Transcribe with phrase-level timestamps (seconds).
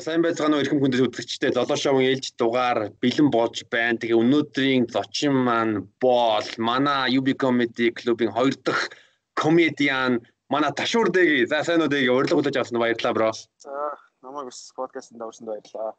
[0.00, 4.00] сайн байцгаана уу эрхэм хүндэт үзэгчдээ Золоо шоуын ээлж дугаар бэлэн болж байна.
[4.00, 8.88] Тэгээ өнөөдрийн зочин маань бол манай UB Comedy Club-ийн хоёр дахь
[9.36, 11.44] комедиан манай Ташуур дэги.
[11.46, 13.30] За сайн уу дэги урилга хүлээж авсан баярлалаа бро.
[13.60, 13.72] За
[14.24, 15.92] намайг бас подкастт давсанд баярлалаа.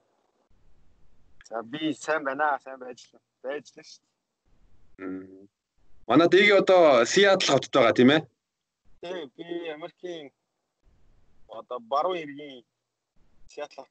[1.50, 2.58] За би сайн байна.
[2.66, 3.00] Сайн байж
[3.46, 5.48] байж л шүү.
[6.08, 8.22] Манай дэги одоо Сиэтл хотод байгаа тийм ээ?
[9.02, 10.32] Тийм би Америкийн
[11.48, 12.66] одоо баруун иргэн
[13.52, 13.84] Сиэтл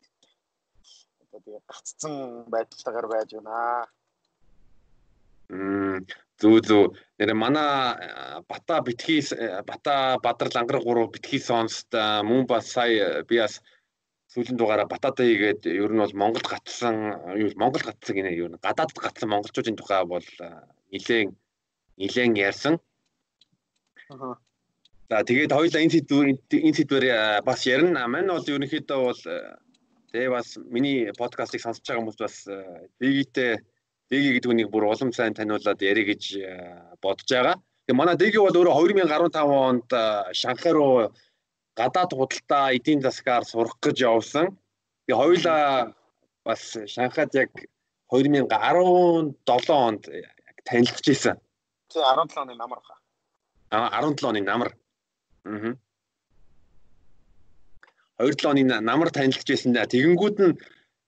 [1.23, 2.14] одоо тэгээ гаццсан
[2.52, 3.59] байдалтайгаар байж байна.
[5.52, 6.06] Мм
[6.41, 6.84] зүү зүү
[7.20, 7.68] нэр манай
[8.51, 9.20] бата битгий
[9.70, 11.92] бата бадрал ангараг гурав битгий сонсд
[12.28, 13.60] мөн бас сая би бас
[14.32, 16.96] сүүлийн дугаараа батадаа хийгээд ер нь бол Монгол гатсан
[17.42, 20.27] юу Монгол гатсан гинэ юу гадаадд гатсан монголчуудын тухай бол
[20.93, 21.29] нилээн
[22.01, 22.74] нилээн ярьсан.
[24.09, 24.40] Аа
[25.10, 27.04] За тэгээд хоёулаа энэ сэдвэр энэ сэдвэр
[27.42, 28.06] бас ярина.
[28.06, 29.22] Мань бол ерөнхийдөө бол
[30.14, 32.36] тэгээ бас миний подкастыг сонсож байгаа хүмүүс бас
[33.02, 33.58] дэгийтэй
[34.06, 36.22] дэги гэдэг үнийг бүр улам сайн таниулаад ярих гэж
[37.02, 37.58] бодож байгаа.
[37.90, 39.90] Тэгээ манай дэги бол өөрөө 2015 онд
[40.30, 41.10] Шанхай руу
[41.74, 44.54] гадаад худалдаа эдийн засгаар сурах гэж явсан.
[45.10, 45.90] Тэгээ хоёулаа
[46.46, 47.50] бас Шанхайд яг
[48.14, 48.46] 2017
[49.74, 50.02] онд
[50.62, 51.34] танилцж исэн.
[51.90, 52.98] Тий 17 оны намар хаа.
[53.74, 54.70] А 17 оны намар.
[55.45, 55.74] Аа.
[58.21, 59.88] 2-7 оны намар танилцж байсан да.
[59.88, 60.55] Тэгэнгүүт нь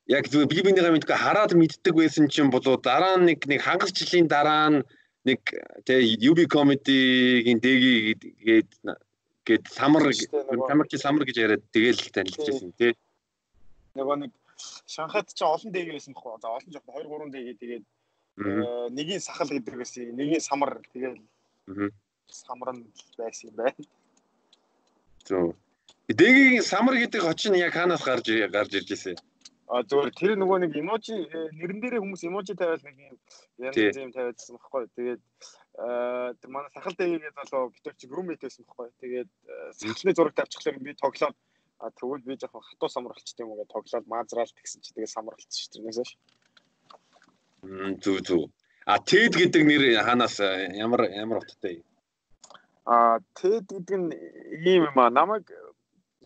[0.08, 3.92] яг зөв би бинийгаа мэдгүй хараад мэддэг байсан чинь болоо дараа нь нэг нэг хагас
[3.92, 4.84] жилийн дараа нь
[5.28, 5.40] нэг
[5.86, 8.16] тэгээ UB comedy-гийн дэги
[8.46, 8.70] гээд
[9.46, 12.92] гээд самар самар чи самар гэж яриад тэгэл танилцж байсан тий.
[13.94, 14.32] Нөгөө нэг
[14.86, 16.38] Шанхайд ч олон дэги байсан бохоо.
[16.40, 17.84] За олон жоох 2 3 дэги тэгээд
[18.96, 20.16] нэгийн сахал гэдэг байсан.
[20.16, 21.20] Нэгийн самар тэгээд
[22.26, 22.86] самар нь
[23.18, 23.76] байсан юм байна.
[25.28, 25.54] Зөв.
[26.08, 29.16] Дэгийн самар гэдэг хочин яг хаанаас гарч гарч ирж ирсэн?
[29.72, 31.16] А зөвөр тэр нөгөө нэг эможи
[31.56, 33.16] нэрэн дээрээ хүмүүс эможи тавиал нэг юм
[33.64, 34.84] янз юм тавиадсан баггүй.
[34.98, 35.22] Тэгээд
[36.42, 38.92] тэр манай сахал дэгийг залуу битүүч румейт байсан баггүй.
[39.00, 39.30] Тэгээд
[39.80, 41.36] сахалны зураг тавьчихлаа би тоглоод
[41.80, 45.14] а тэгвэл би жоохон хатуу самар болчтой юм уу гэж тоглоод маазраалт гэсэн чи тэгээд
[45.16, 46.12] самар болчихсон шүү тэрнээс ш.
[47.64, 48.44] Мм зүг зүг.
[48.84, 50.36] А тэд гэдэг нэр хаанаас
[50.84, 51.86] ямар ямар утгатай юм?
[52.84, 54.10] А TED гэдэг нь
[54.66, 55.10] ийм юм аа.
[55.10, 55.46] Намайг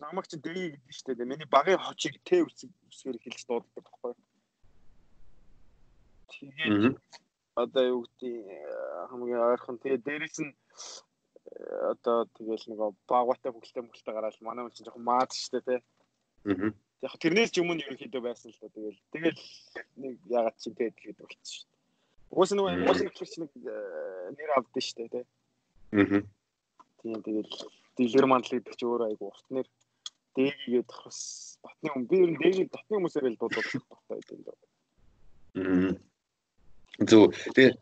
[0.01, 1.29] намайг чи дэги гэдэг шүү дээ.
[1.29, 4.13] Миний багын хочийг Т үсгээр хэлж дууддаг байхгүй.
[6.33, 6.97] Тэгээд
[7.61, 8.33] одоо юу гэдэг
[9.13, 10.53] хамгийн ойрхон тэгээд дээрэс нь
[11.93, 15.79] одоо тэгэл нөгөө багватай хөлтэй мөлтэй гараад манай хүн чинь жоохон маад шүү дээ тий.
[16.57, 16.73] Аа.
[17.05, 18.73] Яг тэрнээс ч өмнө ерөнхийдөө байсан л да.
[18.73, 19.41] Тэгэл тэгэл
[20.01, 21.81] нэг ягаад чи TED гэдэг болчихсон шүү дээ.
[22.33, 23.51] Уус нөгөө Монгол хэлч нэг
[24.33, 25.25] нэр авдсан шүү дээ тий.
[25.93, 26.25] Аа
[27.01, 27.51] Тийм тэгэл
[27.97, 29.67] дэлгэр мандал гэдэг чи өөр айгу урт нэр
[30.37, 31.19] дээгээд бас
[31.63, 34.57] батны хүн би ер нь дээгээд батны хүмүүсээр л дуудаад багтаа гэдэг юм даа.
[37.09, 37.33] Зөв.
[37.53, 37.73] Тэгээ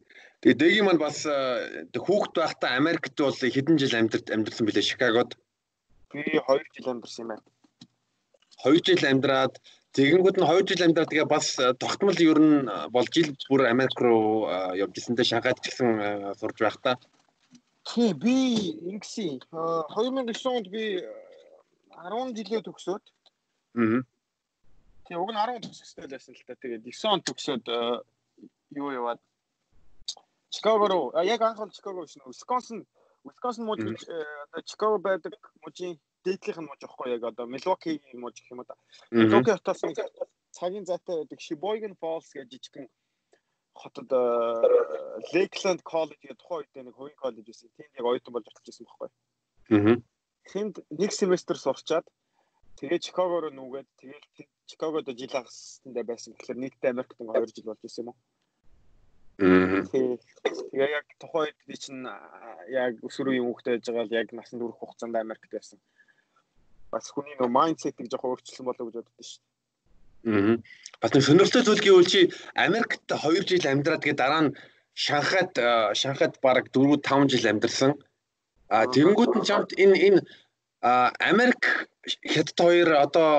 [0.43, 5.31] тэгээ дэгийн маань бас хүүхэд байхдаа Америкт бол хэдэн жил амьдарч амьдарсан билээ Чикагод.
[6.11, 7.45] Би 2 жил амьдарсан юм байна.
[8.63, 9.55] 2 жил амьдраад
[9.95, 11.47] тэгэнгүүт нь 2 жил амьдраад тэгээ бас
[11.79, 16.95] тогтмол ер нь бол жил бүр Америк руу явж ирсэнтэй Шанхайд ч гэсэн сурж байхдаа.
[17.85, 18.35] Тий би
[18.91, 20.83] ингэсэн 2009 онд би
[21.93, 23.03] 10 жилээ төгсөөд.
[23.77, 24.01] Аа
[25.05, 26.57] тий уг нь 10 төгсөхтэй байсан л та.
[26.57, 27.65] Тэгээд 9 он төгсөөд
[28.81, 29.21] юу яваад?
[30.49, 31.05] Чикаго руу.
[31.23, 32.85] Яг анх Чикаго шин Висконсин
[33.23, 38.51] Висконсин мужи одоо Чикаго байдаг мужийн дээдлийнх нь муж аахгүй яг одоо Milwaukee муж гэх
[38.51, 38.75] юм да.
[39.11, 39.81] Milwaukee хотоос
[40.57, 42.87] цагийн зайтай байдаг Sheboygan Falls гэж жижигхэн
[43.75, 44.09] хотод
[45.35, 47.69] Lakeland College гэдэг тухайн үед нэг хувийн коллеж байсан.
[47.75, 49.09] Тэнд яг оюутан болж очиж байсан байхгүй.
[49.75, 49.95] Аа.
[50.51, 52.07] Тэнд нэг семестр сурчаад
[52.79, 54.25] тэгээ Чикаго руу нүгээд тэгээд
[54.65, 56.33] Чикагод жил хагастай байсан.
[56.33, 58.17] Тэгэхээр нийтдээ Америкт 2 жил болж байсан юм уу?
[59.43, 59.83] Аа.
[59.91, 62.03] Тэгээ яг тухайн үед би чинь
[62.71, 65.79] яг өсвөр үеийн хүүхдтэй байж байгаа л яг насан турш хугацаанд Америкт байсан.
[66.91, 69.43] Бас хүний нөө майндсетийг жоохон өөрчилсөн болов гэж боддоо шүү.
[70.25, 70.57] Аа.
[71.01, 72.21] Бас нэг сонирхолтой зүйл гэвэл чи
[72.55, 74.55] Америкт 2 жил амьдраад тэгээ дараа нь
[74.95, 75.53] Шанхайд
[75.99, 77.91] Шанхайд бараг 4 5 жил амьдарсан.
[78.69, 80.21] А тэгэнгүүт нь чамд энэ энэ
[81.29, 81.89] Америк
[82.33, 83.29] хятад хоёр одоо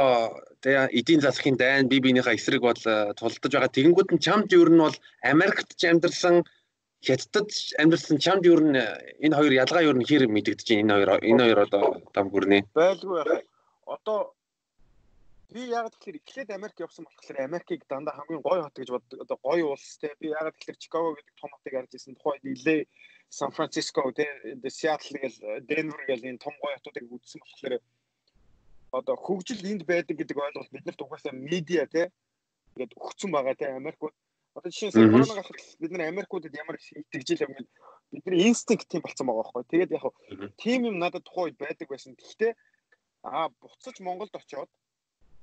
[0.62, 2.82] тэгээ эдийн засгийн дайн бие биенийхээ эсрэг бол
[3.18, 3.74] тулдаж байгаа.
[3.74, 6.44] Тэгэнгүүт нь чамд ер нь бол Америкт ч амьдарсан
[7.06, 7.50] хятадд
[7.82, 8.78] амьдарсан чамд ер нь
[9.24, 11.84] энэ хоёр ялгаа ер нь хэр мэдэгдэж байна энэ хоёр энэ хоёр одоо
[12.14, 12.58] дам гүрнэ.
[12.74, 13.42] Байлгүй яах.
[13.86, 14.35] Одоо
[15.52, 19.19] би яг тэгэхээр эхлээд Америк явсан болохоор Америкийг дандаа хамгийн гоё хот гэж боддог.
[19.22, 20.10] Одоо гоё улс те.
[20.20, 22.14] Би яг тэгэхээр Чикаго гэдэг том хотыг харж ирсэн.
[22.19, 22.81] Тухайн нилээ
[23.28, 24.26] Сан Франциско те,
[24.70, 25.38] Сиэтл гэл
[25.70, 27.75] Денвер гэл энэ том гоё хотуудыг үзсэн болохоор
[28.93, 32.10] одоо хөгжил энд байдаг гэдэг ойлголт биднэрт угаасаа медиа те.
[32.75, 34.14] Ингээд өгсөн байгаа те Америкууд.
[34.54, 37.69] Одоо жишээ нь корона гарахад бид нар Америкуудад ямар итгэж ил ингээд
[38.10, 39.64] бидний инстинкт тийм болцсон байгаа байхгүй.
[39.70, 40.04] Тэгээд яг
[40.56, 42.14] тийм юм надад тухайн үед байдаг байсан.
[42.14, 42.52] Гэхдээ
[43.26, 44.70] аа буцаж Монголд очиод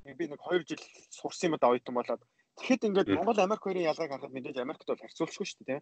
[0.03, 2.21] би нэг 2 жил сурсан юм да оюутан болоод.
[2.59, 5.81] Тэгэхэд ингээд Монгол Америк хоёрын ялгааг харахад мэдээж Америкт бол харьцуулахгүй шүү дээ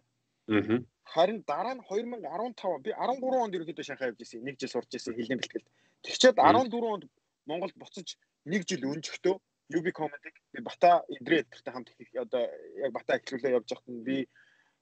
[1.04, 5.14] харин дараа нь 2015 би 13 онд ерөнхийдөө Шанхай явж ирсэн нэг жил сурч ирсэн
[5.14, 5.68] хэлний бэлтгэлд
[6.02, 7.04] тэгчээд 14 онд
[7.46, 9.36] Монголд буцаж нэг жил өнжөхдөө
[9.76, 11.88] UB Comedy би Бата Идрээ гэдэгтэй хамт
[12.24, 12.42] одоо
[12.84, 14.16] яг Бата эхлүүлээ явж байхад нь би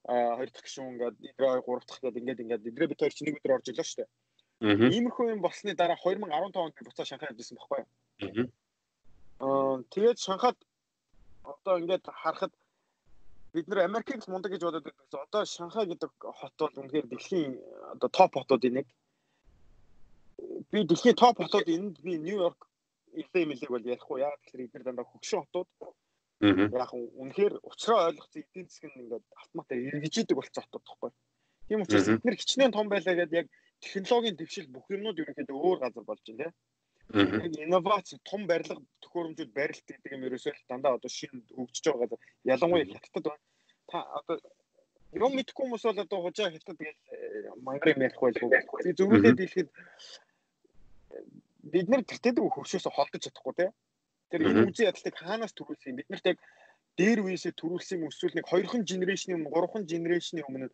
[0.07, 3.37] хоёр дахь гишүүн ингээд Идрээ гурав дахь гээд ингээд ингээд Идрээ бид хоёр чинь нэг
[3.37, 4.09] өдөр орж илаа шүү дээ.
[4.97, 8.49] Иймэрхүү юм болсны дараа 2015 онд буцаа Шанхай явжсэн байхгүй юу?
[9.41, 10.57] Тэгээд Шанхайд
[11.43, 12.53] одоо ингээд харахад
[13.53, 15.19] бид нэр Америкийг мундаг гэж бодоод байсан.
[15.25, 17.57] Одоо Шанхай гэдэг хот бол үнэхээр дэлхийн
[17.93, 18.87] одоо топ хотуудын нэг
[20.71, 22.69] би дэлхийн топ хотууд энд би Нью-Йорк
[23.17, 25.69] илээ мэлэг бол ярихгүй яа тэгэхээр эдгээр дандаа хөгшин хотууд
[26.41, 31.11] яг үнэхээр уцраа ойлгоцсон эдийн нь ингээд автоматар эргэжийдэг болцсон хотууд тахгүй.
[31.67, 33.47] Тийм учраас эдгээр хичнээн том байлаа гэдэг яг
[33.81, 36.53] технологийн дэвшил бүх юмнууд ерөнхийдөө өөр газар болж байна тийм.
[37.11, 43.25] Инновац том барилга төхөөрөмжүүд барилт гэдэг юм ерөөсөө дандаа одоо шинэ хөгжиж байгаа ялангуяа хятадд
[43.27, 43.43] байна.
[43.91, 44.37] Та одоо
[45.11, 48.49] юм мэдхгүй хүмүүс бол одоо хужаа хятад гэж э, мангар юм ярих байлгүй.
[48.49, 49.69] Би зөвхөн дэлгэхэд
[51.73, 53.67] бид нар тэртээ хөвшөөсө холдож чадахгүй те.
[54.31, 55.99] Тэр энэ үзэн ядалтыг хаанаас төрүүлсэн юм?
[55.99, 56.39] Бид нарт яг
[56.95, 60.71] дээр үеэсээ төрүүлсэн юм эсвэл нэг хоёрхан генерашны өмнө, гурван генерашны өмнө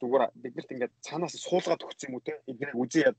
[0.00, 2.40] зүгээр биднэрт ингээд цаанаас суулгаад өгсөн юм уу те?
[2.48, 3.18] Эдгээр үзэн яд.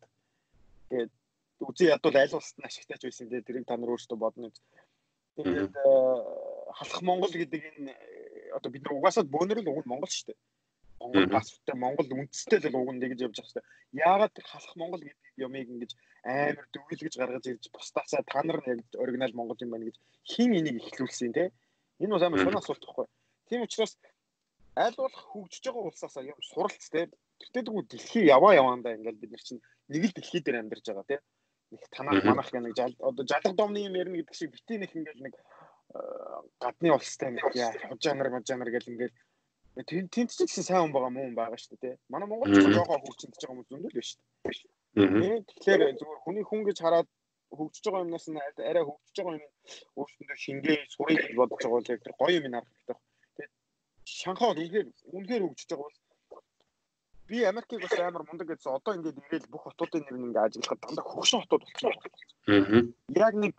[0.90, 1.12] Тэгээд
[1.60, 3.42] үзэн яд бол аль улсад ашигтайч байсан те.
[3.42, 4.52] Тэрийг та нар өөрсдөө бодно.
[5.38, 5.94] Тэгээд э,
[6.78, 7.94] халах Монгол гэдэг энэ
[8.58, 10.40] одоо бид нар угаасаа бөөнөр л уг нь Монгол шүү дээ.
[11.00, 13.70] Монгол паспорттай Монгол үндэстэй л уг нь нэгж явж байгаа шүү дээ.
[14.04, 15.92] Яагаад халах Монгол гэдэг юмыг ингэж
[16.24, 19.98] амар дүгэлгэж гаргаж ирж бусдаасаа та нар яг оригинал монгол юм байна гэж
[20.32, 21.52] хин энийг ихлүүлсэн те
[22.00, 23.08] энэ бас амар сонир асуулт байхгүй
[23.48, 23.96] тийм учраас
[24.76, 27.08] аль болох хөгжиж байгаа улсаасаа юм суралц те
[27.40, 31.08] тэртээ дгүү дэлхий яваа яваандаа ингээл бид нар чинь нэг л дэлхий дээр амьдарч байгаа
[31.08, 31.18] те
[31.71, 35.25] нэг танах манах гэх нэг одоо жалга домны юм ярина гэдэг шиг битээ нэг ингээл
[35.25, 36.00] нэг э,
[36.60, 39.16] гадны улстай нэг яа хожаанар мажаанар гэл ингээл
[39.86, 41.95] тэнт ч гэсэн сайн хүн байгаа мөн байгаа шүү дээ.
[42.12, 44.68] Манай монголч жоохон хөгжиндөж байгаа хүмүүс зөндөл биш шүү
[44.98, 45.45] дээ.
[45.48, 47.07] Тэгэхээр зүгээр хүний хүн гэж хараад
[47.57, 49.45] хөгжиж байгаа юмнаас нь арай хөгжиж байгаа юм
[50.00, 52.98] өөрсөндөө шингээ сурыг бодож байгаа бол тэр гоё юм харах хэрэгтэй.
[53.38, 53.54] Тэгээд
[54.19, 55.98] Шанхай үнэхээр үнэхээр хөгжиж байгаа бол
[57.30, 60.81] би Америкийг бас амар мундаг гэсэн одоо ингээд ирээл бүх хотуудын нэр нь ингээд ажиглахад
[60.81, 61.94] дандаа хөгшин хотууд болчихсон.
[62.50, 62.81] Аа.
[63.26, 63.56] Яг нэг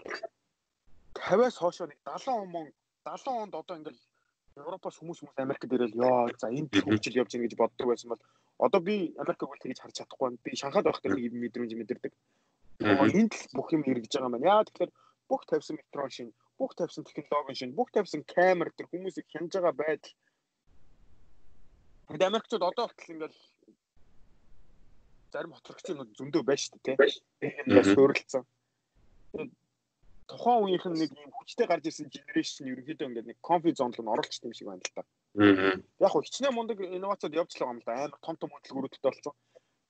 [1.15, 2.67] 50-аас хойшоо нэг 70 он мөн
[3.07, 3.99] 70 онд одоо ингээд
[4.59, 8.23] Европоос хүмүүс хүмүүс Америкт ирээл ёо за энд хөгжил явж гин гэж боддог байсан бол
[8.59, 10.37] одоо би Америкийг бол тэгж харж чадахгүй.
[10.45, 12.13] Би Шанхайд байхдаа нэг мэдрэмж мэдэрдэг.
[12.83, 14.51] Энд л бүх юм эргэж байгаа юм байна.
[14.51, 14.93] Яа тэгэхээр
[15.31, 19.75] бүх тавьсан метро шин, бүх тавьсан технологи шин, бүх тавьсан камер тэр хүмүүсийг хянаж байгаа
[19.79, 20.15] байдал.
[22.11, 23.39] Америкчууд одоо хүртэл ингээл
[25.33, 27.55] зарим хоцрогчийн зөндөө байж шүү дээ, тийм.
[27.67, 28.45] Ингээд суурилсан.
[30.31, 34.15] Тухайн үеийнх нь нэг юм хүчтэй гарч ирсэн генерашн ерөнхийдөө ингээд нэг конфи зонд руу
[34.15, 35.03] оролцсон юм шиг байна л да.
[36.03, 37.99] Яг хөө хичнээн мундаг инновацууд явж л байгаа юм л да.
[38.07, 39.35] Амар том том хөдөлгөөрүүдтэй болсон.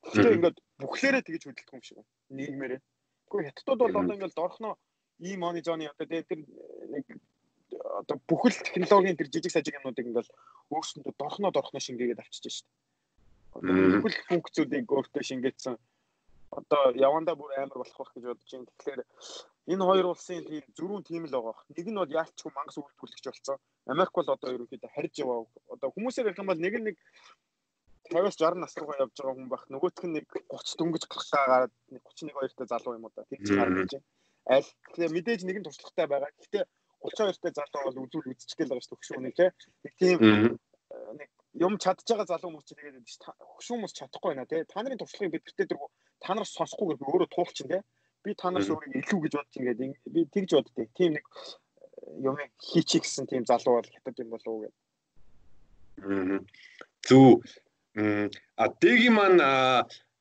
[0.01, 2.11] Гэхдээ ингээд бүхлээрээ тэгж хөдөлгөх юм шиг байна.
[2.33, 2.81] Нийгмээрээ.
[3.29, 4.75] Гэхдээ хятадууд бол одоо ингээд дорхноо
[5.21, 6.41] ийм оны зооны одоо тэр
[6.89, 7.05] нэг
[8.01, 10.29] одоо бүхэл технологийн тэр жижиг сажиг юмнуудыг ингээд
[10.73, 12.90] өөрсөндөө дорхноо дорхноо шингээгээд авчиж байна шүү дээ.
[13.55, 15.75] Бүхэл функцүүдийг өөртөө шингээсэн
[16.51, 18.67] одоо явандаа бүр амар болох байх гэж бодож байна.
[18.71, 19.03] Тэгэхээр
[19.71, 21.57] энэ хоёр улсын тийм зөрүүн тийм л байгаа.
[21.71, 23.59] Нэг нь бол яалтчгүй мангас үйлдвэрлэгч болсон.
[23.87, 25.47] Америк бол одоо ерөнхийдөө харьж яваа.
[25.75, 26.97] Одоо хүмүүсээр ярих юм бол нэг нэг
[28.11, 29.65] 50-аас 60 нас руу явж байгаа хүн байх.
[29.71, 33.23] Нөгөөх нь нэг 30 дөнгөж гарахтаа гараад 31 2 та залуу юм уу да.
[33.31, 34.07] Тэг чи харагдаж байна.
[34.51, 36.31] Аль тэгэхээр мэдээж нэг нь туршлагатай байгаа.
[36.35, 36.65] Гэхдээ
[37.07, 39.51] 32 та залуу бол үзүүл үзчихгээл байгаа шүү дээ хөшүүний тий.
[39.87, 40.19] Нэг тийм
[41.15, 42.97] нэг юм чадж байгаа залуу хүмүүс ч тэгээд
[43.59, 44.63] хөшүүн хүмүүс чадахгүй байна тий.
[44.71, 45.91] Та нарын туршлагыг бидэртээ дэргүү
[46.23, 47.83] та нар сонсохгүйгээр өөрөө туулчин тий.
[48.23, 49.81] Би та нараас өөрийг илүү гэж бодчих ингээд
[50.15, 51.27] би тэгж боддیں۔ Тийм нэг
[52.23, 54.79] юм хийчих гэсэн тийм залуу бол хятад юм болов уу гэдэг.
[57.09, 57.43] Зүг
[58.57, 59.43] а дэги маань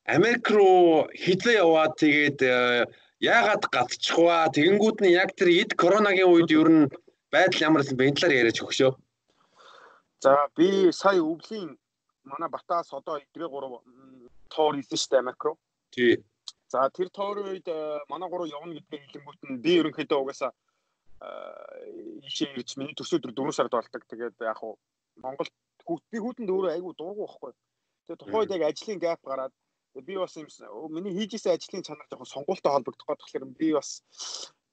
[0.09, 2.39] Америк руу хизээ яваад тэгээд
[3.21, 6.89] яагаад гацчихваа тэгэнгүүт нь яг тэр эд коронагийн үед ер нь
[7.29, 8.91] байдал ямар байсан бэ энэ талаар яриач өгшөө.
[10.19, 11.77] За би сая өвлийн
[12.23, 13.81] манай Батаас одоо эдрээ 3
[14.49, 15.57] тоор хийсэн Америк руу.
[15.91, 16.23] Тий.
[16.67, 17.67] За тэр тоорын үед
[18.09, 20.51] манай гурав явна гэдгийг хэлэнгүүт нь би ерөнхийдөө угаасаа
[22.27, 24.03] ийшээ ирж миний төсөө төр 4 сард болдог.
[24.11, 24.75] Тэгээд яг хуу
[25.23, 25.47] Монгол
[26.11, 27.51] би хүүтэнд өөрөө айгүй дургу байхгүй.
[28.03, 29.53] Тэгээд тухайд яг ажлын гэп гараад
[29.95, 30.47] би бас юм
[30.91, 34.03] миний хийжсэн ажлын чанар жоохон сонгуультай холбогдох тэгэхээр би бас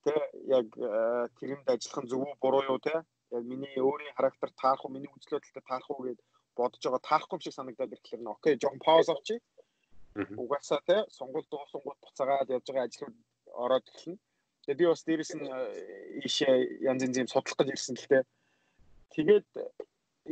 [0.04, 0.14] тэ
[0.46, 3.02] яг э, тэрэнд ажиллах нь зөв үү буруу юу тэ
[3.34, 6.18] яг миний өөрийн характер таарах уу миний үзэл бодолтой таарах уу гэж
[6.56, 7.08] бодож байгаа.
[7.08, 9.36] Таарахгүй шиг санагдаад ирэхлээр нь окей жоохон пауз авчи.
[10.42, 13.16] Угаасаа тэ сонгуул дуусангууд буцаагаад явж байгаа ажлууд
[13.64, 14.18] ороод эхэлнэ.
[14.64, 15.58] Тэгээ би бас дээрэс нь э,
[16.26, 16.54] ийшээ
[16.90, 18.18] янз янз юм судлах гэж ирсэн л тэ
[19.14, 19.46] тэгээд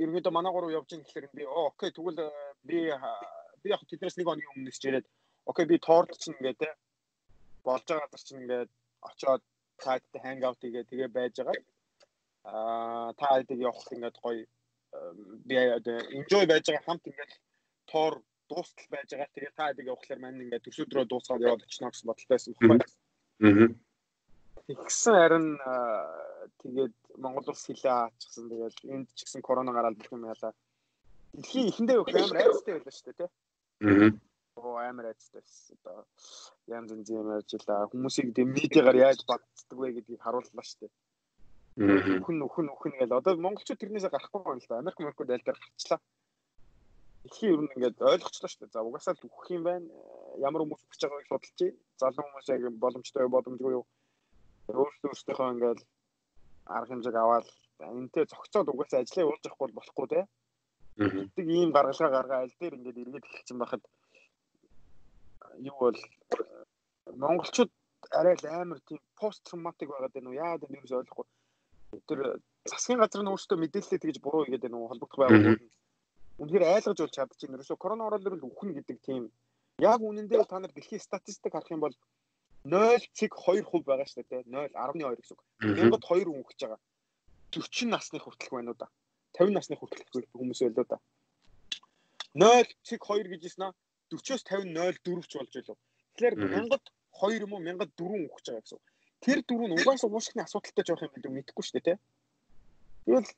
[0.02, 2.30] ерөнхийдөө манай гурав явж ийн гэхэлэр би окей тэгвэл э,
[2.68, 2.78] би
[3.62, 5.06] би яг тэднээс нэг оны өмнөөс ч яриад
[5.50, 6.70] окей би торд чинь ингээд те
[7.66, 8.70] болж байгаа газар чинь ингээд
[9.08, 9.42] очоод
[9.82, 11.62] таатай хангаут хийгээ тэгээ байж байгаа.
[12.44, 14.44] Аа та хэдэг явах ингээд гоё
[15.48, 15.54] би
[16.20, 17.32] enjoy байж байгаа хамт ингээд
[17.90, 18.14] тоор
[18.48, 19.34] дуустал байж байгаа.
[19.34, 22.78] Тэгээ та хэдэг явахлаар мань ингээд төсөөдрөө дуусгаад яваад очно гэсэн бодолтой байсан байхгүй.
[23.44, 23.68] Аа.
[24.68, 25.48] Тэгсэн харин
[26.62, 28.48] тэгээд Монгол улс хилээ аачихсан.
[28.48, 30.52] Тэгээд энд ч гэсэн корона гараад бүх юм ялаа.
[31.32, 33.30] Дэлхийн эхэндээ бүх амар айцтай байлаа шүү дээ, тий.
[33.88, 34.10] Аа.
[34.60, 35.76] Оо амар айцтай байсан.
[35.80, 36.04] Одоо
[36.68, 37.88] янз янз юм ярьжлаа.
[37.92, 40.92] Хүмүүсийг дэ медиагаар яаж багддаг вэ гэдгийг харууллаа шүү дээ.
[41.75, 44.78] Өхөн өхөн өхөн гэл одоо монголчууд тэрнээсээ гарахгүй байна л да.
[44.78, 46.00] Америк мөркүүд айл дээр гарчлаа.
[47.26, 48.75] Дэлхийн ер нь ингээд ойлгочлаа шүү дээ.
[48.78, 49.90] За угаасаа л үхэх юм байна.
[50.38, 51.61] Ямар хүмүүс үхэж байгааг судалж,
[51.99, 53.85] залуу хүмүүс яг боломжтой боломжгүй юу.
[54.71, 55.81] Өөрсдөө өөрсдийнхөө ингээд
[56.76, 57.47] арга хэмжээг аваад
[57.83, 60.21] энтэй зогцоод угаасаа ажлаа явуулж явахгүй болохгүй те.
[61.35, 63.83] Тэг ийм гаргалгаа гаргаа аль дээр ингээд эргээд эхэлсэн байхад
[65.59, 65.99] юу бол
[67.19, 67.71] монголчууд
[68.19, 71.26] арай л амар тийм пост травматик байгаад байна уу яа гэдэг нь юу ойлгохгүй.
[72.08, 72.20] Тэр
[72.70, 75.62] засгийн газар нь өөрсдөө мэдээлэлээ тэгж буруу игээд байна уу холбогдох байгууллагууд
[76.40, 77.56] үнэхээр айлгаж болж чадчихна.
[77.56, 79.22] Ерөөсө корона орол л үхэн гэдэг тийм
[79.78, 81.94] яг үнэндээ та нар дэлхийн статистик харах юм бол
[82.64, 85.42] 0.2% байгаа шүү дээ 0.12 гэсэн үг.
[85.78, 86.80] Мянгад 2 хүн өгч байгаа.
[87.52, 88.88] 40 насны хүртэлх байна уу да.
[89.38, 90.98] 50 насны хүртэлх хүмүүс байлоо да.
[92.34, 93.74] 0.2 гэж хэлсэн аа
[94.10, 95.76] 40-оос 50 0.4 ч болж байлоо.
[96.16, 96.84] Тэгэхээр мянгад
[97.20, 98.80] 2 юм уу мянгад 4 өгч байгаа гэсэн.
[99.23, 101.99] Тэр дөрөв нь угаасаа уушхны асуудалтай жоох юм гэдэг мэдэхгүй шүү дээ тий.
[103.04, 103.28] Тэгэл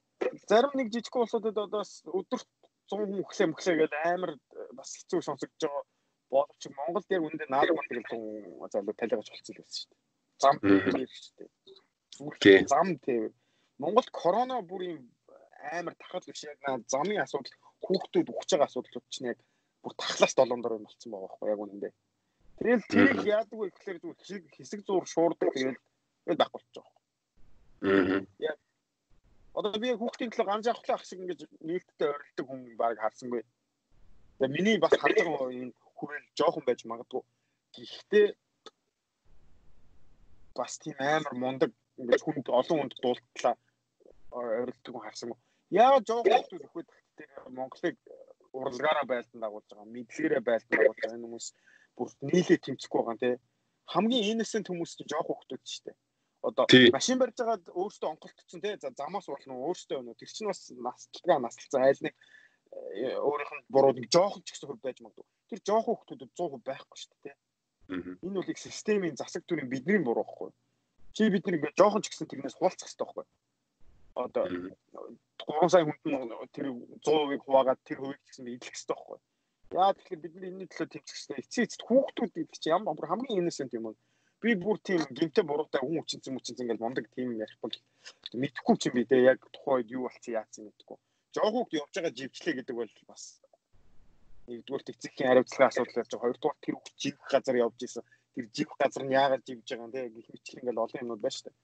[0.49, 2.49] зарим нэг жижиг улсуудад одоо өдөрт
[2.91, 4.33] 100 хүн өглөө мөглөө гэдэг амар
[4.79, 5.85] бас хэцүү сонсогдож байгаа
[6.31, 8.07] боловч Монгол дээр үндэ наад манд гэж
[8.73, 10.03] залуу талигаж болчихсон л байсан шүү дээ.
[10.43, 10.79] Зам тийм
[11.11, 12.67] шүү дээ.
[12.71, 13.25] Зам тийм.
[13.83, 15.03] Монголд корона бүр юм
[15.79, 16.59] амар тахал биш яг
[16.95, 17.55] замын асуудал
[17.85, 19.39] хүүхдүүд өгч байгаа асуудлууд чинь яг
[19.83, 21.93] бүр тахлаас долоон дор болцсон байгаа байхгүй яг үнэндээ.
[22.57, 25.77] Тэгэл тэрийг яадаг вэ гэхээр зүгээр хэсэг зур шуурдаг тэгэл
[26.25, 26.93] тэгэл байхгүй болчих жоох.
[27.85, 28.25] Аа.
[28.41, 28.59] Яг
[29.57, 33.43] одоо би хүүхдийн төлөө ганц авахлаа ах шиг ингэж нээлттэй ойролдог хүн баг харсангүй.
[34.41, 37.23] Тэгээ миний бас байгаа энэ хүрэл жоохон байж магадгүй.
[37.77, 38.27] Гэхдээ
[40.57, 41.71] бас тийм амар мундаг
[42.01, 43.55] ингээд хүнд олон хүнд дуултлаа
[44.33, 45.33] ойролдог хүн харсан.
[45.73, 47.97] Яагаад жоохон хүмүүс өгөхөд тэр Монголыг
[48.53, 51.47] уралгаараа байлдан дагуулж байгаа, мэдлэгээрээ байлдан дагуулж байгаа хүмүүс
[51.97, 53.31] бүр нийлээ тэмцэхгүй байгаа те.
[53.93, 55.97] Хамгийн innocent хүмүүс чинь жоохон хүмүүс шүү дээ.
[56.47, 58.77] Одоо машин барьж байгаад өөртөө онголтцсон те.
[58.79, 63.67] За замаас болно өөртөө өнөө тэр чинь бас наслтгаа наслцсан айл нэг э, өөрийнх нь
[63.73, 67.37] буруу нэг жоохон ч гэсэн хөв байж магадгүй тэр жоохон хүмүүсд 100% байхгүй шүү дээ.
[68.23, 70.51] Энэ бол их системийн засаг төрийн бидний буруу байхгүй.
[71.15, 73.27] Чи бид нэг жоохон ч гэсэн тэрнээс хуваалцах хэрэгтэй байхгүй.
[74.17, 74.45] Одоо
[75.47, 76.03] 3 сая хүнд
[76.51, 76.67] тэр
[77.07, 79.19] 100%-ийг хуваагаад тэр хувийг гэсэн идэх хэрэгтэй байхгүй.
[79.75, 81.43] Яа тэгэхээр бид энэний төлөө тэмцэх хэрэгтэй.
[81.43, 83.99] Эцсийн эцэд хүүхдүүд гэдэг чинь ямар хамгийн innocent юм бол
[84.43, 87.71] би бүр тийм гинтэ буруутай хүн хүчинсэн мүчинсэн ингээл мондөг тийм ярихгүй
[88.41, 90.99] мэдэхгүй ч юм би дээ яг тухайд юу болчих яатсан мэдэхгүй.
[91.35, 93.23] Жоо хүүхд явж байгаа живчлээ гэдэг бол бас
[94.47, 96.23] нэгдүгээр эцэгхийн хариуцлагын асуудал явж байгаа.
[96.23, 98.05] Хоёрдугаар тэр хүүхд жиг газар явж исэн.
[98.35, 101.35] Тэр жиг газар нь яагаад живж байгаа юм те гэх мэтлэг ингээл олон юмуд байна
[101.35, 101.57] шүү дээ.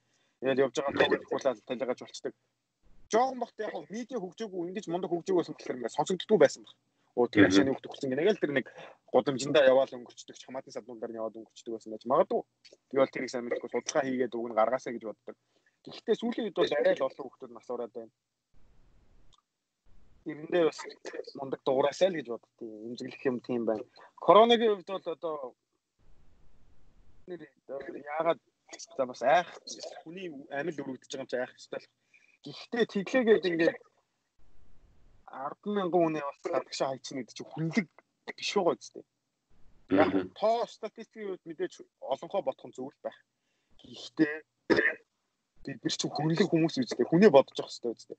[0.42, 2.35] Тэгэл явж байгаа тайлбарлал талигаж болчдөг.
[3.12, 6.75] Жохон бахт яг медиа хөгжөөгүй ингэж мундаг хөгжөөг байсан болохоор ингээд сонсогддгүй байсан баг.
[7.19, 8.66] Оо тэр ашааны хүүхд өгсөн гэнэ гэл тэр нэг
[9.12, 12.42] гудамжиндаа яваал өнгөрчдөг чамаатын саднуудаар нь яваад өнгөрчдөг байсан байж магадгүй.
[12.97, 15.37] Бол тэрийг сайн мэдэхгүй судалгаа хийгээд үг нь гаргаасаа гэж боддог.
[15.85, 18.12] Гэхдээ сүүлийн үед бол арай л олон хүүхдүүд нас ураад байна
[20.26, 20.78] эрэндээ бас
[21.35, 22.66] мундаг дугураасаа л гэж боддتي.
[22.87, 23.85] Имзэглэх юм тийм байна.
[24.23, 25.37] Коронагийн хувьд бол одоо
[27.26, 27.42] нэр
[28.07, 28.40] яагаад
[28.97, 29.49] за бас айх
[30.02, 31.85] хүний амил өргөдөж байгаа юм чи айх хэвээр.
[32.45, 33.76] Гэхдээ тэглээгээд ингээд
[35.32, 37.86] 100000 үнэ бас гадагшаа хайчихна гэдэг чи хүнлэг
[38.36, 39.04] биш байгаа үстэй.
[39.90, 43.18] Яг тоо статистикийн үед мэдээж олонхоо бодох нь зөв л байх.
[43.80, 44.34] Гэхдээ
[45.64, 47.06] бид нар чи хүнлэг хүмүүс үстэй.
[47.08, 48.18] Хүнээ бодож явах хэрэгтэй үстэй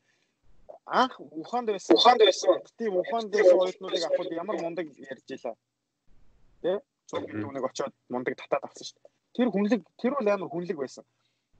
[0.85, 1.95] анх Ухаанд байсан.
[1.95, 2.61] Ухаанд байсан.
[2.77, 5.55] Тийм Ухаанд байсан оюутнуудыг авахд ямар мундаг ярьж илаа.
[6.61, 6.79] Тэ?
[7.07, 9.11] Цогт түүнийг очиод мундаг татаад авсан шүү дээ.
[9.35, 11.05] Тэр хүнлэг тэр бол амар хүнлэг байсан.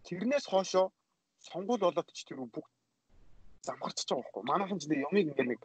[0.03, 0.91] Тэрнээс хоошоо
[1.39, 2.71] сонгуул болоод ч тэр бүгд
[3.67, 4.43] замхарч байгаа байхгүй.
[4.51, 5.61] Манайхан ч юмыг ингээд нэг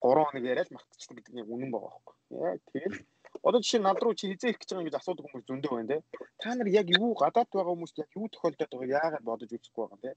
[0.00, 2.16] 3 хоног яриад мартчихдаг гэдэг нэг үнэн байгаа байхгүй.
[2.40, 2.98] Яа тэгэл
[3.42, 5.98] Одоо жишээ над руу чи хизээ ирэх гэж байгаа гэж асуудаг хүмүүс зөндөө байна те.
[6.42, 10.02] Та нар яг юу гадаад байгаа хүмүүст яг юу тохиолдоод байгааг яагаад бодож үзэхгүй байгаа
[10.04, 10.12] те.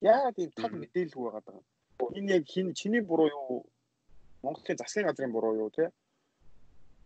[0.00, 1.60] Яагаад ийм таг мэдээлэлгүй байгаа даа.
[2.16, 3.66] Энэ яг хин чиний буруу юу?
[4.42, 5.90] Монголын засгийн газрын буруу юу те?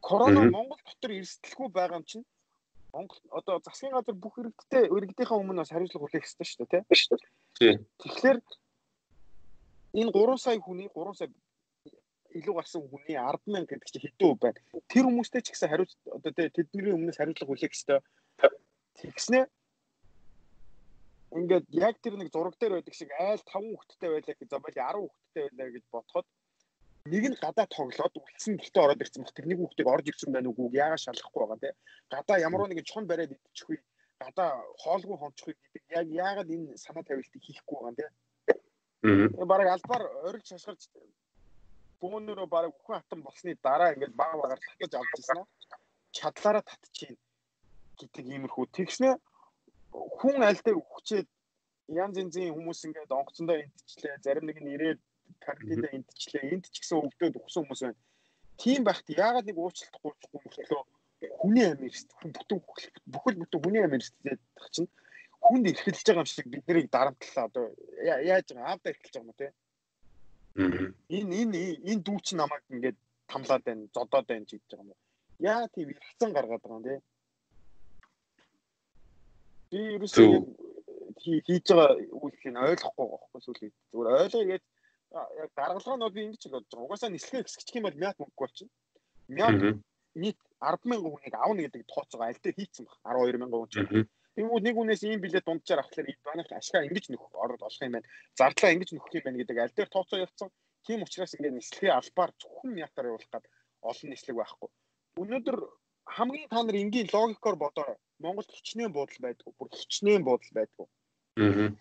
[0.00, 2.26] Корона Монгол дотор эрсдэлгүй байгаа юм чинь
[2.92, 6.84] Монгол одоо засгийн газар бүх иргэдтэй иргэдийнхээ өмнө бас хариуцлага хүлээх ёстой шүү дээ
[7.58, 7.74] тий.
[8.00, 8.38] Тэгэхээр
[9.96, 11.30] энэ 3 сая хүний 3 сая
[12.36, 14.60] илүү гарсан хүний 100000 гэдэг чинь хэдэн үе байна.
[14.92, 18.00] Тэр хүмүүстэй ч гэсэн хариуц одоо тэдний өмнөөс хариуцлага хүлээх ёстой.
[19.00, 19.40] Тэгснэ
[21.36, 24.78] ингээд яг тэр нэг зураг дээр байдаг шиг айл 5 хүүхэдтэй байлаа гэж за боли
[24.80, 26.26] 10 хүүхэдтэй байлаа гэж бодоход
[27.06, 30.50] нэг нь гадаа тоглоод үлдсэн гэртээ ороод ирсэн баг тэр нэг хүүхдийг орж ирсэн байна
[30.50, 31.70] уугүй яагаад шалахгүй байгаа те
[32.10, 33.80] гадаа ямар нэгэн чон бариад идчих үе
[34.22, 34.50] гадаа
[34.82, 38.06] хоолгүй хончих үе гэдэг яг яагаад энэ санаа тавилтыг хийхгүй байгаа юм те
[39.50, 40.88] бараг албаар орилж шашгарч
[42.00, 45.48] бөөнөрөө бараг бүхэн хатан болсны дараа ингээд баг багаар татаж авч ирсэн аа
[46.16, 47.16] чадлаараа татчихээн
[47.98, 48.66] гэдэг иймэрхүү.
[48.76, 49.08] Тэгснэ
[49.92, 51.28] хүн аль дээр хүчээд
[52.02, 55.00] янз янзын хүмүүс ингээд онгоцондоо интчлээ зарим нэг нь ирээд
[55.44, 58.00] карантиндаа интчлээ энд ч гэсэн өвдөд өгсөн хүмүүс байна.
[58.60, 60.82] Тийм байхад яагаад нэг уучлалт гуйхгүй мөртлөө
[61.40, 62.58] хүний амир хүн бүтэн
[63.12, 64.88] бүхэл бүтэн хүний амир гэдэг чинь
[65.46, 67.44] хүнд эрхэлж байгаа юм шиг бид нарыг дарамтлаа.
[67.48, 67.64] Одоо
[68.02, 68.70] яаж байгаа?
[68.70, 69.48] Аавда эрхэлж байгаа юм те?
[71.16, 71.58] Энэ энэ
[71.90, 72.98] энэ дүү чи намайг ингээд
[73.30, 75.00] тамлаад байна зодоод байна гэж байгаа юм
[75.38, 76.96] яа тийм эргэцэн гаргаад байгаа юм те.
[79.70, 80.28] Би ерөөсөө
[81.20, 81.90] хийж байгаа
[82.22, 84.62] үйлчлийг ойлгохгүй байхгүй сүүлийн зүгээр ойлгоё гэж.
[85.42, 86.86] Яг даргалгаа нь би ингэж л бодож байгаа.
[86.86, 88.72] Угаасаа нислэгээ хэсгчих юм бол мят мөнгө болчихно.
[89.28, 89.56] Мят
[90.16, 94.76] нийт 100000 хүнийг авна гэдэг тооцоогоо аль дээр хийцэн баг 12000 хүн чинь Тэгвэл нэг
[94.76, 98.08] үнээс ийм билет дунджаар авахлаар банк ашгаа ингэж нөхөх ороод болох юм байна.
[98.36, 100.50] Зардлаа ингэж нөхөх юм байна гэдэг аль дээр тооцоо явцсан.
[100.84, 103.44] Тийм учраас ингээд нислэгийн албаар зөвхөн ятаар явуулах гад
[103.80, 104.68] олон нислэг байхгүй.
[105.24, 105.58] Өнөөдөр
[106.16, 109.52] хамгийн та нар энгийн логикоор бодоо Монголд хичнээн буудал байдгүй.
[109.56, 110.86] Бүр хичнээн буудал байдгүй.
[111.40, 111.72] Аа.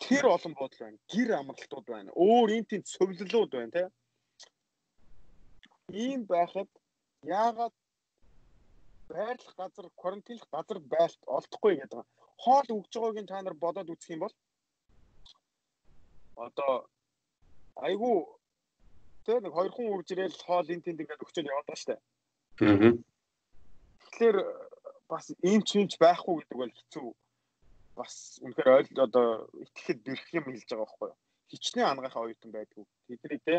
[0.00, 0.98] Тэр олон буудал байна.
[1.12, 2.10] Гэр амралтууд байна.
[2.16, 3.90] Өөр энэ тийм цовлолууд байна, тийм.
[5.92, 6.68] Ийм байхад
[7.24, 7.74] яагаад
[9.10, 12.06] байрлах газар, карантинлах газар байлт олдохгүй гэдэг.
[12.44, 14.34] Хоол өгж байгааг та нар бодоод үзэх юм бол
[16.46, 16.72] одоо
[17.86, 18.16] айгүй
[19.24, 21.96] тэ нэг хоёр хүн үрж ирэл хоол эн тэнд ингээд өгчөөл яваад байгаа штэ.
[22.64, 22.92] Аа.
[24.04, 24.38] Тэгэхээр
[25.10, 27.08] бас ийм ч юмч байхгүй гэдэг бол хэцүү.
[27.98, 29.28] Бас үнэхээр ойл одоо
[29.64, 31.18] итгэхэд бэрх юм хэлж байгаа байхгүй юу?
[31.50, 32.84] Хичнээн ангахаа оюутан байдгүй.
[33.08, 33.56] Тэдний тэ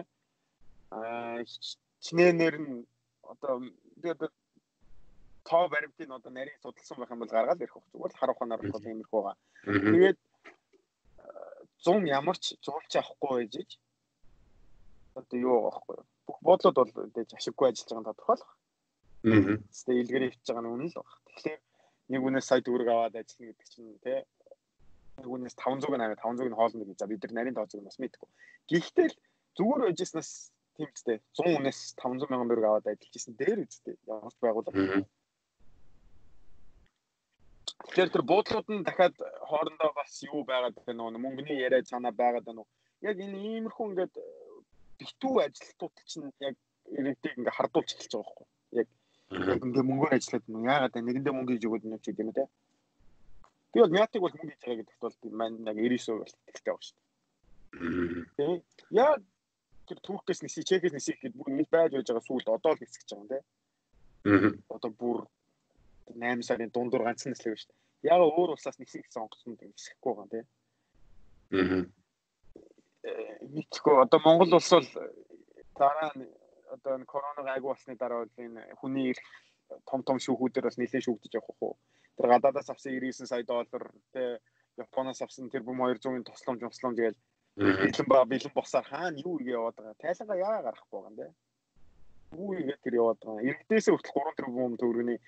[0.90, 2.88] аа хичнээнээр нь
[3.22, 3.62] одоо
[4.02, 4.22] тэгээд
[5.43, 8.62] тоо баримтын одоо нарийн судалсан байх юм бол гаргаад ирэх хөх зүгээр л харах ханаар
[8.62, 9.38] бол иймэрхүү байгаа.
[9.65, 10.19] Тэгээд
[11.82, 13.71] 100 ямар ч зуулч авахгүй байж ич
[15.17, 18.51] одоо юу байхгүй бүх бодлоод бол тэгж ашиггүй ажиллаж байгаа тодорхойлох.
[19.25, 19.58] Аа.
[19.73, 21.12] Тэгвэл илгэр хөвч байгаа нь үнэн л баг.
[21.25, 21.62] Тэгэхээр
[22.12, 24.19] нэг үнээс сая төгрөг аваад ажиллана гэдэг чинь тий
[25.17, 27.97] нэг үнээс 500 нь аваад 500 нь хоолно гэж за бид нар нарийн тооцоог бас
[27.97, 28.30] мэдгүй.
[28.69, 29.17] Гэхдээ л
[29.58, 30.32] зүгээр байжснаас
[30.77, 35.06] тийм үстэй 100 үнээс 500 сая төгрөг аваад ажиллаж исэн дээр үстэй ямар ч байгууллага
[37.88, 39.15] Тэгэхээр тэр буудлууд нь дахиад
[39.50, 41.17] хоорондоо бас юу байгаад байна уу?
[41.26, 42.70] Мөнгөний яриа цаанаа байгаад байна уу?
[43.02, 44.13] Яг энэ иймэрхүү ингээд
[45.00, 46.56] битүү ажилтнууд чинь яг
[46.98, 48.48] иргэдийг ингээд хардуулж эхэлж байгаа байхгүй.
[48.82, 48.88] Яг
[49.65, 52.46] ингээд мөнгөөр ажиллаад нь яагаад нэгэндээ мөнгө хийж өгöd нэг ч юм те.
[53.74, 56.86] Би бол мятыг бол мөнгө хийж байгаа гэдэгт бол маань яг 99% бол ихтэй байгаа
[56.86, 57.10] шүү дээ.
[58.38, 58.46] Тэ.
[58.91, 59.13] Яа
[59.88, 63.08] тэр Туркээс ниси, Чекээс ниси гэхэд бүр нэг байж байж байгаа сүүлд одоо л нисгэж
[63.10, 63.39] байгаа юм те.
[64.70, 65.20] Одоо бүр
[66.10, 68.12] 8 сарын дундуур нислэг шүү дээ.
[68.12, 70.48] Яг өөр улсаас нисэх гэсэн онгоцонд нисэхгүй байгаа тийм.
[71.52, 71.84] Аа.
[73.54, 74.90] Мэдхгүй одоо Монгол улс бол
[75.78, 76.26] дараа нь
[76.74, 79.30] одоо энэ коронавиг айгу болсны дараа бол энэ хүний ирэх
[79.90, 81.78] том том шүүхүүдээр бас нэлээд шүүгдэж явах уу.
[82.18, 83.84] Тэр гадаадаас авсан 99 сая доллар
[84.14, 84.40] тэ
[84.78, 87.20] Японоос авсан тэр бүм 200-ын тусламж тусламж гээл
[87.58, 90.02] бэлэн ба бэлэн босаар хаана юу игээ яваад байгаа.
[90.04, 91.28] Тайлангаа яагаад гарахгүй байгаа юм бэ?
[92.40, 93.48] Юу игээ тэр яваад байгаа.
[93.50, 95.20] Иргэдээс хүртэл 3 тэрбум төгрөгийн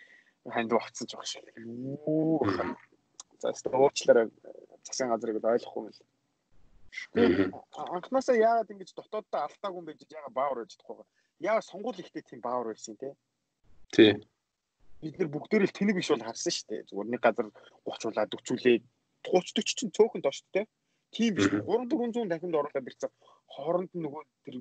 [0.52, 0.72] ханд
[1.08, 1.46] ч баг шиг.
[3.40, 4.28] За уучлаарай
[4.84, 6.00] засгийн газрыг ойлгохгүй мэл.
[7.96, 11.08] Анхнаасаа яагаад ингэж дотооддоо алдаагүй юм бэ гэж яагаад баавар байж чадахгүй.
[11.40, 13.16] Яагаад сонгуул ихтэй тийм баавар байсан те.
[13.96, 14.12] Тий.
[15.02, 16.88] Бид нар бүгдөө л тэнэг биш бол харсан шүү дээ.
[16.92, 17.48] Зүгээр нэг газар
[17.88, 18.84] 30 улаад 40 30
[19.24, 20.68] 40 чинь цөөхөн доош те.
[21.12, 21.48] Тийм биш.
[21.50, 23.12] 3 400 дахинд оруулаад ирсэн.
[23.48, 24.56] Хооронд нөгөө тэр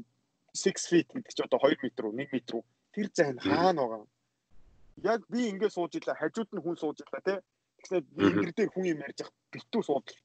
[0.55, 4.05] 6 feet гэдэг чинь одоо 2 м үү 1 м үү тэр зайн хаана байгаа
[4.05, 4.11] юм
[5.03, 7.39] яг би ингээд сууж илаа хажууд нь хүн сууж илаа тий
[7.83, 10.19] Тэгснээр би энэ дээр хүн юм ярьж явах битүү суудал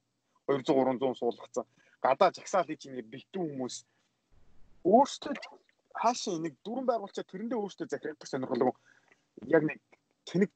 [0.45, 1.65] 200 300 суулгацсан.
[2.06, 3.75] Гадаа жагсаал хийж ингэ битүү хүмүүс.
[4.86, 5.34] Өөрсдөө
[5.97, 8.71] хаашаа нэг дүрэн байгуулчаа тэрэндээ өөрсдөө захирагдах сонирхолтой
[9.49, 9.80] яг нэг
[10.30, 10.51] тэнэг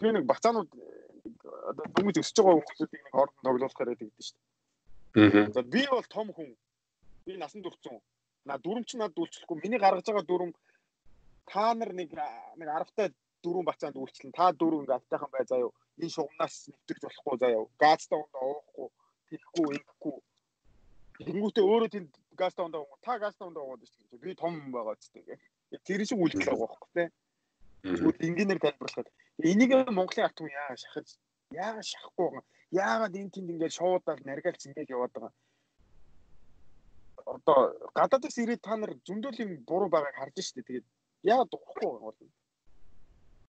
[0.00, 0.70] би нэг бацаанууд
[1.70, 4.38] одоо дүнгийн өсөж байгаа хүмүүсийг нэг хооронд тоглуулахаар байдаг шүү
[5.14, 5.50] дээ.
[5.56, 6.54] За би бол том хүн.
[7.26, 7.98] Би насан туршсан.
[8.46, 9.58] На дүрм чи надад үйлчлэхгүй.
[9.58, 10.54] Миний гаргаж байгаа дүрм
[11.50, 12.14] та нар нэг
[12.56, 13.10] нэг 10 та
[13.44, 15.70] дөрвөн бацаанд үйлчлэн та дөрвөн ингээ автайхан бай заяа.
[16.00, 17.64] Энэ шугамнаас нэвтэрч болохгүй заяа.
[17.82, 18.88] Газтай ундаа уухгүй,
[19.30, 20.16] тэхгүй, ингэхгүй.
[21.26, 23.00] Тэнгүүтээ өөрөө тэнд газтай ундаа уугаа.
[23.06, 24.24] Та газтай ундаа уугаад шүү дээ.
[24.24, 25.26] Би том байгаа ч тийм.
[25.86, 27.08] Тэр шиг үйлдэл байгаа байхгүй тий.
[27.80, 29.08] Зүгээр инженеэр тайлбарлахад
[29.40, 31.08] энийг Монголын ард түмэн яагаад шахаж
[31.52, 35.32] яагаад шахахгүй байгаа яагаад энэ тэнд ингээд шуудаад наргалж ингээд яваад байгаа
[37.34, 37.58] одоо
[37.98, 40.86] гадаадаас ирээд та нар зөндөл юм буруу байгааг харж штэ тэгээд
[41.32, 42.16] яагаад духгүй бол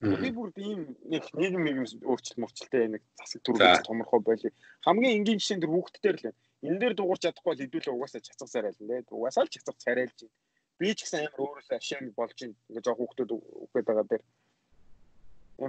[0.01, 4.49] Би бүр ийм нэг нийгэм нийгэм өөрчлөлт мөрчлөлтэй нэг засаг төрөлж томорхоо байли.
[4.81, 6.33] Хамгийн энгийн жишээ нь тэр хүүхдтэр л
[6.65, 9.05] энэ дээр дуурч чадахгүй бол хэдүүлээ угаасаа чацгах царай л нэ.
[9.13, 10.37] Угаасаа л чацгах царайлж байна.
[10.81, 12.37] Би ч гэсэн амар өөрөөсөө ашиг болж.
[12.41, 14.23] Ингээ жоох хүүхдүүд үхээд байгаа дээр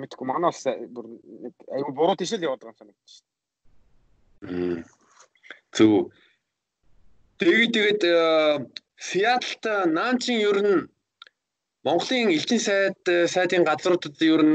[0.01, 1.07] мэдхгүй манай бас бүр
[1.45, 3.13] нэг аюу буруу тийш л яваад байгаа юм санагдаж
[4.41, 4.85] байна.
[5.77, 6.09] Зөв.
[7.37, 8.03] Тэгээд тэгээд
[9.03, 10.89] Сиэтлд наанчин ер нь
[11.83, 14.55] Монголын элчин сайд сайдын газруудад ер нь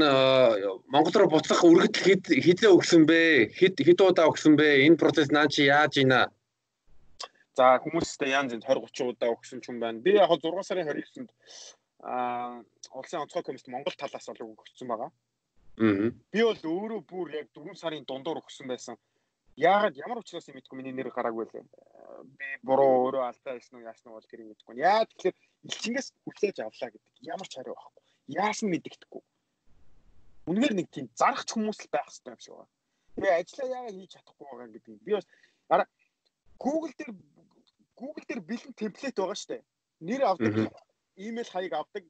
[0.88, 2.00] Монгол руу буцах үргэлж
[2.44, 3.52] хизээ өгсөн бэ?
[3.52, 4.88] Хэд хэд удаа өгсөн бэ?
[4.88, 6.32] Энэ процесс наан чи яаж ийна?
[7.52, 10.00] За хүмүүстэй янз янз 20 30 удаа өгсөн ч юм байна.
[10.00, 11.30] Би яг 6 сарын 29-нд
[12.00, 12.64] аа
[12.96, 15.10] улсын онцгой комиссд Монгол талаас бол өгсөн байгаа.
[16.32, 18.96] Би бол өөрөө бүр яг 4 сарын дундуур өгсөн байсан.
[19.60, 21.66] Яагаад ямар учраас юм мэдгүй миний нэр гараагүй лээ.
[22.38, 24.80] Би буруу өөрөө алдаа хийсэн үү яасан уу тэр юм мэдгүй.
[24.80, 25.36] Яа тэгэхээр
[25.68, 28.02] элчингээс хүлээж авлаа гэдэг ямар ч хариу байхгүй.
[28.32, 29.22] Яасан мэддэхгүй.
[30.48, 32.72] Үнэхээр нэг тийм зарахч хүмүүс л байх хэрэгтэй юм шиг байна.
[33.20, 34.94] Би ажиллаа яагаад хийж чадахгүй байгаа гэдэг.
[35.04, 35.26] Би бас
[35.68, 35.88] араа
[36.58, 37.12] Google дээр
[37.98, 39.62] Google дээр бэлэн темплейт байгаа шүү дээ.
[40.08, 40.54] Нэр авдаг,
[41.18, 42.04] имэйл хаяг авдаг,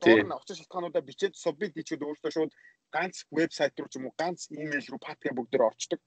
[0.00, 2.52] доор нь очиж шалтгаануудаа бичээд submit хийчихэд өөртөө шууд
[2.94, 6.00] ганц вебсайт руу ч юм уу ганц имэйл рүү патгийн бүгд дээр орчдөг.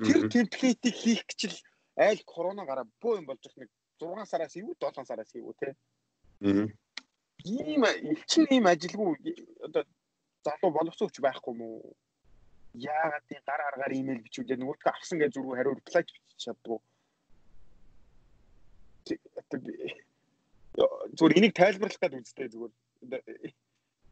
[0.00, 1.58] Тэр темплейтийг хийх гэж л
[1.96, 3.70] айл корона гараа бөө юм болж их нэг
[4.02, 5.74] 6 сараас ивүү 7 сараас ивүү те.
[6.42, 6.66] Аа.
[7.44, 9.34] Ийм элчин ийм ажилгүй
[9.66, 9.84] одоо
[10.44, 11.94] залуу боловсруулч байхгүй мүү?
[12.74, 16.80] Яагаад тийм гар аргаар имэйл бичүүлээ нөгөөдгөө авсан гэж зүрхүү хариу реплай бичиж чаддгүй.
[21.14, 22.72] зүгээр энийг тайлбарлах гэдэг үстэй зүгээр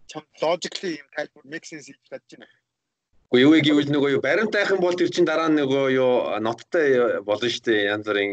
[0.07, 2.39] чам логикли юм тайлбар make sense хийж чадж
[3.33, 7.49] Уу юу гэвэл нөгөө юу баримтайх юм бол тэр чин дараа нөгөө юу ноттой болно
[7.49, 8.33] шүү дээ янз бүрийн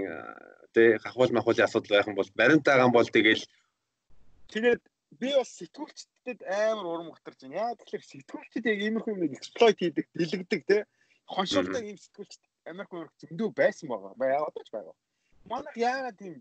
[0.75, 3.39] тэ хахвал махвалын асуудал байх юм бол баримтайгаа юм бол тэгэл
[4.51, 4.83] тэгээд
[5.23, 7.55] би бас сэтгүүлчдэд амар урам гутарч байна.
[7.63, 10.77] Яа тэгэхээр сэтгүүлчд яг иймэрхүү юм эксплойт хийдэг, дэлгдэг те
[11.31, 14.13] хоншилдаг юм сэтгүүлчд Америк мөрөг зөндөө байсан байгаа.
[14.19, 14.95] Яагаад ч байгаа.
[15.47, 16.35] Манайх яагаад тийм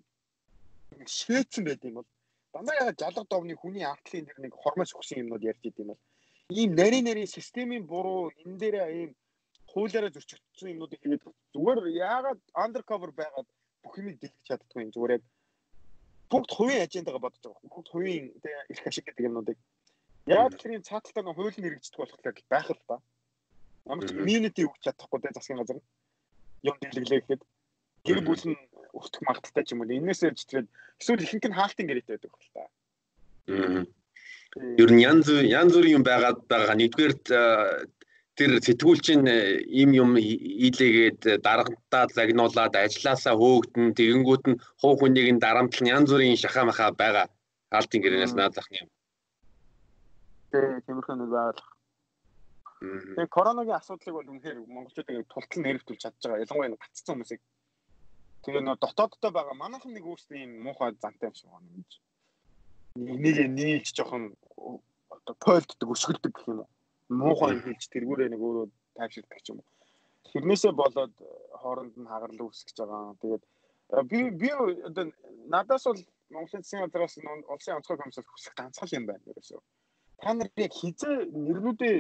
[1.06, 2.08] шээцэн байд юм бол
[2.52, 6.02] дандаа яг жалга довны хүний артлын дэр нэг хормоос өгсөн юмнууд ярьж идэм бол
[6.50, 9.10] ийм нарийн нарийн системийн буруу энэ дээр ийм
[9.72, 13.48] хуулиараа зөрчигдсөн юмнуудыг хийгээд зүгээр яагаад undercover байгаад
[13.82, 14.92] бүх юмыг дэлгэж чаддгүй юм?
[14.96, 15.24] Зүгээр яг
[16.32, 18.24] бүгд хувийн ажендагаа бодож байгаа бүгд хувийн
[18.72, 19.58] их ашиг гэдэг юмнуудыг.
[20.24, 22.96] Яагаад тэр энэ цааталтаа нэг хуулийн хэрэгждэг болохоор байх л ба
[23.88, 25.80] ямар ч community өгч чадахгүй тэ засгийн газар.
[26.64, 27.42] Юм дэлгэлээ гэхэд.
[28.08, 28.60] Гэр бүл нь
[28.96, 29.92] өртөх магадaltaй ч юм уу.
[29.92, 30.68] Энээсээ ч тэгээд
[31.00, 32.64] эсвэл ихэнх нь хаалтын гэрээтэй байдаг хэл та.
[33.52, 33.84] Аа.
[34.56, 36.74] Ер нь янз янз бүрийн юм байгаад байгаа.
[36.78, 37.14] Нэгдүгээр
[38.38, 39.22] тэр сэтгүүлчин
[39.80, 46.40] ийм юм хийлээгээд даргантаа загнуулаад ажилласаа хөөгдөн тэгэнгүүт нь хуу хүнийг нь дарамтлан янз бүрийн
[46.42, 47.26] шахаа маха байгаа.
[47.72, 48.88] Хаалтын гэрээнээс наадах юм.
[50.52, 51.58] Тэгээ тиймэрхүү нь байгаад
[52.78, 56.44] Тэгээ коронавигийн асуудлыг бол үнэхээр монголчууд тултал нэрвтүүлж чадж байгаа.
[56.46, 57.42] Ялангуяа гаццсан хүмүүсийг
[58.42, 61.90] Тэгээ нөө дотооддоо байгаа манайхан нэг өөрсдийн юм муухай зантай юм шиг байна гэж.
[62.98, 64.34] Нэг нийлж жоохон
[65.14, 66.70] одоо пойлддаг өшгөлдөг гэх юм уу.
[67.08, 68.66] Муухай хийж тэргүүрээ нэг өөрөө
[68.98, 69.68] тайвширдаг юм уу.
[70.32, 71.14] Тэрнээсээ болоод
[71.60, 73.14] хооронд нь хагарл үүсгэж байгаа.
[73.22, 73.44] Тэгээд
[74.10, 74.48] би би
[74.88, 75.04] одоо
[75.46, 77.16] надаас бол Монголын засгийн газраас
[77.48, 79.60] улсын онцгой комиссар хүсэх ганцхан юм байна ерөөсөө.
[80.20, 81.96] Та нар яг хизээ нэрнүүдээ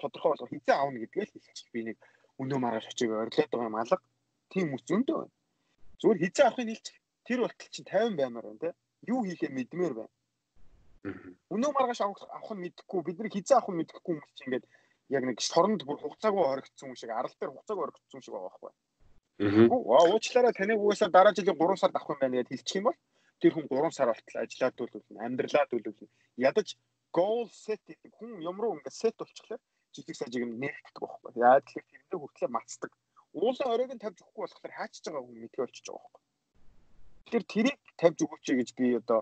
[0.00, 1.68] тодорхой болгох хизээ аавна гэдгээ л хэлчих.
[1.74, 1.98] Би нэг
[2.40, 3.98] өнөө маргааш очиг орилоод байгаа юм алга.
[4.52, 5.34] Тийм үс зөндөө байна.
[6.00, 6.96] Зүгээр хизээ авахыг нийлчих.
[7.26, 8.70] Тэр болтол чинь 50 баймаар байна те.
[9.12, 10.15] Юу хийхээ мэдмээр байна.
[11.54, 14.66] Өнөө маргааш авах нь мэдэхгүй бид нар хизээ авах нь мэдэхгүй хүмүүс чинь ингээд
[15.16, 18.72] яг нэг шоронд бүр хугацаагүй орогдсон юм шиг арал дээр хугацаагүй орогдсон шиг байгаа байхгүй.
[19.38, 22.98] Аа уучлаарай таныг угаасаа дараа жилийн 3 сард авах юм байна гэж хэлчих юм бол
[23.40, 26.10] тэр хүн 3 сар болтол ажиллаад төлөвлөн амьдралаа төлөвлөн
[26.48, 26.68] ядаж
[27.16, 29.58] goal set гэдэг хүн юм руу ингээд set болчихлоо
[29.94, 31.32] жижиг сажиг юм нээлтдэг байхгүй.
[31.46, 32.90] Яа тэгэхээр тэрэндээ хүртлээ мацдаг
[33.36, 36.22] уулын оройг нь тавьж өгөхгүй болохоор хаачж байгаа хүн мэдээ болчихж байгаа байхгүй.
[37.24, 39.20] Тэгэхээр тэрийг тавьж өгөөч гэж би одоо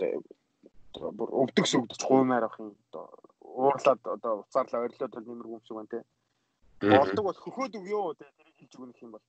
[0.00, 3.04] одоо бүр өвдөгс өвдөж хуумаар авах юм одоо
[3.40, 6.00] уурлаад одоо уцаарлаа орилоод бол нэмэр юм шиг байна те.
[6.80, 9.24] Болдог бол хөхөөд өгөө те тэрийг хэлж өгөх юм бол.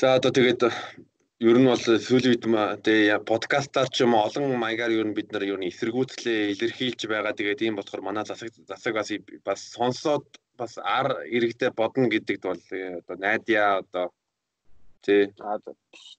[0.00, 0.62] За одоо тэгээд
[1.40, 2.44] ер нь бол сүүлийн үед
[2.84, 7.36] тэгээ подкастаар ч юм олон маягаар ер нь бид нар ер нь эсэргүүцлээ илэрхийлж байгаа.
[7.36, 9.08] Тэгээд ийм болохоор манай засаг засаг бас
[9.44, 10.24] бас сонсоод
[10.60, 14.06] бас ар иргэдээ бодно гэдэгт бол э, одоо найдаа одоо
[15.02, 15.32] тий.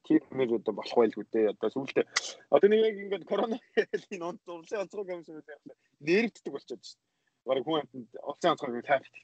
[0.05, 2.05] Тийм мэр одоо болох байлгүй дээ одоо сүүлдээ
[2.49, 5.77] одоо нэг яг ингээд коронавигийн онц урлын онцгой юм шиг байна
[6.07, 9.15] нэрвддэг болчиход шүү дээ бараг хүн амтнд урлын онцгой тайвч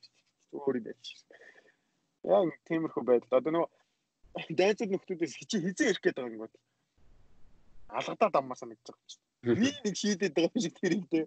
[0.53, 1.05] өөр юм байж
[2.23, 3.37] яг тиймэрхүү байдал.
[3.39, 3.69] Одоо нөгөө
[4.61, 6.57] дайцууд нөхдүүдээс хичээ хизээ ирэх гээд байгаа юм байна
[7.89, 9.23] алгадаад аммаа санагдаж байгаа чинь
[9.63, 11.25] нэг нэг шийдээд байгаа юм шиг тэр юм дээ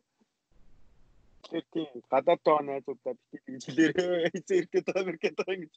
[1.50, 4.86] Тэгэхээр тийм гадаад байгаа найзуудаа бити гэж хэлээрээ эзэн ирэх гээд
[5.38, 5.74] байгаа ингэж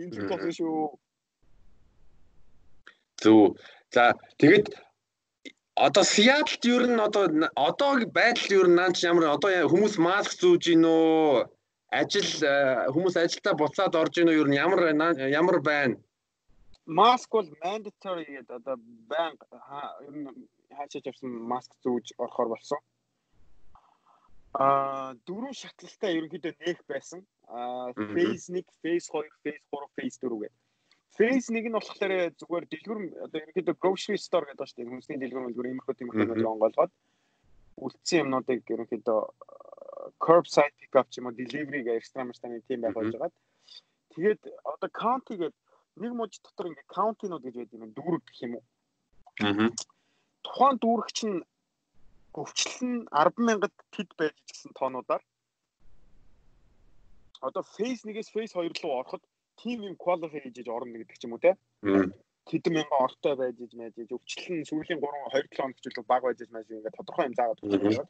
[0.00, 0.80] энэ зүйл болсон шүү.
[3.20, 3.60] Зүг.
[3.92, 4.02] За
[4.40, 4.66] тэгэд
[5.86, 7.24] одоо Сиатлд ер нь одоо
[7.68, 11.52] одоогийн байдал ер нь наач ямар одоо хүмүүс маск зүүж гин үү?
[12.00, 14.40] Ажил э, хүмүүс ажилдаа буцаад орж гин үү?
[14.40, 14.80] Ер нь ямар
[15.40, 16.00] ямар байна?
[16.88, 18.76] Маск бол mandatory гэдэг одоо
[19.12, 19.40] банк
[20.08, 20.32] ер нь
[20.72, 22.80] хаашаач авсан маск зүүж орохоор болсон.
[22.80, 22.93] Аа
[24.54, 27.24] дөрвөн шатлалтай ерөнхийдөө нээх байсан.
[27.48, 30.54] Аа phase 1, phase 2, phase 3, phase 4 гэдэг.
[31.18, 34.90] Phase 1 нь болохоор зүгээр дэлгүр одоо ерөнхийдөө grocery store гэдэг ба шүү дээ.
[34.90, 36.92] Хүмүүсийн дэлгүр мэлгүр иймэрхүү тиймэрхүү онгойлгоод
[37.82, 39.20] үлдсэн юмнуудыг ерөнхийдөө
[40.22, 43.34] curbside pickup ч юм уу delivery гэх экстра машины тийм байх болж байгаад
[44.14, 45.54] тэгээд одоо county гэдэг
[46.02, 48.64] нэг мужи дотор ингээ county-нууд гэж байдаг юм дүүрэг гэх юм уу.
[49.42, 49.68] Аа.
[50.46, 51.36] Тухайн дүүрэг чинь
[52.34, 55.22] өвчлөл нь 100000-д тэд байж гэсэн тоонуудаар
[57.46, 59.22] одоо phase 1-ээс phase 2 руу ороход
[59.60, 61.52] team юм qualify хийж орно гэдэг ч юм уу те.
[62.50, 65.84] Тэдэн мянган ортой байж иж байж иж өвчлөл нь сүүлийн 3 2 7 хоног ч
[65.88, 68.08] илүү бага байж иж байж ингээд тодорхой юм заагаад өгсөн.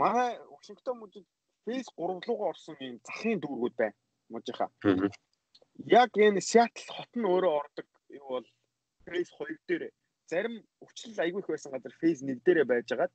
[0.00, 1.26] Манай Вашингтон мужид
[1.64, 3.96] phase 3 руугаа орсон юм захын дүүргүүд байна.
[4.32, 4.70] Мужийнхаа.
[6.00, 7.86] Яг энэ Seattle хот нь өөрөө ордог
[8.20, 8.46] юу бол
[9.04, 9.84] phase 2 дээр
[10.30, 13.12] зарим өвчлөл айгүй их байсан газар фейз 1 дээрээ байжгаад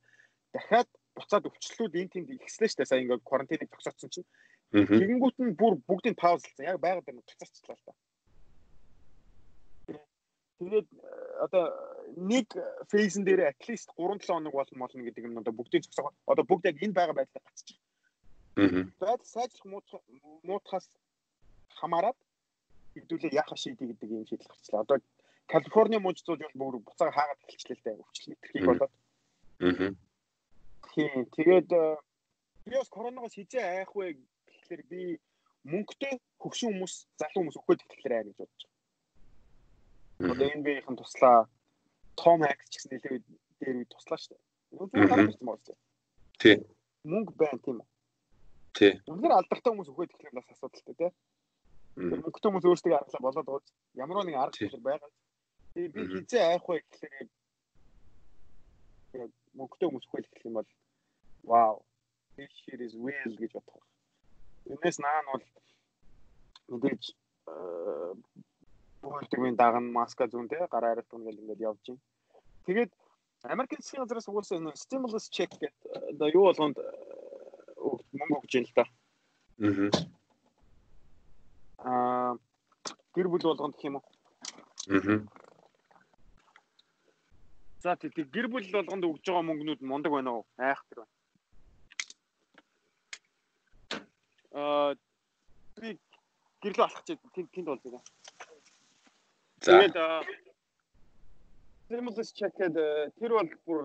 [0.54, 2.90] дахиад буцаад өвчлөлүүд энэ тэнд ихслээ дээ.
[2.90, 4.30] Сая ингээд карантиныг зогсоодсон чинь.
[4.72, 6.68] Тэгэнгүүт нь бүр бүгдийг паузлсан.
[6.72, 7.94] Яг байгаад байна буцаарчлаа л та.
[10.62, 10.88] Тэгээд
[11.46, 11.66] одоо
[12.16, 12.48] нэг
[12.92, 16.14] фейзэн дээр at least 3 7 хоног болно болно гэдэг юм одоо бүгдийг зогсоо.
[16.28, 17.80] Одоо бүгд яг энэ байгаа байдлаар гацчих.
[18.56, 18.88] Аа.
[19.04, 19.66] Байд сайжрах
[20.48, 20.88] муутахаас
[21.80, 22.20] хамаарат
[22.94, 24.84] хэдүүлээ яах шийдэ гэдэг юм шийдэл гарчлаа.
[24.84, 24.98] Одоо
[25.52, 28.02] Калифорни мужид зууж бүр буцаага хаагаад эхэлчлээ л дээ.
[28.02, 28.94] Өвчлөл мэтэрхийг болоод.
[29.60, 29.92] Аа.
[30.96, 31.26] Тийм.
[31.36, 31.84] Тэгээд э,
[32.66, 34.16] би бас коронавигоос хизээ айх вэ
[34.48, 35.02] гэхэлэр би
[35.68, 38.62] мөнгөтэй хөгшин хүмүүс, залуу хүмүүс өгөхөд тэгэхээр ай гэж бодож
[40.20, 40.32] байна.
[40.32, 41.38] Одоо биеийн туслаа
[42.16, 43.24] Том Хэнкс ч гэсэн нэлээд
[43.60, 44.44] дээр үе туслаа шүү дээ.
[44.78, 45.78] Зүгээр харах юм байна.
[46.42, 46.56] Тий.
[47.04, 47.88] Мөнгө байна тийм үү?
[48.78, 48.94] Тий.
[49.10, 51.12] Үнээр алдартай хүмүүс өгөхөд тэгэхээр бас асуудалтай тий.
[51.98, 53.66] Мөнгөтэй хүмүүс өөрсдөө аргалаа болоод ууз.
[53.98, 55.12] Ямар нэгэн арга хэмжээ байгаа.
[55.74, 57.28] Тэгээ би хизээ айх вэ гэхлээр
[59.24, 60.70] яг мөнгөтэй хүмүүс хөл гэх юм бол
[61.48, 61.76] вау
[62.36, 63.84] this shit is real гэж бодох.
[64.68, 65.44] Энэс наан бол
[66.72, 67.04] мэдээж
[69.02, 72.04] бүгдийн даган маска зүүн тэ гараа арилт гэнэ ингээд явж байна.
[72.68, 72.92] Тэгээд
[73.44, 75.74] Америкийн засгийн газраас угуулсан энэ stimulus check гэдэг
[76.12, 76.78] одоо юу болгонд
[78.20, 78.86] мөнгө өгч юм л та.
[81.80, 82.36] Аа
[83.16, 84.06] гэр бүл болгонд гэх юм уу?
[84.92, 85.41] Аа
[87.82, 90.44] За тийм гэр бүл болгонд өгж байгаа мөнгнүүд мундаг байна уу?
[90.62, 91.14] Айхтар байна.
[94.54, 94.94] Аа
[95.82, 95.98] би
[96.62, 98.04] гэрлөө алхаж тэнд тэнд болж байгаа.
[99.66, 99.98] Тэгээд
[101.86, 103.80] stimulus check гэдэг тэр бол бүр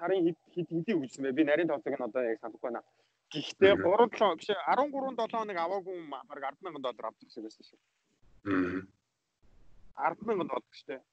[0.00, 1.36] сарын хэд хэд хэдийг үжсэн бэ?
[1.36, 2.80] Би нарийн тооцоог нь одоо яг санахгүй байна.
[3.28, 4.88] Гэхдээ 3 7 биш 13
[5.20, 7.80] 7 хоног аваагүй юм баг 100000 доллар авчихсан байсан шүү.
[8.48, 10.16] Аа.
[10.16, 11.04] 100000 доллар шүү дээ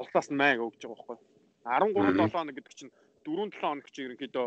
[0.00, 1.18] улсаас нь майг өгж байгаа байхгүй.
[1.64, 2.92] 13 7 хоног гэдэг чинь
[3.24, 4.46] 4 7 хоног чинь ерөнхийдөө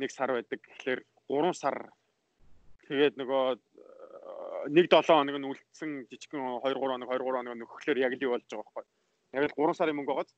[0.00, 0.60] нэг сар байдаг.
[0.60, 1.76] Тэгэхээр 3 сар
[2.88, 3.44] тэгээд нөгөө
[4.76, 8.24] нэг 7 хоног нь үлдсэн жижигхэн 2 3 хоног 2 3 хоног нөхөхлөөр яг л
[8.24, 8.84] юу болж байгаа байхгүй.
[9.36, 10.30] Яг л 3 сарын мөнгө байгааз.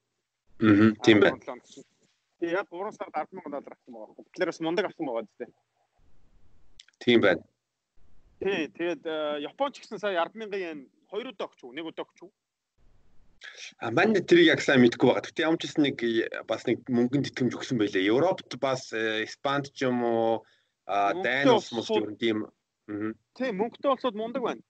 [0.59, 1.38] Аа тийм байна.
[2.38, 4.27] Тэгээд яг 3 сард 100000 доллар авсан байгаа.
[4.33, 5.47] Тэгэхээр бас мундаг авсан байгаа зү.
[6.99, 7.42] Тийм байна.
[8.38, 9.03] Тий, тэгээд
[9.42, 11.75] Японч гэсэн сая 100000 yen хоёр удаа өгч үү?
[11.75, 12.31] Нэг удаа өгч үү?
[13.79, 15.27] А мань тэрийг яг сайн мэдэхгүй байгаа.
[15.27, 15.98] Гэтэ ямар ч гэсэн нэг
[16.51, 18.11] бас нэг мөнгөнд итгэмж өгсөн байлээ.
[18.11, 20.42] Европт бас Испанд ч юм уу
[20.88, 22.48] а Дани улс мус юм тийм.
[23.37, 24.62] Тийм мөнгөтэй улсууд мундаг байна.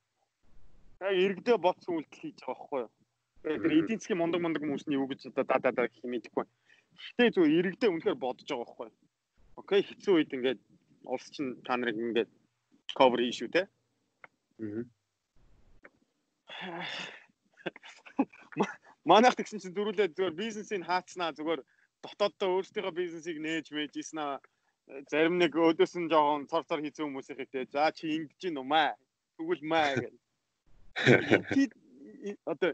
[1.00, 2.90] Яг иргэдээ бодсон үйлдэл хийж байгаа байхгүй юу?
[3.46, 6.44] Тэр эдийн засгийн мундаг мундаг хүмүүсний юу гэж одоо да да да гэх юм мэдэхгүй.
[6.44, 8.98] Гэхдээ зөв иргэдээ үнэхээр бодож байгаа байхгүй юу?
[9.62, 10.60] Окей хэцүү үед ингээд
[11.06, 12.30] улс чинь та нарыг ингээд
[12.98, 13.62] cover шүү те.
[16.58, 16.82] Аа.
[19.04, 21.60] Манайх тэгсэн чинь дөрүлээ зүгээр бизнесийг хаацнаа зүгээр
[22.02, 24.40] дотооддоо өөрсдийнхөө бизнесийг нээж мэж ийснаа
[25.10, 28.96] зарим нэг өдөөс нь жоохон цор цор хийсэн хүмүүсийн хэвтэй за чи ингэж гин умаа
[29.36, 30.12] тэгвэл маа гэх.
[32.44, 32.70] Одоо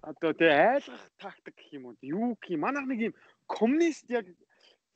[0.00, 1.96] одоо тэ айлгах тактик гэх юм уу?
[2.00, 2.64] Юу гэх юм?
[2.64, 3.14] Манайх нэг юм
[3.46, 4.26] коммунист яг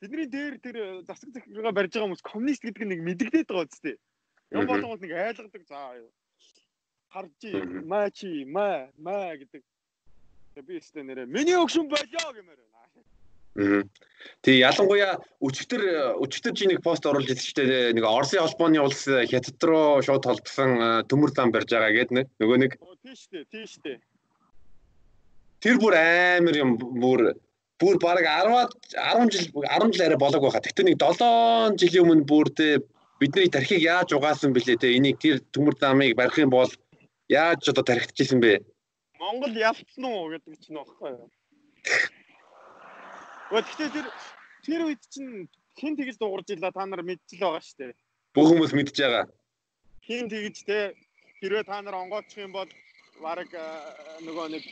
[0.01, 3.95] бидний дээр тэр засаг захиргаа барьж байгаа хүмүүс коммунист гэдэг нэг мэдэгдээд байгаа үстэй.
[4.51, 6.09] Юм болгоод нэг айлгадаг за харж
[7.85, 9.63] маа чи маа маа гэдэг.
[10.67, 12.59] Би өстэй нэрэ миний өгшин болоо гэмээр
[13.55, 13.83] байна.
[14.43, 15.81] Тэг ялангуяа өчтөр
[16.19, 21.07] өчтөр чи нэг пост оруулж ирсэн чинь нэг Оросын холбооны улс хятад руу шууд холбосон
[21.07, 22.71] төмөр зам барьж байгаа гэдэг нэг нөгөө нэг
[23.03, 23.99] тийш дээ тийш дээ
[25.65, 27.31] Тэр бүр амар юм бүр
[27.81, 30.61] бүр баг 10 10 жил 10 жил арай болоог байхаа.
[30.61, 32.83] Тэгтээ нэг 7 жилийн өмнө бүр тэ
[33.19, 36.69] бидний тархийг яаж угаасан бэлээ те энийг тэр төмөр замыг барих юм бол
[37.29, 38.61] яаж одоо тархитчихсэн бэ?
[39.19, 41.29] Монгол ялцсан уу гэдэг чинь багхгүй юу.
[43.51, 44.07] Гэхдээ тэр
[44.65, 47.93] тэр үед чинь хэн тэгж дуурж ила та нар мэдчихэл байгаа шүү дээ.
[48.35, 49.25] Бүх хүмүүс мэдж байгаа.
[50.05, 50.93] Хэн тэгж те
[51.41, 52.69] хэрвээ та нар онгоочих юм бол
[53.21, 53.49] баг
[54.25, 54.63] нөгөө нэг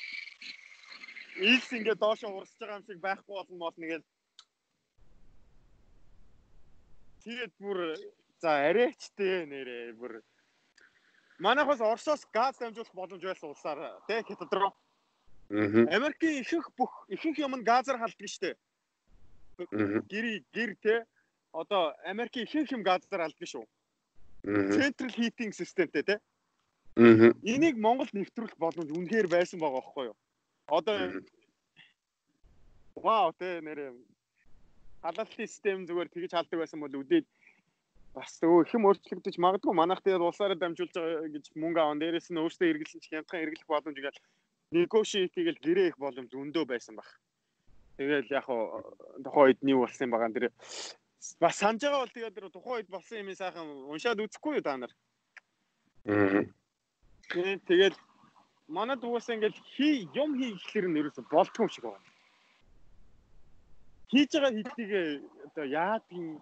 [1.34, 4.06] Илс ингээд доошо урсж байгаа юм шиг байхгүй болно мол нэгэл
[7.24, 7.96] Тэгээд бүр
[8.44, 10.20] за арайчтэй нэрээ бүр
[11.44, 14.72] Манайхаас Оросоос газ дамжуулах боломж байсан улсаар тий хятад руу.
[15.98, 18.56] Америкийн ихэнх бүх ихэнх юм нь газар халддаг штэ.
[20.12, 20.26] Гэр
[20.56, 21.00] гэр тий
[21.52, 23.66] одоо Америкийн ихэнх юм газар халддаг шүү.
[24.80, 26.20] Central heating systemтэй тий.
[26.96, 30.18] Энийг Монгол нэвтрүүлэх боломж үнэхээр байсан байгаа байхгүй юу?
[30.68, 30.96] Одоо
[32.96, 33.92] вау тэ нэрээ
[35.04, 37.28] халалтын систем зүгээр тэгж халдаг байсан бол үдээд
[38.14, 42.42] бас өө хэм өөрчлөгдөж магадгүй манайх тэгээд улсаараа дамжуулж байгаа гэж мөнгө аван дээрээс нь
[42.42, 44.22] өөртөө эргэлэн ч хямдхан эргэлэх боломж ингээл
[44.74, 47.10] негошиет хийгээл гэрээ их боломж өндөө байсан баг.
[47.98, 48.86] Тэгэл яг хоо
[49.26, 50.30] тухайн үед нэг болсон юм байгаа.
[50.30, 50.54] Тэр
[51.42, 54.94] бас санаж байгаа бол тэгээд тухайн үед болсон юм сайхан уншаад үзэхгүй юу та нар.
[56.06, 56.46] Аа.
[57.34, 57.96] Тэгээд
[58.68, 62.10] манад угаасаа ингээл хий юм хийхлээр нь ерөөсө болтгүй шиг байна.
[64.14, 64.92] Хийж байгаа хэдийг
[65.50, 66.42] одоо яадгийн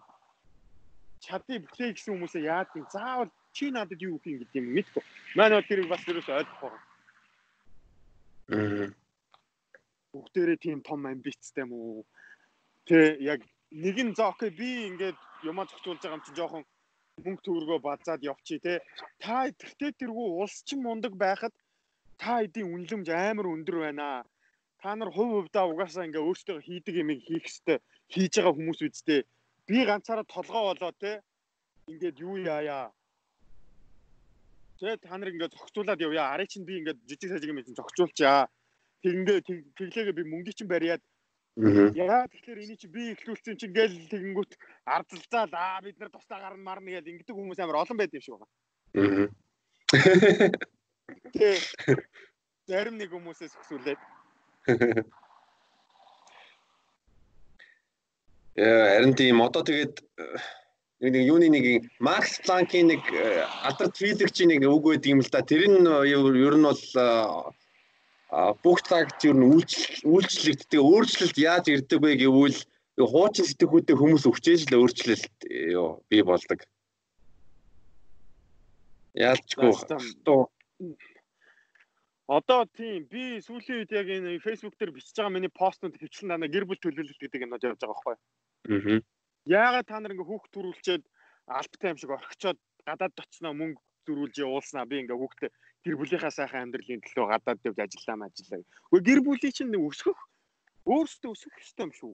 [1.21, 5.03] чадыг бүхлээ гэсэн хүмүүсээ яадгийн заавал чи надад юу хийх гэдэг юм мэдгүй.
[5.37, 6.89] Бол тэрийг бас ерөөсө ойлгохгүй байна.
[8.51, 8.87] Аа.
[10.11, 12.03] Бүгдээрээ тийм том амбицтай юм уу?
[12.87, 16.63] Тэ яг нэг нь за окей би ингээд юмаа зохицуулж байгаа юм чинь жоохон
[17.23, 18.77] мөнгө төгрөгөө базаад явчих тий.
[19.23, 21.53] Та тэртээ тэргүй улс чинь мундаг байхад
[22.21, 24.25] та эдийн үнэлэмж амар өндөр байна.
[24.81, 27.81] Та нар хувь хувьдаа угаасаа ингээ өөртөө хийдэг юм хийх хэвээр
[28.11, 29.21] хийж байгаа хүмүүс үсттэй.
[29.71, 31.23] Би ганцаараа толгоо болоо те.
[31.87, 32.91] Ингээд юу яая.
[34.83, 36.27] Тэгээ та нар ингээ зохицуулаад явъя.
[36.27, 38.51] Арай чинь би ингээ жижиг сажиг юм чинь зохицуулчаа.
[38.99, 39.39] Тэгнгээ
[39.79, 40.99] тэглээгээ би мөнгө чинь бариад
[41.55, 44.55] Яа тэгэхээр эний чи би ихлүүлсэн чинь гэл тэгэнгүүт
[44.87, 48.39] ардалзаал аа бид нар тусдаа гарна марна гэж ингэдэг хүмүүс амар олон байд юм шиг
[48.39, 49.27] байна.
[51.35, 51.59] Тэ.
[52.71, 53.99] Зарим нэг хүмүүсээс өсвөлээд.
[54.71, 55.03] Яа,
[58.55, 60.03] харин тийм одоо тэгээд
[61.01, 65.41] нэг юуны нэг Макс Планкийн нэг э, алдарт физикчийн нэг үг байд юм л да.
[65.41, 66.83] Тэр нь ер нь бол
[68.63, 69.49] бүх цагт ер нь
[70.05, 72.59] үйлчлэгддэг өөрчлөлт яаж ирдэг вэ гэвэл
[72.99, 75.37] хуучин сэтгүүдэд хүмүүс өвчээж л өөрчлөлт
[76.11, 76.59] бий болдог.
[79.15, 79.71] Яалчгүй
[82.31, 86.47] Одоо тийм би сүүлийн үед яг энэ Facebook дээр бичиж байгаа миний постнууд хөвчлэн дана
[86.47, 88.15] гэр бүл төлөвлөлт гэдэг юмнууд явж байгаа байхгүй.
[88.71, 88.99] Аа.
[89.51, 91.03] Яагаад та нар ингээ хүүхд төрүүлчихэд
[91.51, 95.51] альбтай юм шиг орхичоод гадаад очсноо мөнгө зөрүүлж явуулснаа би ингээ хүүхдээ
[95.83, 98.63] гэр бүлийнхаа сайхан амьдралын төлөө гадаад явж ажиллаа ажиллаа.
[98.63, 100.19] Гэхдээ гэр бүлийн чинь өсгөх
[100.87, 102.13] өөрсдөө өсөх хэрэгтэй юм шүү.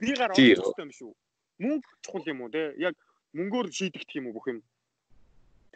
[0.00, 1.12] Би гар олох хэрэгтэй юм шүү.
[1.60, 2.72] Мөнгө чухал юм уу те?
[2.80, 2.96] Яг
[3.36, 4.64] мөнгөөр шийдэгдэх юм уу бүх юм?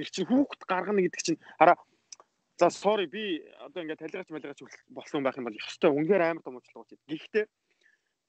[0.01, 1.77] Тэр чинь хүүхд гаргана гэдэг чинь хараа
[2.57, 6.55] За sorry би одоо ингээд талигаач малигаач болсон байх юм бол ёстой үнээр амар том
[6.55, 7.01] уучлалт гэж.
[7.11, 7.45] Гэхдээ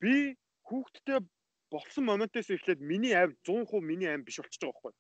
[0.02, 0.34] би
[0.66, 1.20] хүүхдтэй
[1.70, 4.94] болсон моментээс эхлээд миний авь 100% миний аим биш болчихж байгаа байхгүй.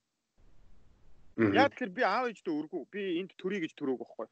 [1.57, 2.83] Яг тэгэхээр би аав ээжтэй өргөө.
[2.93, 4.27] Би энд төрий гэж төрөөг байхгүй.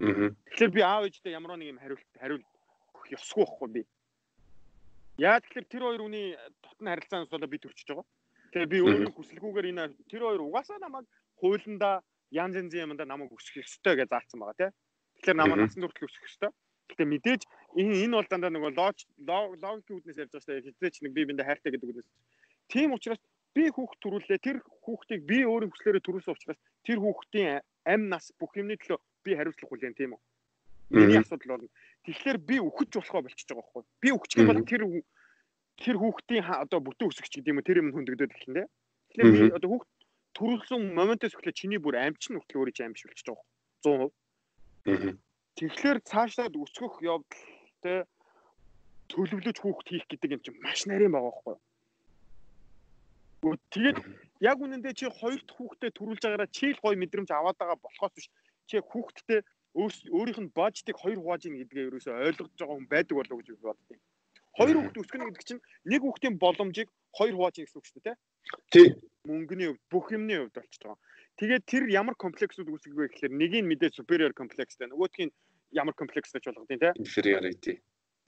[0.00, 2.44] Тэгэхээр би аав ээжтэй ямар нэг юм хариулт хариул
[3.12, 3.82] ёсгүй байхгүй би.
[5.20, 6.32] Яг тэгэхээр тэр хоёр үний
[6.64, 8.08] дотны харилцаанаас болоо би төрчихөж байгаа.
[8.56, 11.06] Тэгээ би өөрийн хүсэлгүйгээр энэ тэр хоёр угаасаа намайг
[11.38, 12.00] хуулиндаа
[12.34, 14.70] янз янзын юмдаа намайг өсгөх ёстой гэж заасан байгаа тий.
[15.22, 16.50] Тэгэхээр намайг насан турш өсгөх ёстой.
[16.90, 17.42] Гэтэ мэдээж
[17.78, 20.66] энэ энэ бол дандаа нөгөө логикийн үүднээс ярьж байгаа шүү дээ.
[20.68, 22.10] Хизээч нэг би биндээ хайртай гэдэг үгнээс.
[22.68, 23.22] Тийм учраас
[23.54, 28.52] би хүүхд төрүүлээ тэр хүүхдийг би өөрийн хүслээрээ төрүүлсэн учраас тэр хүүхдийн ам нас бүх
[28.58, 30.20] юмны төлөө би хариуцлага хүлээн тийм үү.
[30.90, 31.70] Миний асуудал болно.
[32.04, 33.82] Тэгэхээр би өгч болохоо болчихж байгаа байхгүй.
[34.02, 34.82] Би өгчих юм бол тэр
[35.80, 38.64] тэр хүүхдийн одоо бүтэн өсгч гэдэг юм уу тэр юм хөндөгдөд эхэлнэ
[39.14, 39.24] тийм.
[39.24, 39.88] Тэгэхээр би одоо хүүхд
[40.38, 43.28] төрүүлсэн моментоос эхлээд чиний бүр амч нь хөтлөө өөрийн амж болчихж
[43.84, 44.10] байгаа
[44.84, 45.18] 100%.
[45.54, 47.42] Тэгэхээр цаашдаад өсгөх явдал
[47.82, 47.94] те
[49.12, 51.62] төлөвлөж хүүхд хийх гэдэг юм чинь маш нарийн байгаа байхгүй юу?
[53.70, 53.98] Тэгээд
[54.40, 58.12] яг үнэндээ чи хоёр дахь хүүхдээ төрүүлж байгаараа чи л гоё мэдрэмж аваад байгаа болохоос
[58.16, 58.26] биш
[58.66, 59.40] чи хүүхдтэй
[59.76, 63.60] өөрийнх нь бажтыг хоёр хувааж ийн гэдгээ ерөөсөй ойлгож байгаа хүн байдаг болов уу гэж
[63.62, 64.00] боддیں۔
[64.58, 68.16] Хоёр хүүхдээ өсгөнө гэдэг чинь нэг хүүхдийн боломжийг хоёр хувааж ийн гэсэн үг шүү дээ,
[68.72, 68.86] тий?
[69.24, 71.00] Мөнгөний хувьд бүх юмны хувьд болчихж байгаа.
[71.40, 75.34] Тэгээд тэр ямар комплексүүд үүсгэх вэ гэхээр нэг нь мэдээ superior complexтэй нөгөөх нь
[75.72, 76.92] ямар комплекстэй ч болгодیں, тий?
[77.00, 77.74] Inferiority.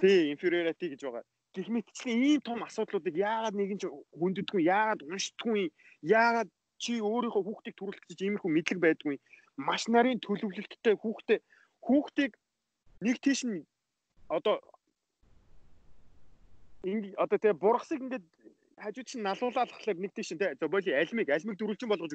[0.01, 1.25] Тий, inferiority гэж байгаа
[1.57, 5.73] гэх мэтчлэн ийм том асуудлуудыг яагаад нэгэн ч хүнддэггүй яагаад уншдаггүй
[6.05, 9.17] яагаад чи өөрийнхөө хүүхдийг төрүүлэх гэж иймэрхүү мэдлэг байдгүй
[9.57, 11.39] маш нарын төлөвлөлттэй хүүхдээ
[11.81, 12.33] хүүхдийг
[13.01, 13.65] нэг тийш нь
[14.29, 14.61] одоо
[16.85, 18.27] ингэ одоо тэгээ бургасыг ингээд
[18.85, 22.13] хажууд чинь налуулаад болохоор нэг тийш тэ за боли альмиг альмиг дөрүлжин болгож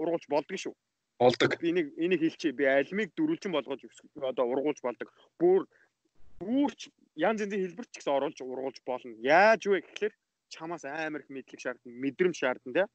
[0.00, 0.74] ургуулж болдог шүү
[1.22, 3.80] болдог би нэг энийг хэлчихье би альмиг дөрүлжин болгож
[4.30, 5.08] одоо ургуулж болдог
[5.40, 5.68] бүр
[6.42, 9.14] бүрч янз янзын хэлбэр ч гэсэн оруулж ургуулж болно.
[9.20, 10.14] Яаж вэ гэхэлэр
[10.48, 12.86] чамаас амар их мэдлэг шаардна, мэдрэмж шаардна тий.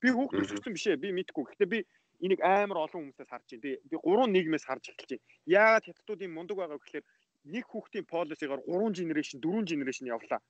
[0.00, 1.02] Би хүүхд өсгсөн биш ээ.
[1.02, 1.44] Би мэдгүй.
[1.44, 1.78] Гэхдээ би
[2.24, 3.76] энийг амар олон хүмүүсээс харж байна.
[3.90, 5.26] Би гурван нийгмээс харж эхэлж байна.
[5.46, 7.06] Яагаад хятадуудын мундаг байгаа гэхэлэр
[7.54, 10.40] нэг хүүхдийн полисигаар 3 генерашн, 4 генерашн явлаа.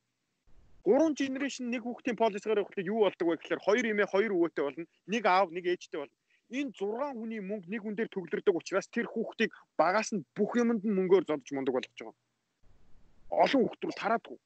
[0.88, 4.86] 3 генерашн нэг хүүхдийн полисигаар явахдаа юу болдог вэ гэхэлэр хоёр эмээ хоёр өвөөтэй болно.
[5.12, 6.16] Нэг аав, нэг ээжтэй болно.
[6.48, 10.80] Энэ 6 хүний мөнгө нэг хүн дээр төгөлдөрдөг учраас тэр хүүхдийг багаас нь бүх юмд
[10.80, 12.16] нь мөнгөөр зодож мундаг болгож байгаа
[13.30, 14.38] олон хүүхдүүд тараадгүй.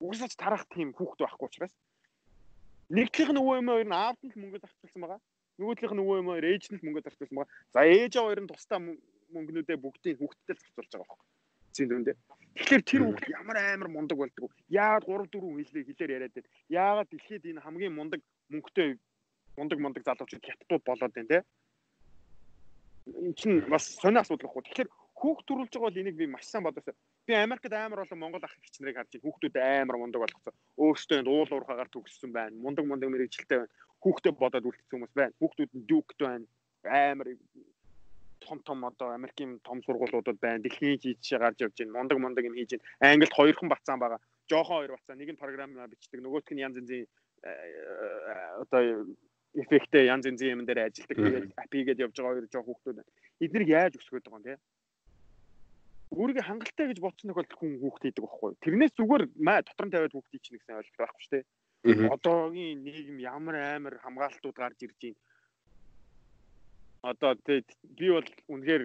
[0.00, 1.74] Угсаач тарах тийм хүүхд байхгүй учраас
[2.92, 5.20] нэгдлийнх нь өвөө юм хоёр нь аавд нь л мөнгө зарцуулсан байгаа.
[5.56, 7.54] Нөгөөдлийнх нь өвөө юм хоёр ээж нь л мөнгө зарцуулсан байгаа.
[7.72, 8.78] За ээж хоёр нь тусдаа
[9.32, 11.28] мөнгнүүдээ бүгдийг хүүхдтэй зарцуулж байгаа байхгүй.
[11.72, 12.16] Зин дүндээ.
[12.56, 14.48] Тэгэхээр тэр хүүхд ямар амар мундаг болдгоо.
[14.72, 16.48] Яагаад 3 4 хэлээ хэлээр яриад байна.
[16.72, 18.88] Яагаад дэлхийд энэ хамгийн мундаг мөнгөтэй
[19.60, 21.38] мундаг мундаг залуучууд хятадууд болоод байна те.
[23.12, 24.64] Энд чинь бас сонио асуудал байхгүй.
[24.72, 24.90] Тэгэхээр
[25.20, 26.96] хүүхд төрүүлж байгаа бол энийг би маш сайн бодосоо.
[27.28, 29.24] Би Америкт амар олон Монгол ах ихч нарыг харж байна.
[29.28, 30.56] Хүүхдүүд амар мундаг болгоцсон.
[30.80, 32.56] Өөрсдөө уул уурхаагаар төгссөн байна.
[32.56, 33.74] Мундаг мундаг мэрэгжилтэй байна.
[34.00, 35.36] Хүүхдээ бодоод үлдсэн хүмүүс байна.
[35.40, 36.46] Хүүхдүүд нь дүүктэй байна.
[36.84, 37.28] Амар
[38.46, 40.62] том том одоо Америкийн том сургуулиудад байна.
[40.62, 41.98] Дэлхийн жишээ гарч явж байна.
[41.98, 43.12] Мундаг мундаг юм хийж байна.
[43.12, 44.20] Англид хоёрхан бацаан байгаа.
[44.48, 45.16] Жохон хоёр бацаа.
[45.18, 46.22] Нэг нь програм бичдэг.
[46.22, 47.04] Нөгөөх нь янз янзын
[47.42, 47.52] э,
[48.62, 48.82] одоо
[49.54, 51.16] эффектээ янз янзын юм дээр ажилладаг.
[51.18, 53.12] Тэгээд апигээд явж байгаа хоёр жоох хүүхдүүд байна.
[53.42, 54.56] Эднийг яаж өсгөх гэдэг юм те?
[56.14, 58.52] өөрийгөө хангалттай гэж бодсон тохиолдолд хүн хүүхд хийдэг байхгүй.
[58.62, 59.22] Тэрнээс зүгээр
[59.66, 61.44] дотор нь тавиад хүүхд хийчих гэсэн ойлголт байхгүй шүү дээ.
[62.14, 65.18] Одоогийн нийгэм ямар амар хамгаалтууд гарч ирж байна.
[67.06, 68.84] Одоо би бол үнэхээр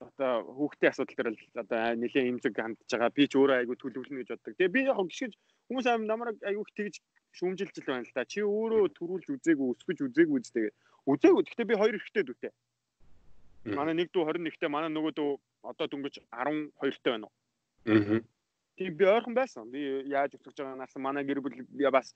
[0.00, 3.10] одоо хүүхдийн асуудал дээр л одоо нэлээд имзэг хандж байгаа.
[3.16, 4.54] Би ч өөрөө айгүй төлөвлөнө гэж боддог.
[4.58, 5.32] Тэгээ би яг гიშгэж
[5.68, 6.94] хүмүүс аим намайг айгүй тэгж
[7.38, 8.24] шүүмжилж л байна л та.
[8.24, 10.70] Чи өөрөө төрүүлж үзээгүй, өсгөж үзээгүй үстэй.
[11.10, 11.42] Үзээгүй.
[11.48, 12.52] Гэхдээ би хоёр ихтэй дүүтэй.
[13.74, 15.30] Манай нэг дүү 21-тэй, манай нөгөө дүү
[15.64, 17.34] одоо дөнгөж 12-тэй байна уу.
[17.88, 18.20] Аа.
[18.76, 19.70] Тийм би ойрхон байсан.
[19.70, 19.80] Би
[20.10, 21.56] яаж өсөж байгаа нас манай гэр бүл
[21.90, 22.14] бас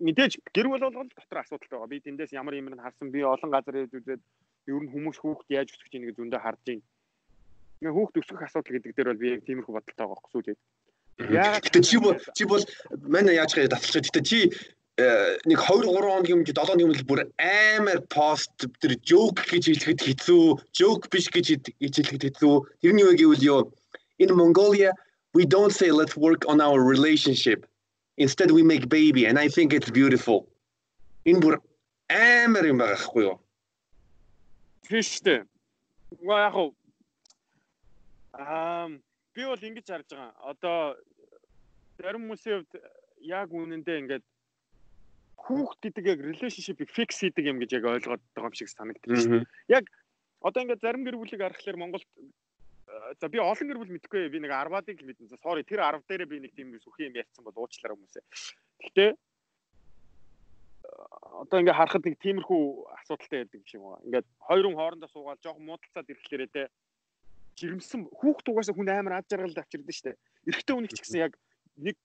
[0.00, 1.92] мэдээж гэр бүл болгол дотор асуудал байгаа.
[1.92, 4.22] Би тэндээс ямар юмрыг харсан би олон газар хийж үзээд
[4.68, 6.84] ер нь хүмүүс хүүхд яаж өсгөх чинь гэж зөндөө харж байна.
[7.80, 10.60] Ингээ хүүхд өсгөх асуудал гэдэг дээр бол би яг тиймэрхүү бодолтой байгаа байхгүй сүүлээд.
[11.30, 12.64] Яагаад чи бол чи бол
[13.06, 14.06] манай яаж гэж таталчих.
[14.10, 14.38] Гэтэ чи
[15.00, 19.40] Э, нэг 2 3 хоног юм чи 7 хоног юм бүр амар пост тэр joke
[19.48, 20.44] гэж хэлэхэд хэцүү,
[20.76, 22.54] joke биш гэж хэлэхэд хэцүү.
[22.84, 23.72] Тэр нь юу гэвэл юу
[24.20, 24.92] in Mongolia
[25.32, 27.64] we don't say let's work on our relationship.
[28.16, 30.48] Instead we make baby and I think it's beautiful.
[31.24, 31.54] Энэ бүр
[32.10, 33.38] амар юм байгаа хгүй юу?
[34.90, 35.44] Фиштэй.
[36.20, 36.70] Гоо яг уу
[38.32, 38.88] Аа
[39.34, 40.32] би бол ингэж харж байгаа.
[40.50, 40.96] Одоо
[42.00, 42.72] зарим хүмүүсийн хувьд
[43.28, 44.24] яг үнэндээ ингээд
[45.36, 49.44] хүүхд гэдэг яг relationship-ийг fix хийдэг юм гэж яг ойлгоод байгаа юм шиг санагддаг шүү.
[49.68, 49.84] Яг
[50.40, 52.08] одоо ингээд зарим гэр бүлийг харахаар Монголд
[53.20, 55.28] за би олон гэр бүл мэдгүй би нэг 10-ыг л мэдэн.
[55.28, 58.24] За sorry тэр 10 дээрээ би нэг тийм сүхий юм ярьсан бол уучлаарай хүмүүсээ.
[58.82, 59.16] Гэхдээ э,
[61.42, 62.62] одоо ингээд харахад нэг тиймэрхүү
[63.02, 64.00] асуудалтай байдаг юм уу.
[64.06, 66.62] Ингээд хоёр хүн хоорондоо суугаад жоохон муудалцаад ирэхлээрээ те
[67.58, 70.20] жирэмсэн хүүхд угаасаа хүн амар ад жаргалд авчирдаг шүү дээ.
[70.48, 71.32] Эрэгтэй хүн ч гэсэн яг
[71.76, 71.96] нэг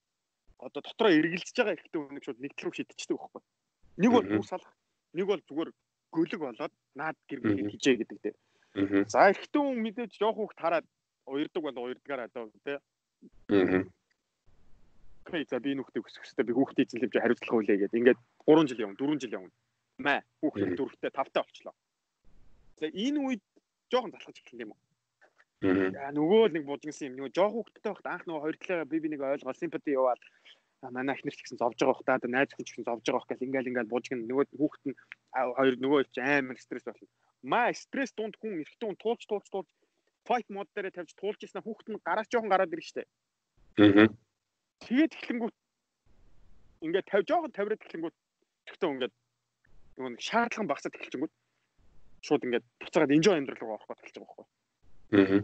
[0.58, 3.42] одоо дотроо эргэлзэж байгаа ихтэй үнэг шууд нэг рүү шидчихдэг байхгүй.
[4.02, 4.72] Нэг бол бүр салах,
[5.14, 5.70] нэг бол зүгээр
[6.12, 8.36] гөлөг болоод наад гэр бүлийн хижээ гэдэг дээр.
[9.08, 10.86] За эрэгтэй хүн мэдээж жоох хүүхд хараад
[11.28, 12.78] уярдаг бол уярдгаараа доо тий.
[13.48, 13.84] Аа.
[15.28, 17.98] Окей за би нүхтэй өсөх хэрэгтэй би хүүхдээ эзэнлэж хариуцлах үлээ гэдэг.
[18.00, 19.52] Ингээд 3 жил явна 4 жил явна.
[20.00, 21.74] Мэ хүүхдээ 4-тэй 5-тай болчлоо.
[22.80, 23.42] За энэ үед
[23.92, 24.80] жоохон залхаж эхэлсэн юм уу?
[25.58, 27.16] Аа нөгөө л нэг бужигсан юм.
[27.18, 30.22] Нөгөө жоох хүүхдтэй байхад анх нөгөө хоёр талаа би би нэг ойлгоо симпати яваад
[30.86, 33.18] манай ихнэр ч гэсэн зовж байгаа бах та одоо найз хүн ч гэсэн зовж байгаа
[33.18, 34.98] бах гэл ингээл ингээл бужиг нөгөө хүүхэд нь
[35.34, 37.10] хоёр нөгөө ч амар стресс болно.
[37.42, 39.68] Маа стресс дунд хүн эрэгтэй хүн туулж туулж туулж
[40.28, 43.08] fight mode дээр тавьж туулж ирсэн хүүхэд нь гараа жоохон гараад ирж штэ.
[43.80, 44.06] Аа.
[44.84, 45.56] Тэгээд эхлэнгүүт
[46.84, 48.16] ингээд 50 жоохон тавираад эхлэнгүүт
[48.68, 49.14] тэгтээ ингээд
[49.96, 51.34] нөгөө нэг шаардлага багасаад эхэлчихэнгүүт
[52.22, 54.46] шууд ингээд буцаагаад enjoy амьдрал руу орох гэж байгаа байхгүй.
[55.18, 55.40] Аа.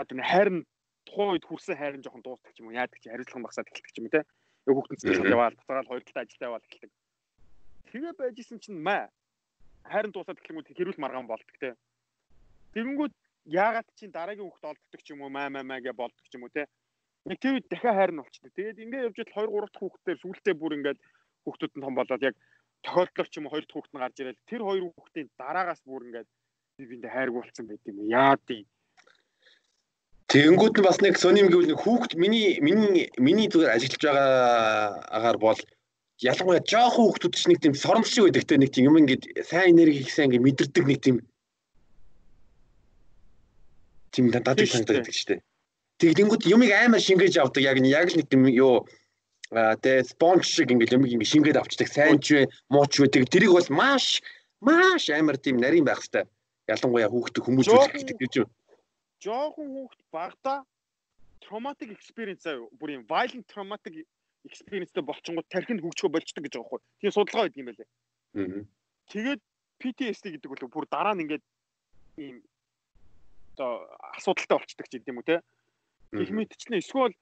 [0.00, 0.58] Одоо нэг хайрн
[1.04, 4.08] тухайн үед хүрсэн хайрн жоохон дуустдаг ч юм уу яадаг чи хариуцлага багасаад эхэлдэг юм
[4.14, 4.22] те.
[4.68, 6.90] Яг хүүхдэн цэцэл яваал буцаагаад хоёр талаа ажилдаа яваал эхэлдэг.
[7.90, 9.10] Тэгээ байжсэн чинь маа
[9.84, 11.74] хайрн дуусаад эхлэнгүүт хэрүүл маргаан болдог те.
[12.76, 13.14] Тэгэнгүүт
[13.46, 16.44] яагаад чинь дараагийн хүүхд олддог ч юм уу маа маа маа гэж болдог ч юм
[16.44, 16.66] уу те.
[17.28, 18.52] Нэг тэр үед дахиад хайр нь болчихдог.
[18.56, 20.98] Тэгээд ингээд явж бод 2 3 дахь хүүхдээр сүултээ бүр ингээд
[21.44, 22.34] хүүхдүүд нь том болоод яг
[22.84, 26.02] тохиолдлоор ч юм уу хоёр дахь хүүхд нь гарч ирэл тэр хоёр хүүхдийн дараагаас бүр
[26.08, 26.28] ингээд
[26.76, 28.64] би биндээ хайргуулсан байт юм яа дий
[30.30, 35.38] Тэгэнгүүт нь бас нэг сони юм гэвэл нэг хүүхд миний миний миний зүгээр ажиллаж байгаагаар
[35.42, 35.60] бол
[36.22, 39.74] ялангуяа жоохон хүүхдүүд ч нэг тийм соромж шиг байдаг те нэг тийм юм ингээд сайн
[39.74, 41.16] энерги их сайн ингээд мэдэрдэг нэг тийм
[44.10, 45.40] тийм дадад санагддаг шүү дээ.
[46.00, 48.86] Тэгэнгүүт юмыг амар шингээж авдаг яг яг л нэг тийм юу
[49.50, 53.28] тэ спонж шиг ингээд юмыг ингээд шингээд авчдаг сайн ч вэ муу ч вэ тэг
[53.28, 54.22] тэрийг бол маш
[54.62, 56.28] маш амар тийм нарийн байх хэвээр
[56.70, 58.48] ялангуяа хүүхд хүмүүжүүлэх гэдэг юм
[59.20, 60.64] жоохон хүүхд багада
[61.44, 62.46] traumatic experience
[62.78, 64.06] бүр юм violent traumatic
[64.48, 66.80] experienceтэй болчингууд тархинд хөгжихөө болчдөг гэж байгаа байхгүй.
[67.00, 67.88] Тийм судалгаа байдаг юм байлээ.
[68.40, 68.62] Аа.
[69.12, 69.40] Тэгээд
[69.80, 71.44] PTSD гэдэг бол бүр дараа нь ингээд
[72.24, 72.36] ийм
[73.60, 73.86] оо
[74.16, 75.36] асуудалтай болчдөг ч гэдэм үү те.
[76.16, 77.14] Их мэдчихнэ эсвэл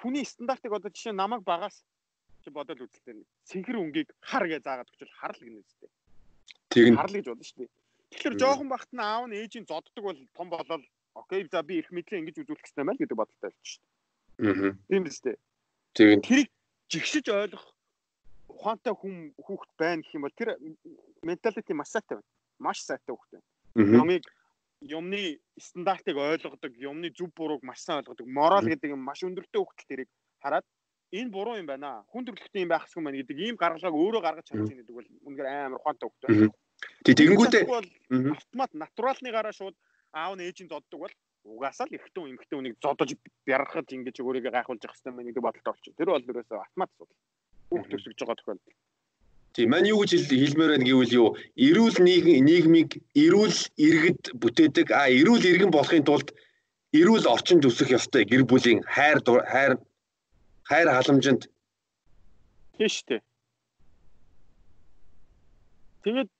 [0.00, 1.84] хүний стандартыг одоо жишээ намайг багаас
[2.42, 3.26] чи бодоод үзэлтэй.
[3.44, 5.90] Сэнхэр өнгийг хар гэж заагаад өгчөл харал гинэ үстэй.
[6.70, 7.70] Тэг нь харал гэж бодно шүү дээ.
[8.14, 10.84] Тэгэхээр жоохон багт нь аав нь ээжийн зоддог бол том болол
[11.18, 13.92] окей за би их мэдлээ ингэж үзүүлэх хэрэгтэй байна гэдэг бодолтой болж шүү дээ.
[14.46, 14.72] Аа.
[14.88, 15.36] Тийм үстэй.
[15.96, 16.50] Тэгээд тэрийг
[16.88, 17.66] жигшиж ойлгох
[18.46, 20.48] ухаантай хүн хүүхэд байна гэх юм бол тэр
[21.26, 22.30] менталити маш сайтай байна.
[22.62, 23.46] Маш сайтай хүүхэд байна.
[24.00, 24.24] Юмыг
[24.80, 28.26] юмны стандартыг ойлгодог, юмны зөв бурууг маш сайн ойлгодог.
[28.26, 30.10] Морал гэдэг юм маш өндөртэй хүүхэд тэрийг
[30.42, 30.66] хараад
[31.12, 32.04] энэ буруу юм байна.
[32.12, 35.08] Хүн төрөлхтөн юм байх юм байна гэдэг ийм гаргалгааг өөрөө гаргаж чадж байгаа гэдэг бол
[35.26, 36.52] үнэхээр амар ухаантай хүүхэд байна.
[37.04, 37.62] Тэг тэгэнгүүтээ
[38.36, 39.76] автомат натуралны гараа шууд
[40.12, 41.14] аав нь ээжийн зоддог бол
[41.46, 43.10] угаасаа л эхтэн эмхтэн үнийг зодож
[43.46, 45.94] бярахад ингэж өөрийгөө гайхуулж явах хэрэгтэй мэн гэдэг бодолтой болчих.
[45.96, 47.18] Тэр бол ерөөсөө автомат асуудал.
[47.70, 48.76] Бүх төсөж байгаа тохиолдол.
[49.56, 51.28] Тийм маань юу гэж хэлмээр байна гэвэл юу?
[51.56, 54.92] Эрүүл нийгмийг эрүүл иргэд бүтээдэг.
[54.92, 56.28] А эрүүл иргэн болохын тулд
[56.92, 59.80] эрүүл орчинд өсөх ёстой гэр бүлийн хайр хайр
[60.68, 61.48] хайр халамжинд.
[62.76, 63.20] Тийм шүү дээ.
[66.04, 66.30] Тэгээд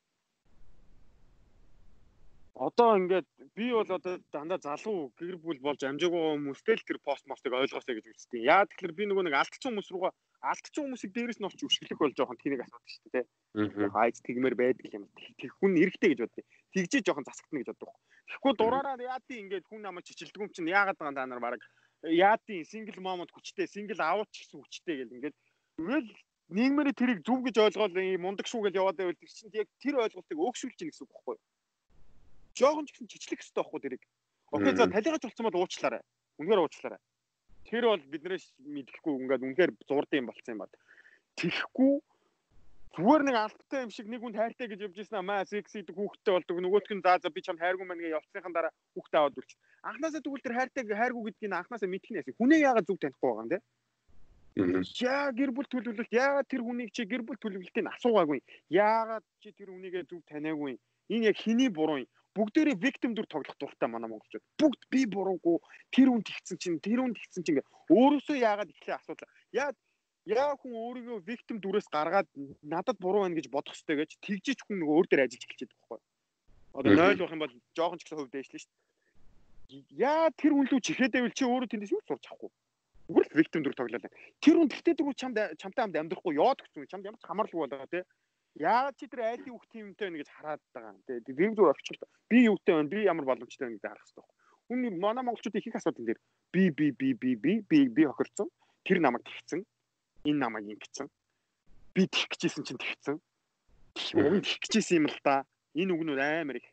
[2.66, 7.24] одоо ингээд би бол одоо дандаа залуу гэр бүл болж амжаагүй хүмүүстэй л тэр пост
[7.24, 8.44] мостыг ойлгоосэй гэж үзтiin.
[8.44, 10.12] Яа тэгэхээр би нөгөө нэг алдчихсан хүмүүс руугаа
[10.44, 13.24] алдчихсан хүмүүсийг дээрээс нь олж өшгөлөх бол жоохон тнийг асуудаг шүү дээ.
[13.96, 15.08] Хайц тэгмэр байдаг юм.
[15.40, 16.44] Тэг хүн эрэхтэй гэж бодъё.
[16.76, 17.96] Тэгжээ жоохон засагдана гэж боддог.
[18.28, 21.64] Тэгэхгүй дураараа яадын ингээд хүн намайг чичилдэг юм чинь яагаад байгаа та нар баг
[22.04, 25.36] яадын сингл момент хүчтэй, сингл аут ч гэсэн хүчтэй гэл ингээд
[25.80, 26.10] тэгэл
[26.52, 30.38] нийгмээр тэрийг зүв гэж ойлгоод мундаг шүү гэж яваад байвал тэр чинь яг тэр ойлголтыг
[30.38, 31.42] өөгшүүлж гин гэсэн үг байхгүй юу?
[32.56, 34.02] Жоохон ч гэсэн чичлэх хэрэгтэй байхгүй дэрэг.
[34.52, 36.02] Окей за талигаж болцсон бол уучлаарай.
[36.40, 37.00] Үнээр уучлаарай.
[37.68, 40.76] Тэр бол биднээс мэдэхгүй ингээд үнээр зурдсан юм болцсон юм байна.
[41.36, 41.92] Тэхгүй
[42.96, 46.56] зүгээр нэг албатай юм шиг нэг хүн хайртай гэж явж ирсэн амаа секси хүүхдтэй болдог
[46.64, 49.50] нөгөөх нь за за би чам хайргүй мань гэж явцсныхан дараа хүүхдээ аваад үлч.
[49.84, 53.60] Анхнаасаа тэгвэл тэр хайртай хайргүй гэдгийг анхнаасаа мэдхнээс хүнээ яагаад зүг танихгүй байгаа юм те.
[54.56, 58.40] Яа гэр бүл төлөвлөлт яагаад тэр хүнийг чи гэр бүл төлөвлөлтийг асуугаагүй.
[58.72, 60.80] Яагаад чи тэр хүнийгээ зүг таниагүй.
[61.12, 64.44] Энэ яг хэний буруу юм бүгдээрээ victim дүр тоглох дуртай манай монголчууд.
[64.60, 65.56] Бүгд би буруугүй,
[65.88, 69.32] тэр хүн тэгсэн чинь, тэр хүн тэгсэн чинь ингээ өөрөөсөө яагаад ихлэ асуудал.
[69.56, 69.72] Яа
[70.26, 72.28] яа хүн өөрийгөө victim дүрээс гаргаад
[72.62, 76.00] надад буруу байна гэж бодох хэрэгтэй гэж тэгжиж хүн нөгөө өөр дээр ажиллаж эхэлчихэдэг байхгүй.
[76.76, 78.86] Одоо 0 байх юм бол жоохон ч ихсэн хувь дэвшлээ шүү дээ.
[80.02, 82.50] Яа тэр хүн лүү чихээд байвал чи өөрөө тэндээс юу сурч авахгүй.
[83.06, 84.10] Зүгээр л victim дүр тоглолоо.
[84.42, 87.86] Тэр хүн тэгтээ дөрөв чамд чамтай хамт амьдрахгүй яод гэсэн чамд ямар ч хамаарлаг болоо
[87.86, 88.02] тий.
[88.56, 91.00] Яагаад чи тэр айлын хүүхд тиймтэй байна гэж хараад байгаа юм.
[91.04, 94.24] Би зүгээр очих л би юутай байна, би ямар боломжтой байна гэдэг харах хэрэгтэй.
[94.66, 96.20] Хүн манай монголчууд их их асуудал дээр
[96.52, 98.48] би би би би би би би хохирцсон.
[98.88, 99.60] Тэр намайг тэгсэн.
[100.24, 101.06] Энэ намайг ингэсэн.
[101.92, 103.20] Би тэгэх гэжсэн чинь тэгсэн.
[103.20, 105.44] уг нь тэгэх гэжсэн юм л да.
[105.76, 106.68] Энэ үгнүүд амар их.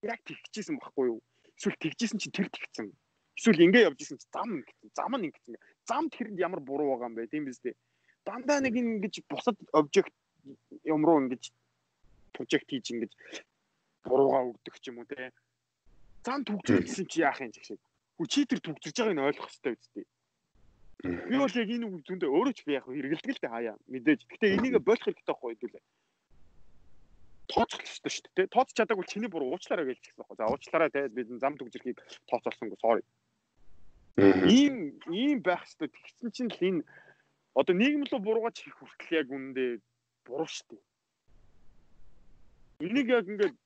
[0.00, 1.20] Яг тэгэх гэжсэн байхгүй юу?
[1.52, 2.96] Эсвэл тэгжсэн чинь тэр тэгсэн.
[3.36, 4.88] Эсвэл ингэ явж исэн чинь зам ингэсэн.
[4.96, 5.54] Зам нь ингэсэн.
[5.84, 7.28] Зам тэрэнд ямар буруу байгаа юм бэ?
[7.28, 7.76] Тийм биз дээ.
[8.24, 10.12] Дандаа нэг ингэж бусад обжект
[10.84, 11.52] юм руу ингэж
[12.36, 13.12] прожект хийж ингэж
[14.06, 15.32] буруугаа өгдөг ч юм уу те.
[16.24, 17.80] Зам түгжүүлсэн чи яах юм шиг.
[18.16, 20.04] Хүү чи тэр түгжиж байгааг нь ойлгох хэрэгтэй үстэй.
[21.04, 24.20] Би бол яг энэ үг зөндөө өөрөө ч би яг хэрэгэлдэг л дээ хаяа мэдээж.
[24.26, 25.84] Гэтэ энийг болох хэрэгтэй байхгүй хэдүүлээ.
[27.46, 28.46] Тооцох хэрэгтэй шүү дээ.
[28.50, 30.36] Тооц чадаагүй чиний бүр уучлаарай гэж хэлсэн байхгүй.
[30.40, 33.04] За уучлаарай те бид зам түгжирхийг тооцоолсонгүй sorry.
[34.50, 35.92] Ийм ийм байх хэрэгтэй.
[35.92, 36.80] Тэгсэн чинь л энэ
[37.54, 39.70] одоо нийгэм рүү буруугач хийх хүртэл яг үнэндээ
[40.26, 40.82] буруу шүү дээ.
[42.86, 43.56] Энийг яг ингээд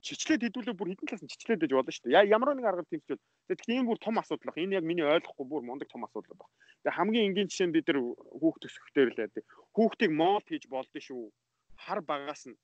[0.00, 2.32] чичлээд хэдүүлээ бүр хитэн талаас нь чичлээд байж болно шүү дээ.
[2.32, 3.20] Ямар нэг аргаар тэмцэл.
[3.48, 4.56] Тэгэхээр энэ бүр том асуудал баг.
[4.56, 6.48] Энэ яг миний ойлгохгүй бүр мундаг том асуудал баг.
[6.84, 8.00] Тэгээ хамгийн энгийн жишээ нь бид нар
[8.40, 9.44] хүүхд төсөхтөр л байдаг.
[9.76, 11.24] Хүүхдийг мод хийж болдсон шүү.
[11.84, 12.56] Хар багаас нь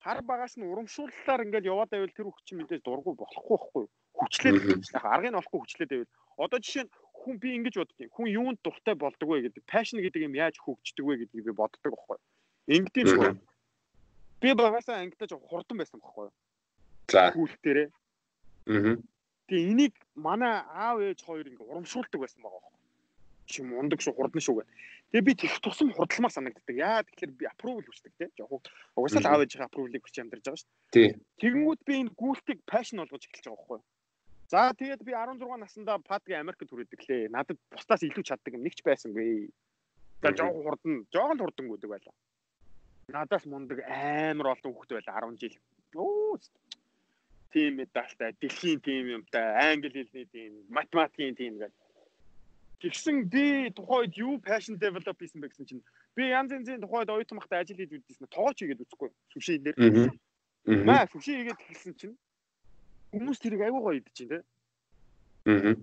[0.00, 3.90] хар багаас нь урамшууллаар ингээд яваад байвал тэр хүүхд чинь мэдээж дургу болохгүй байхгүй юу?
[4.16, 4.54] Хүчлээд
[4.96, 6.12] яг аргыг нь олохгүй хүчлээд байвал.
[6.38, 8.10] Одоо жишээ нь хүн би ингэж боддгийг.
[8.14, 9.64] Хүн юунд дуртай болдог вэ гэдэг.
[9.66, 12.22] Пашн гэдэг юм яаж хөгждөг вэ гэдгийг би боддог байхгүй юу?
[12.68, 13.32] Ингэдэж шүү.
[14.44, 16.34] Би багасаа ангидаж хурдан байсан байхгүй юу?
[17.08, 17.32] За.
[17.32, 17.88] Хүүхдэрээ.
[18.68, 18.96] Аа.
[19.48, 22.76] Тэгээ энийг манай аав ээж хоёр ингээ урамшуулдаг байсан байгаа байхгүй.
[23.48, 24.68] Чи мундаг шүү, хурдан шүү гэх.
[25.08, 26.76] Тэгээ би тех тусам хурдламаар санагддаг.
[26.76, 28.28] Яа тэгэхээр би апрувал хүсдэг те.
[28.36, 28.60] Жохоо.
[28.92, 30.68] Угсаал аав ээжийнхээ апрувалыг хүсч амьдарч байгаа шүү.
[30.92, 31.08] Тий.
[31.40, 33.80] Тэгэнгүүт би энэ гүйлтийг пашн болгож эхэлж байгаа байхгүй.
[34.52, 37.32] За тэгээд би 16 наснда падгийн Америкт хүрээдэг лээ.
[37.32, 39.48] Надад бусдаас илүү чаддаг юм нэг ч байсангүй.
[40.20, 42.16] За жоохон хурдан, жоохон хурдан гүдэг байлаа.
[43.08, 45.56] Надаас мундаг амар олон хүүхэд байлаа 10 жил.
[45.96, 46.36] Оо
[47.52, 51.72] тим медальтай, дэлхийн тим юмтай, англи хэлний тим, математикийн тим гэдэг.
[52.78, 55.82] Тэгсэн би тухайд юу passion develop хийсэн бэ гэсэн чинь
[56.14, 58.28] би янз янзын тухайд оюутан махтай ажил хийж үзсэн.
[58.30, 59.10] Тоогооч хийгээд үзэхгүй.
[59.32, 60.12] Сүшээ дээр.
[60.86, 62.16] Маа сүшээ хийгээд хэлсэн чинь
[63.10, 64.38] хүмүүс тэрийг аягүй гоё идэж чинь те.
[65.48, 65.74] Аа.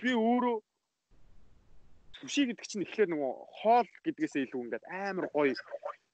[0.00, 0.56] Би өөрөө
[2.18, 5.54] сүшээ гэдэг чинь ихлээр нөгөө хоол гэдгээсээ илүү ингээд амар гоё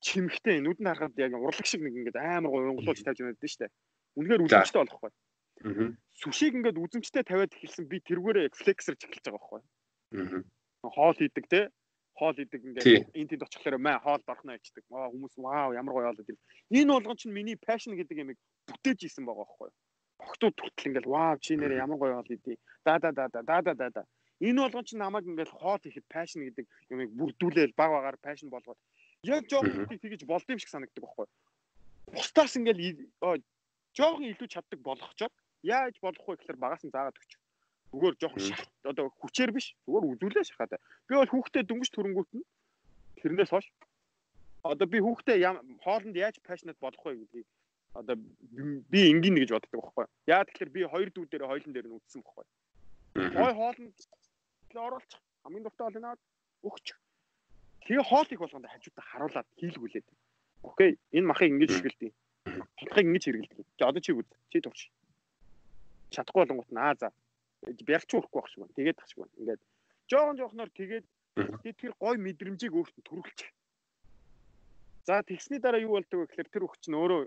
[0.00, 3.70] чимхтэй нүдэнд харахад яг урлаг шиг нэг ингээд амар гоё унгуулж тавьж байна дээ.
[4.16, 5.12] Үнэхээр үзэмжтэй болох байхгүй.
[5.64, 5.92] Аа.
[6.20, 9.60] Сүшийг ингээд үзэмжтэй тавиад эхэлсэн би тэргүүрээ флексерж эхэлж байгаа байхгүй.
[10.16, 10.40] Аа.
[10.92, 11.60] Хоол хийдэг те.
[12.16, 14.84] Хоол хийдэг ингээд энэ тэнд очихлаараа маа хоол дорхно ячдаг.
[14.92, 16.36] Аа хүмүүс вау ямар гоё хоол гэдэг.
[16.76, 18.38] Энэ болгон чинь миний пашн гэдэг ямиг
[18.68, 19.70] бүтээж исэн байгаа байхгүй.
[20.24, 22.56] Охтууд хүртэл ингээд вау чи нэрээ ямар гоё хоол хийдий.
[22.84, 24.02] Да да да да да да да да.
[24.40, 28.76] Энэ болгон чинь намайг ингээд хоол хийхэд пашн гэдэг ямиг бүрдүүлээл баг багаар пашн болгоод
[29.26, 31.26] яг жоохон тэгж болд юм шиг санагддаг байхгүй.
[32.14, 32.78] Бусдаас ингээд
[33.96, 37.32] жоохон илүү чаддаг болгочоод яаж болох вэ гэхээр багаас нь заагаад өгч.
[37.90, 40.78] Зүгээр жоохон шахт одоо хүчээр биш зүгээр үзүүлээ шахаад.
[41.08, 42.44] Би бол хүүхдээ дөнгөж төрөнгүүт нь
[43.22, 43.66] тэрнээс хойш
[44.62, 45.38] одоо би хүүхдээ
[45.84, 47.46] хоолнд яаж пашнат болох вэ гэдгийг
[47.94, 48.16] одоо
[48.92, 50.06] би энгийн гэж боддог байхгүй.
[50.26, 52.46] Яа тэгэхээр би хоёр дүү дээр хоёлын дээр нь үтсэн байхгүй.
[53.32, 53.96] Гой хоолнд
[54.76, 55.20] оруулчих.
[55.42, 56.20] Хамгийн дуртай бол наад
[56.62, 56.92] өгч.
[57.86, 60.06] Тэгээ хоол их болгонд хажуудаа харуулад хийлгүүлээд.
[60.66, 62.12] Окей, энэ махыг ингэж шигэлдэг
[62.46, 63.66] Тодхыг ингэж хэрэгэлдэг.
[63.76, 64.26] Чи одоо чи үз.
[64.50, 64.90] Чи турш.
[66.14, 67.10] Чадахгүй болонгот наа за.
[67.66, 68.76] Бярч өрөхгүй байх шиг байна.
[68.78, 69.34] Тэгээд тах шиг байна.
[69.40, 69.60] Ингээд
[70.06, 71.06] жоохон жоохноор тэгээд
[71.80, 73.50] тэр гой мэдрэмжийг өөртөө төрүүлчих.
[75.06, 77.22] За тэгсний дараа юу болдог вэ гэхээр тэр өгч нь өөрөө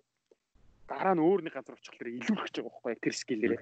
[0.87, 3.61] дараа нь өөр нэг газар очихлаар илүүрэх гэж байгаа байхгүй яг тэр скиллээрээ.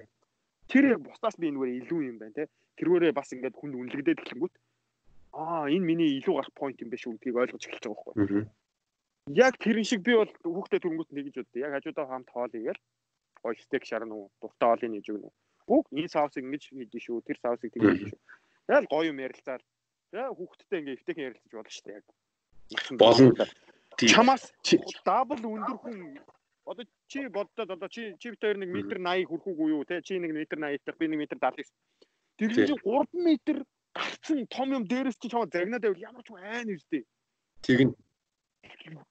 [0.70, 2.44] Тэр бусдаас би энэгээр илүү юм байна те.
[2.78, 4.54] Тэрүүрээ бас ингээд хүнд үнэлэгдээд эхлэнгүүт
[5.38, 8.48] аа энэ миний илүү гарах point юм биш үү гэдгийг ойлгож эхэлж байгаа байхгүй
[9.34, 11.60] яг тэрэн шиг би бол хүүхдээ төрөнгөт нэг гэж боддог.
[11.60, 12.80] Яг хажуудаа хамт хоол игээл
[13.42, 15.30] гой стейк шарна уу, дуртай хоолыг нээж өгнө.
[15.68, 18.20] Үг энэ саусыг ингэж хийдэж шүү, тэр саусыг тэгэж шүү.
[18.68, 19.62] Тэгэл гоё юм ярилцаад
[20.12, 22.06] тэгээ хүүхдтэй ингээ эвтэйхэн ярилцаж болно шүү дээ яг.
[22.96, 23.46] Болно.
[23.98, 24.44] Чамаас
[25.04, 25.98] дабл өндөр хүн
[26.68, 30.20] одоо чи боддод одоо чи чи бит хоёр нэг метр 80 хүрхүүгүй юу те чи
[30.20, 31.68] нэг метр 80 дах би нэг метр 79.
[32.38, 33.56] Тэр чинь 3 метр
[33.98, 37.02] гарцсан том юм дээрээс чи чамаа загнаад байвал ямар ч айн үстэй.
[37.66, 37.92] Тэгнь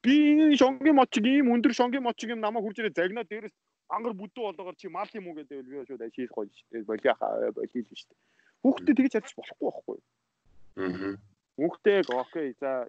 [0.04, 3.56] би энэ шонгийн мочиг ийм өндөр шонгийн мочиг юм намайг хурж ирээ загнаа дээрээс
[3.96, 7.28] ангар бүдүү болоогоор чи мал юм уу гэдэг би шууд ашиг гоё шүү дээ болиаха
[7.58, 8.20] болийл шүү дээ.
[8.64, 11.18] Хүүхдэд тэгж чадчих болохгүй байхгүй аа
[11.58, 12.86] хүүхдээ окей за.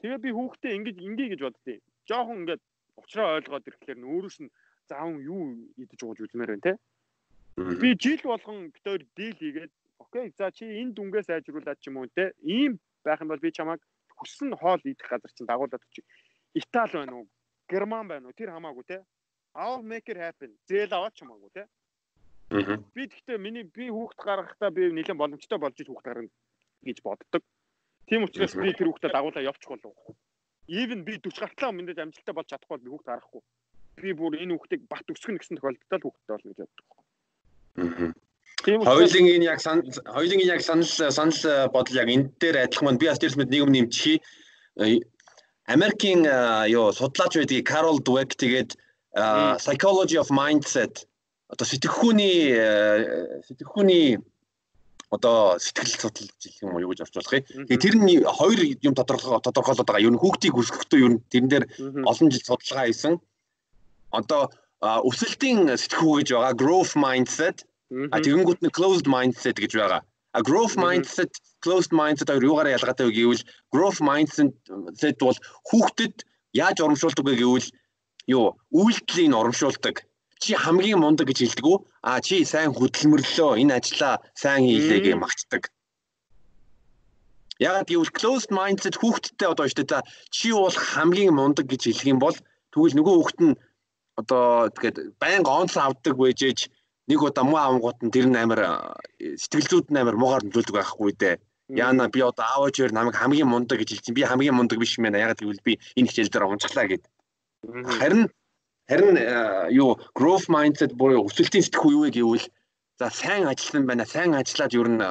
[0.00, 2.62] Тэгээ би хүүхдээ ингэж ингээ гэж боддیں۔ жоохон ингээд
[3.00, 4.52] уучраа ойлгоод ирэхлээр нь өөрөөс нь
[4.88, 5.40] заавн юу
[5.80, 6.72] идэж ууж үзмээр байна те?
[7.80, 9.72] Би жил болгон бит хоёр дийл хийгээд
[10.02, 13.52] окей за чи энэ дүнгээ сайжруулад ч юм уу те ийм байх юм бол би
[13.52, 13.80] чамайг
[14.18, 16.02] хүссэн хоол идэх газар чинь дагуулад чи
[16.54, 17.28] Итали байна уу?
[17.68, 18.34] Герман байна уу?
[18.34, 19.04] Тэр хамаагүй те.
[19.54, 20.50] I'll make it happen.
[20.66, 21.64] Зээл аваад ч хамаагүй те.
[22.50, 26.30] Би гэхдээ миний би хүүхд гаргахтаа би нэлээд боломжтой болж иж хүүхд гарна
[26.82, 27.42] гэж боддог.
[28.10, 29.94] Тийм учраас би тэр хүүхдэд дагуулаа явчих болов.
[30.66, 33.42] even би 40 гартлаа мэдээж амжилттай болж чадахгүй би хүүхд харахгүй.
[34.02, 36.88] Би бүр энэ хүүхдийг бат өсгөх гэсэн тохиолдолд хүүхдтэй болно гэж боддог.
[38.66, 38.84] Аа.
[38.84, 43.60] Хоёулынгийн яг хоёулынгийн яг санал санал бодол яг энэ дээр адилхан маань би мэд нэг
[43.64, 44.20] юм нэмчихье.
[45.64, 46.26] Америкийн
[46.68, 48.76] ёо судлаач байдгийг Carol Dweck тэгээд
[49.64, 51.08] psychology of mindset
[51.50, 52.54] одоо сэтгэхүүний
[53.48, 54.18] сэтгэхүүний
[55.10, 57.66] одоо сэтгэл судлал гэх юм уу юу гэж орчуулах юм.
[57.66, 60.06] Тэгээ тэр нь хоёр юм тодорхой тодорхойлоод байгаа.
[60.06, 61.64] Ер нь хүүхдийг өсгөхдөө ер нь тэрэн дээр
[62.06, 63.14] олон жил судалгаа хийсэн.
[64.14, 67.66] Одоо өсөлтийн сэтгэхүй гэж байгаа growth mindset.
[67.90, 70.02] А тэгэнгүүт нь closed mindset гэж байгаа.
[70.36, 71.32] А growth mindset,
[71.64, 73.42] closed mindset хоёр юугаараа ялгаатай вэ гэвэл
[73.74, 75.38] growth mindset бол
[75.68, 76.22] хүүхдэд
[76.54, 77.68] яаж урамшуулдаг вэ гэвэл
[78.30, 80.06] юу үйлдэлийг урамшуулдаг
[80.40, 81.78] чи хамгийн мундаг гэж хэлдэг үү?
[82.06, 85.62] А чи сайн хөдөлмөрлөө, энэ ажлаа сайн хийлээ гэж магтдаг.
[87.60, 90.08] Яг гэвэл closed mindset хүүхдтэй одоо шүү дээ.
[90.32, 92.36] Чи бол хамгийн мундаг гэж хэлэх юм бол
[92.72, 93.54] тэгвэл нөгөө хүүхд нь
[94.16, 96.72] одоо тэгээд байнга онц авдаг байжээж
[97.08, 98.60] нэг удаа муу авангууд нь тэр нь амар
[99.38, 101.36] сэтгэл зүйд нь амар муугаар нөлөөлдөг байхгүй дээ.
[101.70, 104.14] Яна би одоо аавч хоёр намайг хамгийн мундаг гэж хэлсэн.
[104.14, 105.14] Би хамгийн мундаг биш мэн.
[105.14, 107.04] Яг гэвэл би энэ хичээл дээр унцглаа гэд.
[107.98, 108.26] Харин
[108.90, 109.14] Харин
[109.70, 111.62] юу growth mindset буюу өсөлтийн
[111.94, 112.46] юу вэ гэвэл
[112.98, 114.04] за сайн ажилласан байна.
[114.04, 115.02] Сайн ажиллаад ер нь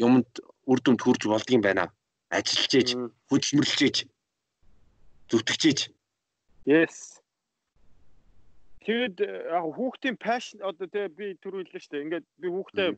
[0.00, 0.30] юмд
[0.64, 1.92] үр дүнд хүрж болдгийм байна.
[2.32, 2.88] Ажиллаж ээж,
[3.28, 3.96] хөдөлмөрлөж ээж,
[5.28, 5.80] зүтгэж ээж.
[6.64, 7.13] Yes.
[8.84, 12.04] Тэгэд э, яг хүүхдийн passion одоо тэгээ би түрүү хэллээ шүү дээ.
[12.04, 12.88] Ингээд би хүүхдээ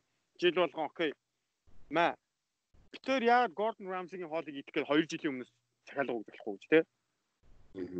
[0.43, 1.11] жил болгон окей.
[1.91, 2.19] Маа.
[3.07, 5.51] Тэр яг Gordon Ramsay-гийн хоолыг идэхэд 2 жилийн өмнөөс
[5.87, 6.83] захиалга өгдөхгүй гэж тий.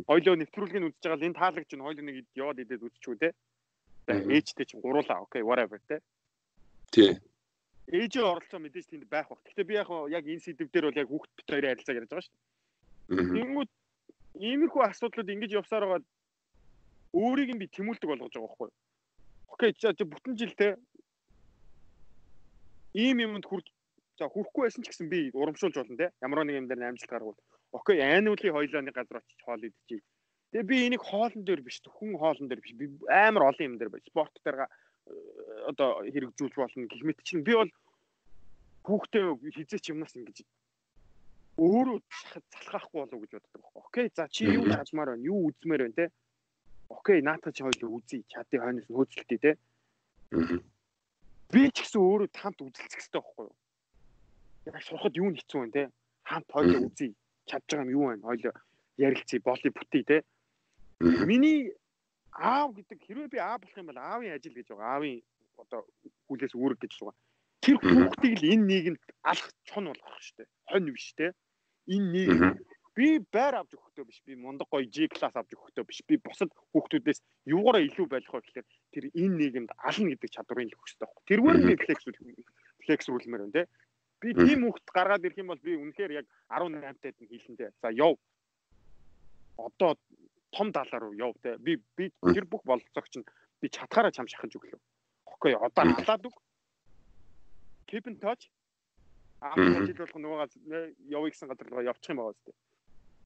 [0.09, 3.31] Хоёлоо нэвтрүүлгийг үзэж байгаа л энэ таалагч нь хоёлоо нэг яваад идээд үзчихв те.
[4.09, 5.23] Ээжтэй чинь гуруулаа.
[5.23, 6.01] Окей, whatever те.
[6.91, 7.15] Тий.
[7.87, 9.39] Ээжээ оролцоо мэдээж тэнд байх бах.
[9.47, 12.25] Гэхдээ би яг яг энэ сэдв дээр бол яг хүүхд бит хоёрын харилцааг ярьж байгаа
[12.25, 13.31] шүү дээ.
[13.37, 13.71] Тэнгүүд
[14.43, 16.03] иймэрхүү асуудлууд ингэж явсаар байгаа
[17.13, 18.75] өөрийг нь би тэмүүлдэг болгож байгаа байхгүй юу?
[19.53, 20.75] Окей, за бүтэн жил те
[22.93, 23.67] ийм юмд хүрч
[24.17, 26.11] за хүрхгүй байсан ч гэсэн би урамшуулж болно те.
[26.21, 27.37] Ямар нэг юм дээр амжилт гаргавал
[27.71, 30.01] Окей, айнуулын хоёлоо нэг газар очиж хоол идчихье.
[30.51, 32.73] Тэгээ би энийг хоолн дээр биш, хүн хоолн дээр биш.
[32.79, 34.07] Би амар олон юм дээр байна.
[34.07, 34.67] Спорт дээр э,
[35.67, 37.71] одоо хэрэгжүүлж болно гэх мэт чинь би бол
[38.87, 40.47] хүүхдээ хизээч юмнаас ингэж
[41.59, 43.81] өөрөө залхаахгүй болов гэж боддог байхгүй.
[43.83, 45.27] Окей, за чи юу чадмаар байна?
[45.27, 46.05] Юу үзмээр байна те?
[46.89, 48.23] Окей, наатаа чи хоёул үзье.
[48.31, 49.51] Чадын хойноос нөөцлөлтий те.
[51.51, 53.55] Би ч гэсэн өөрөө тамт үзэлцэх хэрэгтэй байхгүй юу?
[54.67, 55.83] Яг сурахад юу хэцүү вэ те?
[56.27, 57.15] Хамт хоёул үзье
[57.47, 58.21] чадж байгаа юм юу вэ?
[58.21, 58.55] Хоёул
[58.97, 60.17] ярилцъя, боли бүтээ те.
[60.99, 61.71] Миний
[62.33, 64.91] аав гэдэг хэрвээ би аав болох юм бол аавын ажил гэж байгаа.
[64.93, 65.21] Аавын
[65.57, 65.81] одоо
[66.27, 67.15] хүлээс үүрэг гэж байгаа.
[67.63, 70.47] Тэр хүүхдийг л энэ нийгэмд алах чон болгох дээ.
[70.69, 71.33] Хонь биш те.
[71.87, 72.41] Энэ нийгэм
[72.97, 76.49] би байр авч өгөхдөө биш би мундаг гоё G класс авч өгөхдөө биш би бусад
[76.73, 77.21] хүүхдүүдээс
[77.53, 81.23] юугаараа илүү байх вэ гэхээр тэр энэ нийгэмд ална гэдэг чадварыг л хэрэгтэй байхгүй.
[81.29, 82.05] Тэргээр би флекс
[82.81, 83.63] флекс рүүлмээр байна те.
[84.17, 87.69] Би тийм хүүхд гаргаад ирэх юм бол би үнэхээр яг 18 таад нь хийлэндээ.
[87.85, 88.17] За яв.
[89.61, 89.93] Одоо
[90.49, 91.53] том даалаар руу яв те.
[91.61, 93.29] Би би тэр бүх болцоогч нь
[93.61, 94.81] би чадхаараа чам шахаж өглөө.
[95.37, 96.37] Окей, одоо халаад үг.
[97.85, 98.49] Keep in touch.
[99.37, 100.49] Аа жил болох нөгөө
[101.13, 102.57] явъя гэсэн газар руу явчих юм байгаа үстэй.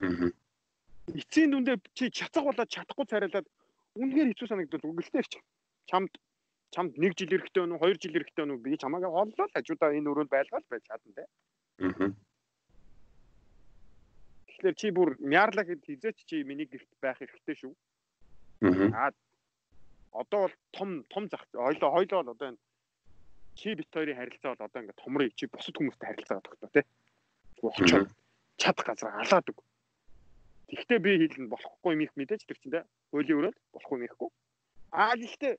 [0.01, 3.47] Эцсийн дүндээ чи чацаг болоод чадахгүй царайлаад
[3.99, 5.23] үнэхээр хэцүү санагдаж үгэлтэй
[5.89, 6.11] чамд
[6.71, 10.09] чамд 1 жил эрэхтэй өнө 2 жил эрэхтэй өнө би чамаагаа холлоо л хажуудаа энэ
[10.11, 11.25] өрөөнд байлгаал байж чадна те.
[14.47, 17.73] Тэгэхээр чи бүр мярлаа хэд хизээч чи миний гэрт байх хэрэгтэй шүү.
[18.95, 19.11] Аа.
[20.15, 22.61] Одоо бол том том зах ойлоо хойлоо бол одоо энэ
[23.59, 26.81] чи бит хоёрын харилцаа бол одоо ингээд томрыг чи бусад хүмүүстэй харилцаа тогтоо те.
[27.59, 28.07] Очоод
[28.55, 29.59] чадах газар алаад үг.
[30.71, 32.87] Тэгвэл би хэлнэ болохгүй юм их мэдээж те.
[33.11, 34.29] Хуулийн өрөөнд болохгүй юм ихгүй.
[34.95, 35.53] Аа гэхдээ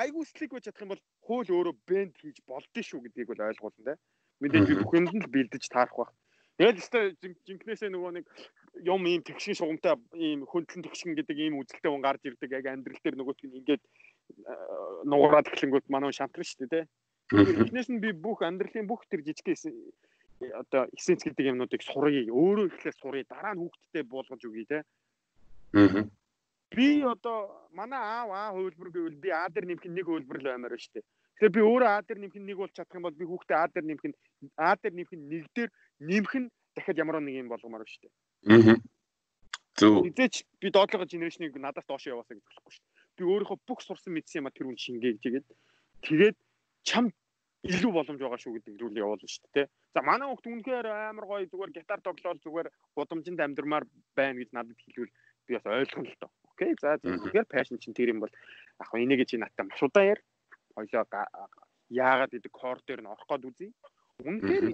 [0.00, 3.94] айгүйслийг байж чадах юм бол хууль өөрөө бэнд хийж болдсон шүү гэдгийг бол ойлгуулна те.
[4.40, 6.12] Мэдээж би бүх юмд л бэлдэж таарах байх.
[6.56, 8.24] Тэгэл өстой жинкнээсээ нөгөө нэг
[8.80, 13.00] юм ийм тэгшин шугамтай ийм хөндлөн тэгшин гэдэг ийм үзэлтэй хүн гарч ирдэг яг амьдрал
[13.04, 13.82] дээр нөгөөт нь ингээд
[15.04, 16.88] нугараад эхлэнгүүт манай шамтран шүү дээ те.
[17.60, 19.52] Эхнээс нь би бүх амьдралын бүх тэр жижиг
[20.54, 24.78] одоо эссенц гэдэг юмнуудыг сурыг өөрөө ихлээр сурыг дараа нь хүүхдтэй болгож өгье те.
[25.74, 26.08] Аа
[26.70, 30.74] би одоо манай аав аа хувилбар гэвэл би аа дээр нэмэх нэг хувилбар л баймаар
[30.74, 31.04] шүү дээ.
[31.38, 33.86] Тэгэхээр би өөрөө аа дээр нэмэх нэг бол чадах юм бол би хүүхдээ аа дээр
[33.86, 34.02] нэмэх
[34.58, 35.70] аа дээр нэмэх нэг дээр
[36.00, 38.12] нэмэх нь дахиад ямар нэг юм болгомоор шүү дээ.
[38.50, 38.76] Аа.
[39.76, 40.08] Зөв.
[40.08, 42.94] Эзээч би доотлого генерашныг надаас доош яваасаа гэж болохгүй шүү дээ.
[43.16, 45.46] Би өөрийнхөө бүх сурсан мэдсэн юм а тэр үн шингээ гэжгээд
[46.02, 46.36] тэгээд
[46.82, 47.12] чам
[47.66, 49.66] илүү боломж байгаа шүү гэдэг зүйлийг явуулна шүү дээ.
[49.94, 54.78] За манай хүүхд үнэхээр амар гоё зүгээр гитар тоглоол зүгээр гудамжинд амьдрмаар байна гэж надад
[54.78, 55.12] хэлвэл
[55.46, 56.30] би бас ойлгоно л доо.
[56.52, 56.72] Окей.
[56.80, 60.20] За тэгэхээр passion чинь тэр юм бол яг хөө энийг чи надтай маш удаан яар.
[60.74, 61.04] Хоёлоо
[61.90, 63.70] яагаад гэдэг кор дээр нь орох гээд үзье.
[64.24, 64.64] Үнэхээр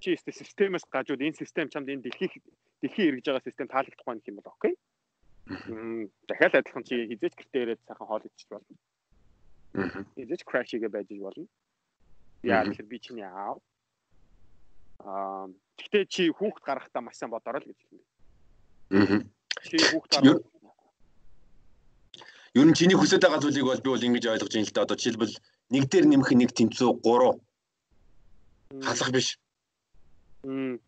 [0.00, 2.42] чи өстө системээс гажууд энэ систем чамд энэ дэлхийг
[2.82, 4.74] дэлхийн эргэж байгаа систем таалагдахгүй юм бол окей.
[6.28, 8.76] Дахиад адилхан чи хизээч гэртээ ирээд сайхан хоол идчих болно.
[9.74, 11.46] Crash хийгээ байж болно.
[12.42, 13.58] Яа тэгэхээр би чиний аав.
[15.00, 15.48] Аа
[15.78, 18.04] гэхдээ чи хүүхд гаргахтаа маш сайн бодороо л гэж хэлнэ.
[18.96, 19.20] Аа.
[19.66, 20.56] Чи хүүхд гаргах
[22.56, 24.84] Ер нь чиний хүсэж байгаа зүйлийг бол би бол ингэж ойлгож байна л да.
[24.88, 25.34] Одоо жишээлбэл
[25.76, 27.36] нэг дээр нэмэх нэг тэнцүү 3
[28.80, 29.36] халах биш.
[30.40, 30.80] Мм.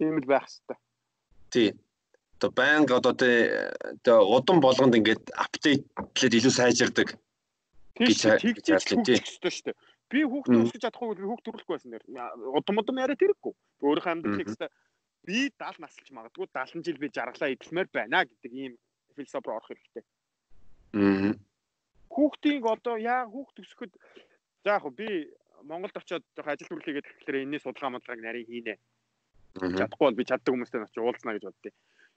[0.00, 0.80] Тийм л байх хэвээр.
[1.52, 1.68] Тий.
[2.40, 3.28] Одоо банк одоо тэ
[4.08, 7.12] удам болгонд ингээд апдейтлээд илүү сайжирдаг
[8.00, 8.64] гэж хэлж
[9.04, 9.20] тий.
[9.20, 9.76] шүү дээ.
[10.10, 12.04] Би хүүхдээ өсгөж чадахгүй би хүүхд төрүүлэхгүй байсан нэр.
[12.56, 13.52] Удам удам яриа тэрэггүй.
[13.84, 14.70] Өөрийнхөө амьдрал текстээ
[15.26, 18.72] би 70 насалж магадгүй 70 жил би жаргалаа идэлмээр байна гэдэг ийм
[19.16, 20.04] философи руу орох хэрэгтэй.
[20.96, 21.32] Аа.
[22.08, 23.92] Хүүхдийг одоо яа хүүхд өсгөхөд
[24.64, 25.28] за яг би
[25.62, 28.74] Монголд очиод ажил төрүүлээгээд тэгэхээр энэний судалгаа модлагыг нарийн хийнэ.
[29.60, 31.74] Чадахгүй бол би чаддаг хүмүүстэй очиж уулзнаа гэж боддیں۔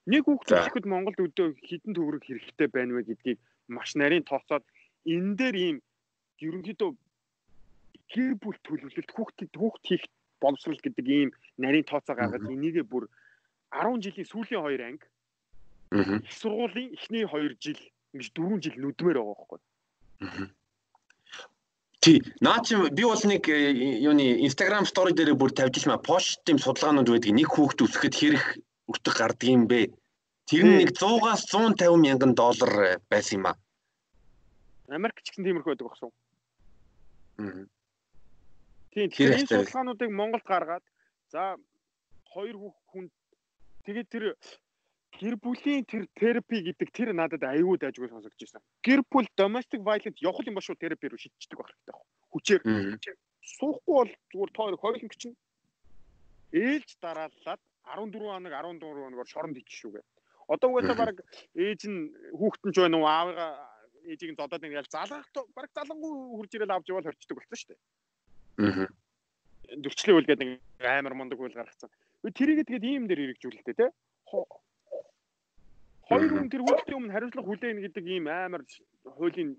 [0.07, 4.63] Нэг хүүхд өсгөхөд Монголд өдөө хідэн төгрөг хэрэгтэй байна вэ гэдгийг маш нарийн тооцоод
[5.06, 5.78] энэ дээр ийм
[6.39, 6.91] ерөнхийдөө
[8.14, 10.06] гэр бүл төлөвлөлт хүүхдэд хүүхд хийх
[10.41, 13.08] боловсрал гэдэг ийм нарийн тооцоо гаргаж энийгээ бүр
[13.72, 15.08] 10 жилийн сүүлийн 2 анги
[16.28, 17.80] их сургуулийн эхний 2 жил
[18.14, 19.60] ингэж 4 жил нүдмээр байгаа байхгүй.
[22.04, 22.20] Тий.
[22.41, 23.72] Наа чи би бол нэг э,
[24.04, 27.32] юуны Instagram story дээр бүр тавьж ирсэн маа поштын судалгаанууд байдаг.
[27.32, 28.45] Нэг хүүхэд өсгөхөд хэрэг
[28.91, 29.88] өртөг гардаг юм бэ?
[30.43, 33.56] Тэр нь нэг 100-аас 150 мянган доллар э, байсан юм аа.
[34.93, 36.13] Америк ч гэсэн тиймэрхүү байдаг багш уу?
[37.39, 37.65] Аа.
[38.93, 39.09] Тийм.
[39.09, 40.85] Тэгэхээр энэ судалгаануудыг Монголд гаргаад
[41.33, 41.57] за
[42.29, 42.55] хоёр
[42.89, 43.09] хүн
[43.85, 44.23] тэгээд тэр
[45.17, 48.61] гэр бүлийн тэр терапи гэдэг тэр надад аюул дайггүй сонсогдож байсан.
[48.85, 52.09] Гэр бүл domestic violence явах юм ба шүү терапи руу шийдчихдэг байх хэрэгтэй байна.
[52.33, 52.61] Хүчээр.
[53.57, 55.37] Суухгүй бол зүгээр тоо хоёулын чинь
[56.53, 60.03] ээлж дарааллаад 14 хоног 14 хоногор шоронд ичж шүүгээ.
[60.53, 61.17] Одоо угаасаа баг
[61.57, 63.72] ээж нь хүүхэд нь ч байна уу аавыгаа
[64.10, 67.80] ээжийг нь зодоод ингээл залгах баг залангуй хурж ирэл авч явал хорчдөг болсон шүү дээ.
[68.64, 68.88] Аа.
[69.84, 70.49] Дөрчлөө үл гэдэг
[70.84, 71.89] амар мундаг үйл гаргацсан.
[72.24, 73.88] Тэрийг тэгээд ийм дээр хэрэгжүүлэлтэй те
[76.08, 78.62] Хоёр хүн тэр хүүхдийн өмнө хариуцлага хүлээнэ гэдэг ийм амар
[79.08, 79.56] хуулийн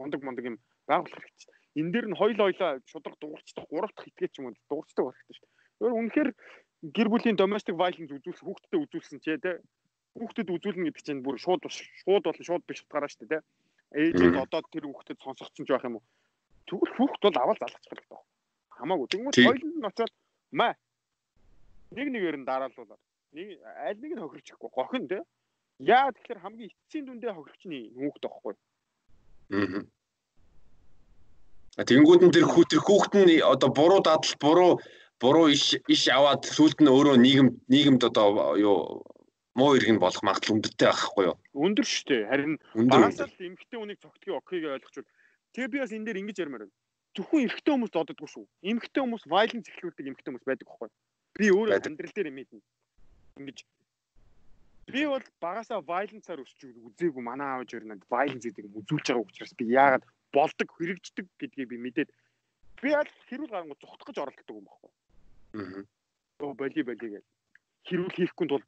[0.00, 0.56] мундаг мундаг юм
[0.88, 1.54] байгуулах хэрэгтэй.
[1.76, 5.18] Энэ дээр нь хоёул хоёлоо шудраг дуурчдаг, гурав дахь итгээ ч юм уу дуурчдаг байх
[5.20, 5.82] хэрэгтэй шүү дээ.
[5.84, 6.30] Өөр үнэхээр
[6.96, 9.52] гэр бүлийн domestic violence үзүүлсэн хүүхдэд үзүүлсэн ч те
[10.16, 13.46] хүүхдэд үзүүлнэ гэдэг чинь бүр шууд шууд болон шууд биш утгаараа шүү дээ те.
[13.94, 16.04] Ээжэд одоо тэр хүүхдэд сонсгоцсон ч байх юм уу.
[16.66, 18.20] Тэгвэл хүүхд бол аваад залгачих хэрэгтэй.
[18.78, 19.06] Хамаагүй.
[19.10, 20.12] Тэгмүүд хоёул нь очоод
[20.50, 20.72] маа
[21.94, 23.02] нэг нэгээр нь дараалуулаад
[23.36, 25.22] нэг аль нэг нь хохирчихгүй гохин те
[25.82, 28.54] Яа тэгэхээр хамгийн эцсийн дүндээ хохирчны хүүхд байхгүй.
[29.58, 29.82] Аа.
[31.82, 34.72] Тэгэнгүүт нь тэр хүү тэр хүүхд нь одоо буруу дадал буруу
[35.18, 39.02] буруу иш иш аваад сүлд нь өөрөө нийгэм нийгэмд одоо юу
[39.54, 41.36] муу иргэн болох магадлал өндөртэй байхгүй юу?
[41.54, 42.28] Өндөр шүү дээ.
[42.30, 42.54] Харин
[42.90, 45.08] багасаа л эмгхтэй хүнийг цогтгийг окейг ойлгочвол
[45.54, 46.76] тэгээ би бас энэ дээр ингэж ярмаар байна.
[47.14, 48.44] Зөвхөн эрэгтэй хүмүүс доддоггүй шүү.
[48.66, 50.94] Эмгхтэй хүмүүс violence эхлүүлдэг эмгхтэй хүмүүс байдаг байхгүй юу?
[51.38, 52.58] Би өөрөө амьдрал дээр мэднэ.
[53.38, 53.58] Ингэж
[54.84, 59.24] Би бол багасаа violence-аар өсч үзээгүй манай аав жир надад violence гэдэг юм үзүүлж байгаа
[59.24, 60.04] учраас би яагаад
[60.36, 62.10] болдог хэрэгждэг гэдгийг би мэдээд
[62.82, 64.92] би аль хэрүүл гарангуй зүхтах гэж оролддог юм баггүй.
[65.56, 65.82] Аа.
[66.44, 67.24] Оо боли боли гэж.
[67.84, 68.66] Хэрүүл хийхгүй тулд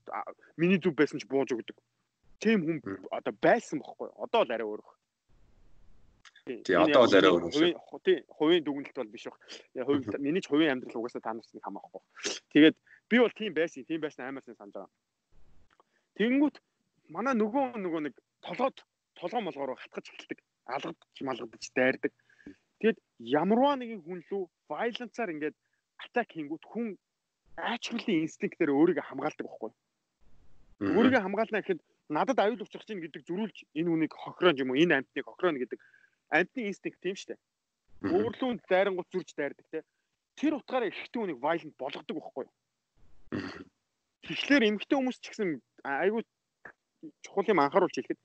[0.60, 1.76] миний зүв байсан ч бууж өгдөг.
[2.40, 2.78] Тийм хүн
[3.10, 4.12] одоо байсан баггүй.
[4.20, 4.82] Одоо л арай өөр.
[6.44, 7.48] Тий, одоо л арай өөр.
[8.04, 9.40] Тий, хувийн дүгнэлт бол биш баг.
[9.72, 12.02] Хувийн миний ч хувийн амьдрал угаасаа та нарт нэг хамаахгүй.
[12.52, 12.76] Тэгээд
[13.08, 14.92] би бол тийм байсан, тийм байсан амар сайн санаж байгаа.
[16.20, 16.56] Тэнгүүт
[17.08, 18.14] манай нөгөө нөгөө нэг
[18.44, 18.84] толгойд
[19.16, 20.38] толгой молгоор хатгаж эхэлдэг.
[20.68, 22.12] Алгадж малгадж дайрдаг.
[22.80, 25.56] Тэгэд ямарваа нэгэн хүн лүү violence-аар ингээд
[26.04, 26.98] атак хийнгүүт хүн
[27.56, 29.72] ачруулын инстинктээр өөрийгөө хамгаалдаг байхгүй.
[30.84, 35.00] Өөрийгөө хамгаална гэхэд надад аюул учрах чинь гэдэг зөрүүлж энэ хүнийг хохирооч юм уу энэ
[35.00, 35.80] амьтныг хохирооно гэдэг
[36.30, 37.40] амьтны инстинкт тийм штэ.
[38.04, 39.80] Өвөрлөнд дайрангууд зүрж дайрдаг те.
[40.36, 42.46] Тэр утгаараа ихтэй хүнийг violent болгодог байхгүй.
[44.28, 45.50] Тэгэхээр эмгтэй хүмүүс ч гэсэн
[45.82, 46.22] айгүй
[47.24, 48.20] чухал юм анхааруулж хэлэхэд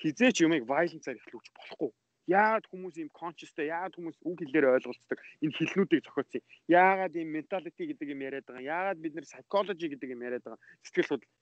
[0.00, 1.90] хизээч юмыг violence-аар эхлүүлж болохгүй.
[2.26, 6.42] Яагаад хүмүүс ийм conscious-тэй, яагаад хүмүүс үг хэлээр ойлголцдог энэ хэлнүүдийг зохиоцсон.
[6.66, 8.66] Яагаад ийм mentality гэдэг юм яриад байгаа.
[8.66, 10.58] Яагаад бид нэр psychology гэдэг юм яриад байгаа.
[10.82, 11.34] Сэтгэл судлал.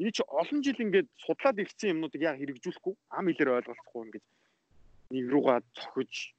[0.00, 4.24] Энэ чи олон жил ингээд судлаад ирсэн юмнуудыг яг хэрэгжүүлэхгүй, ам хэлээр ойлголцохгүй ингэж
[5.10, 6.32] нэг руугаа цохиж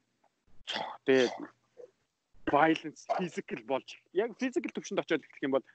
[1.05, 1.33] тэгээд
[2.49, 5.65] violence physical болж яг physical төвшөнд очиод эхлэх юм бол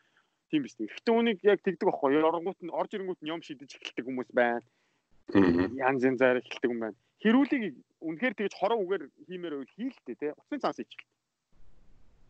[0.50, 0.90] тийм биз дээ.
[0.90, 2.18] Эхтэн үнийг яг тэгдэг байхгүй.
[2.22, 4.62] Оронгууд нь орж ирэнгүүт нь юм шидэж эхэлдэг хүмүүс байна.
[5.34, 6.98] Янз янзаар эхэлдэг юм байна.
[7.24, 7.72] Хэрүүлийг
[8.04, 10.36] үнэхээр тэгж хорон үгээр хиймээр байвал хийлтэй те.
[10.36, 11.08] Утасны цаас ичгэл.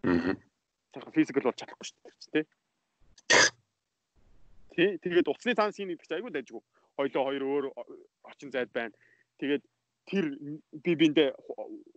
[0.06, 0.38] Аа.
[0.94, 1.98] Тэгэхээр физикал бол чадахгүй шүү
[2.30, 2.46] дээ те.
[4.78, 6.62] Тий, тэгээд утасны цаас хийнэ гэдэг чинь айгүй дайггүй.
[6.94, 7.64] Хойлоо хоёр өөр
[8.22, 8.94] орчин зайд байна.
[9.42, 9.62] Тэгээд
[10.06, 10.24] тэр
[10.78, 11.34] би биндээ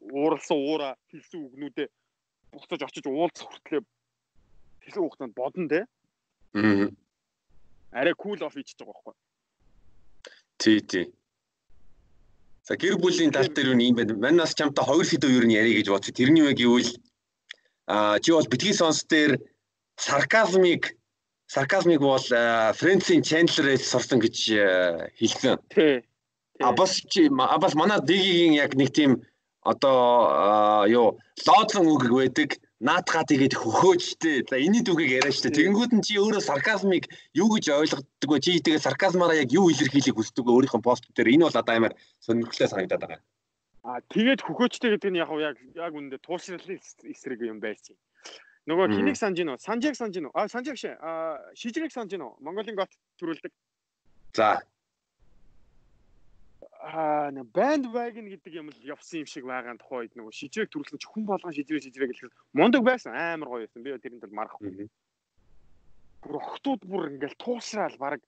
[0.09, 1.87] ууралсан уура хэлсэн үгнүүдээ
[2.49, 3.85] буцаж очиж уулзах хүртлээр
[4.81, 5.81] хэлсэн хугацаанд бодно те.
[6.57, 6.89] Аа.
[7.93, 9.15] Арай кул оф хийчихэж байгаа байхгүй.
[10.57, 11.05] Тий, тий.
[12.67, 14.19] За гэр бүлийн тал дээр юу юм бэ?
[14.19, 16.19] Мань бас чамтай хоёр сэдв юу ярих гэж бодчих.
[16.19, 16.99] Тэрний үг гэвэл
[17.87, 19.39] а чи бол битгий сонс дээр
[19.95, 20.99] сарказмыг
[21.47, 24.35] сарказмыг бол Фрэнсийн Чендлерээс сурсан гэж
[25.15, 25.55] хэлсэн.
[25.71, 26.03] Тий.
[26.59, 29.23] А бас чи бас манай дигийн яг нэг тийм
[29.63, 34.45] одоо юу лоодлон үг байдаг наатгаа тэгээд хөхөөжтэй.
[34.45, 35.49] За энэний дүгийг яриа штэ.
[35.49, 38.37] Тэгэнгүүт нь чи өөрөө сарказмыг юу гэж ойлгодог вэ?
[38.37, 40.69] Чи тэгээд сарказмаараа яг юу илэрхийлэх хүсдэг вэ?
[40.69, 43.21] Өөрийнхөө пост дээр энэ бол одоо амар сонирхолтой санагдаад байгаа.
[43.81, 46.77] Аа тэгээд хөхөөжтэй гэдэг нь яг яг яг үүндээ туушралын
[47.09, 47.97] эсрэг юм байсан.
[48.69, 49.57] Нөгөө хэнийг санаж гинөө?
[49.63, 50.33] Санжиг санаж гинөө?
[50.35, 50.99] Аа санжиг шээ.
[50.99, 52.43] Аа шижрэг санаж гинөө?
[52.43, 53.51] Монголын гот төрүүлдэг.
[54.35, 54.59] За
[57.33, 61.07] нэг банд вагон гэдэг юм л явсан юм шиг байгаа тухайд нөгөө шижрээг төрүүлсэн чи
[61.09, 63.81] хүн болгон шижрээ шижрээ гэхэл мундаг байсан амар гоё байсан.
[63.81, 64.89] Би тэрний тал марахгүй.
[66.21, 68.21] Бүр охтууд бүр ингээл туусраал баг.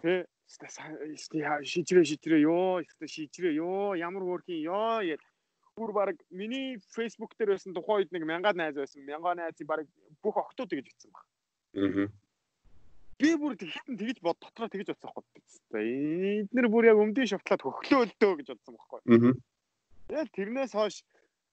[0.00, 5.20] Тэ шижрээ шижрээ ёо шижрээ ёо ямар хөөрхийн ёо яа.
[5.76, 9.04] Бүр баг миний Facebook дээр байсан тухайд нэг мянган найз байсан.
[9.04, 9.84] Мянган найзын баг
[10.24, 11.28] бүх охтууд гэж бичсэн баг.
[11.76, 12.08] Аа
[13.20, 15.42] би бүр хитэн тэгж бод дотроо тэгж бодсон байхгүй.
[15.72, 19.00] За эднэр бүр яг өмдөө шовтлаад хөхлөөлдөө гэж бодсон байхгүй.
[19.06, 19.34] Аа.
[20.06, 20.96] Тэгээд тэрнээс хойш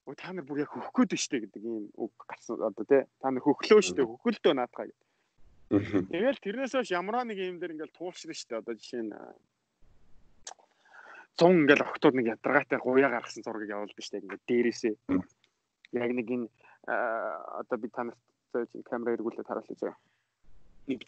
[0.05, 3.31] өө та нар бүр яг хөх гээд штэ гэдэг ийм үг гарсан одоо тий та
[3.31, 5.07] нар хөхлөө штэ хөхөлдөө наадгаа гэдэг.
[6.11, 9.15] Тэгэл тэрнээс хойш ямараа нэг юм дээр ингээл туулшрна штэ одоо жишээ нь
[11.39, 14.93] 100 ингээл октод нэг ядаргаатай гуяа гаргасан зургийг явуулдаг штэ ингээд дээрээсээ
[15.97, 16.47] яг нэг энэ
[16.85, 18.19] одоо би танарт
[18.85, 19.97] камера эргүүлээд харуулъя заяа.
[20.91, 21.07] Нэг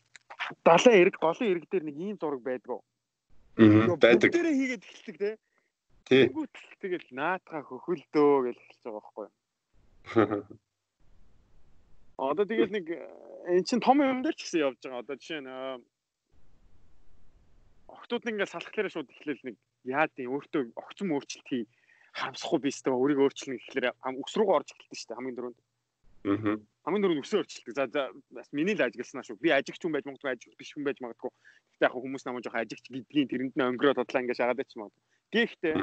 [0.66, 2.82] далайн эрг голын эрг дээр нэг ийм зураг байдгаа.
[3.58, 4.30] Аа байдаг.
[4.30, 5.32] Бүгдээрээ хийгээд эхэлдэг те.
[6.06, 6.30] Тий.
[6.82, 9.34] Тэгэл наатга хөхөлдөө гэж хэлж байгаа байхгүй юу?
[12.30, 12.86] Одоо тэгэл нэг
[13.50, 15.02] эн чин том юм дээр ч гэсэн явж байгаа.
[15.02, 15.50] Одоо жишээ нь
[17.90, 19.58] охтууд нэг ингээд салхахлаараа шууд эхлээл нэг
[19.90, 21.64] яа тийм өөртөө огцом өөрчлөлт хий
[22.14, 25.60] хамсахгүй бистэ өөрийгөө өөрчлөнө гэхлээр өс рүүгээ орж эхэлдэг шүү дээ хамгийн дөрөнд.
[26.30, 27.76] Аа хамгийн дөрөв өсөө өрчлөлт.
[27.76, 29.42] За за бас миний л ажигласнаа шүү.
[29.42, 31.32] Би ажигч хүн байж магадгүй ажиг биш хүн байж магадгүй.
[31.34, 35.04] Гэхдээ яг хүмүүс намайг жоох ажигч гэдгийг тэрэнд нь өнгөрөө тодлаа ингэ шагаад байж магадгүй.
[35.34, 35.76] Гэхдээ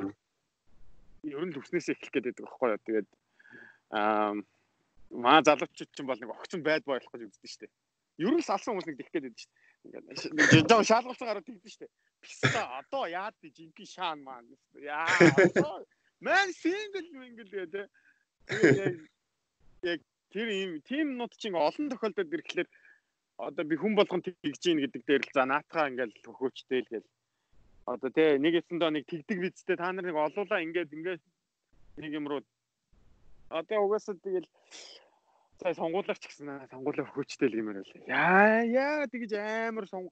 [1.34, 2.80] ер нь төвснээсээ эхлэх гээд байдаг байхгүй юу.
[2.86, 3.08] Тэгээд
[3.98, 4.32] аа
[5.10, 7.72] маа залуучууд ч бол нэг огцон байд байх гэж үздэг шүү дээ.
[8.22, 9.62] Ер нь салсан хүмүүс нэг тэгэх гээд байдаг шүү дээ.
[9.82, 11.92] Ингээд жоо шаалгуулсан гараад тэгдэг шүү дээ.
[12.22, 14.54] Писта одоо яад би жинки шаан маань.
[14.78, 15.10] Яа.
[16.22, 17.90] Мэн сингл мингл гэдэг.
[19.82, 20.00] Яг
[20.34, 22.68] тэр ийм тийм нут чинь олон тохиолдолд ирэхлээр
[23.38, 27.08] одоо би хүн болгон тэгж гин гэдэг дээр л за наатахаа ингээл хөхөөчтэй л гэл.
[27.86, 31.22] Одоо тий нэг эсэндөө нэг тэгдэг визтэй та нар нэг олуулаа ингээд ингээд
[32.00, 32.42] нэг юм руу.
[33.50, 34.48] Одоо угаасаа тэгэл
[35.60, 40.08] за сонгуулаач гэсэн сонгуулаа хөхөөчтэй л гэмээр л яа яа тэгж амар сон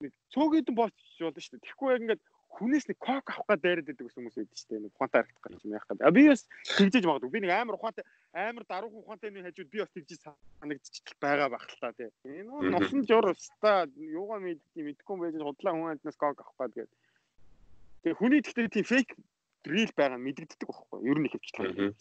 [0.00, 1.64] нэг цөөхөдөн боч болно шүү дээ.
[1.66, 2.22] Тэгэхгүй яг ингээд
[2.52, 4.82] хүнээс нэг кок авах гад дайраад байдаг хүмүүс байдаг шүү дээ.
[4.84, 6.04] Нэг ухаантай харагдах гэж юм яах гэдэг.
[6.04, 6.42] А би бас
[6.76, 7.32] тэгжээж магадгүй.
[7.32, 10.20] Би нэг амар ухаантай амар даруух ухаантай нэг хажууд би бас тэгжиж
[10.60, 12.10] санагдчих байгаа байх л та тий.
[12.28, 16.98] Энэ носон жор уста юугаа мэдчих мэдхгүй байж худлаа хүн амтнаас кок авах гад гэдэг.
[18.04, 19.08] Тэгээ хүний тэгтээ тийм фейк
[19.64, 21.08] рил байгаа мэдэгддэг байхгүй юу?
[21.08, 21.94] Ер нь хэвчлээ.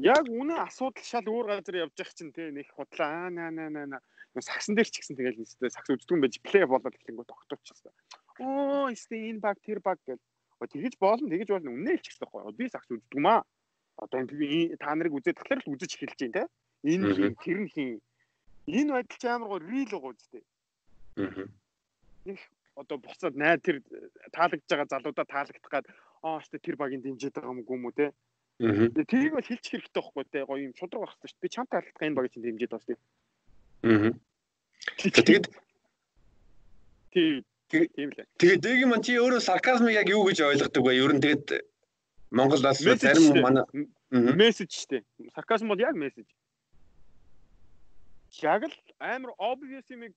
[0.00, 3.68] Яг үнэ асуудал шал өөр газар явж явах чинь тий нэг худлаа аа наа наа
[3.68, 4.00] наа
[4.38, 7.92] сагсан дээр ч гэсэн тэгэл нэстэй сагс үздэг юм байж плей болоод эхлэнгүүт тогтоочихсон
[8.40, 10.20] оо эсвэл энэ баг тэр баг гэл.
[10.60, 12.52] Тэгэж болно тэгэж болно үнэ хэлчих байхгүй.
[12.56, 13.44] Би сагс үздэг юм аа.
[13.96, 16.42] Одоо би та нарыг үзээд тахлаар л үзэж эхэлж байна те.
[16.84, 17.90] Энэ хин тэр нь хин.
[18.66, 20.44] Энэ байдал ч амар гоо рил байгаа үстэй.
[21.16, 21.48] Аа.
[22.24, 22.40] Их
[22.76, 23.84] одоо буцаад най тэр
[24.32, 25.86] таалагдж байгаа залуудаа таалагдах гад
[26.22, 28.12] аа штэ тэр багийн дэмжиж байгаа юм уу те.
[28.60, 28.88] Аа.
[29.04, 30.44] Тэрийг бол хэлчих хэрэгтэй байхгүй те.
[30.44, 31.40] Гоё юм шудраг байх хэрэгтэй.
[31.40, 32.96] Би чамтай таалагдах энэ багийн дэмжиж байгаа штэ.
[33.84, 34.12] Аа.
[34.96, 35.44] Тэгээд
[37.12, 38.26] тэгээд Тийм лээ.
[38.42, 40.98] Тэгээд дэг юм чи өөрөө сарказмыг яг юу гэж ойлгодог вэ?
[40.98, 41.62] Ер нь тэгээд
[42.34, 43.64] Монголоос зарим манай
[44.10, 45.06] мессеж штэ.
[45.34, 46.26] Сарказм бол яг мессеж.
[48.42, 50.10] Яг л амар obvious юм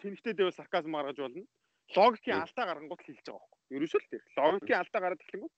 [0.00, 1.44] тэнхтэй дэвэл сарказм гаргаж болно.
[1.92, 3.76] Логикийн алдаа гаргангууд л хэлж байгаа байхгүй.
[3.76, 4.22] Ерөөсөө л тийм.
[4.40, 5.54] Логикийн алдаа гараад эхлэнгүүт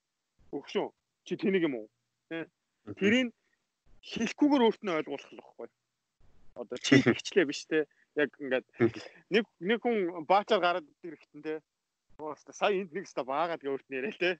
[0.51, 0.87] өгшөө.
[1.27, 1.89] Чи тэнийг юм уу?
[2.99, 3.31] Тэрийг
[4.03, 5.69] хэлэхгүйгээр өөрт нь ойлгуулах л байхгүй.
[6.59, 7.87] Одоо чи хичлээ биш те.
[8.17, 8.67] Яг ингээд
[9.31, 11.61] нэг нэг хүн баачаар гараад ирэхтэн те.
[12.19, 14.31] Ууста сая энд нэг ста баагаад өөрт яриа те.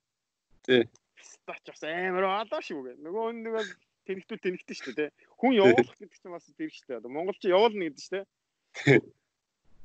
[0.65, 0.89] Тий.
[1.21, 2.93] Стач бас амар алаа шүү гэ.
[3.05, 3.69] Нөгөө нэг
[4.09, 5.13] тэнэгтүүл тэнэгтэн шүү те.
[5.37, 7.01] Хүн явуулах гэдэг чинь бас тэр шүү дээ.
[7.05, 8.23] Одоо Монгол чи явуулна гэдэг шүү те.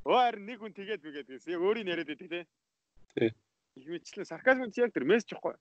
[0.08, 1.54] Өөр нэг хүн тэгээд бигээд гэсэн.
[1.58, 2.42] Яг өөрийн яриад байдаг те.
[3.20, 3.32] Тий.
[3.76, 5.56] Их мэтлэн сарказм яг тэр мессеж ихгүй.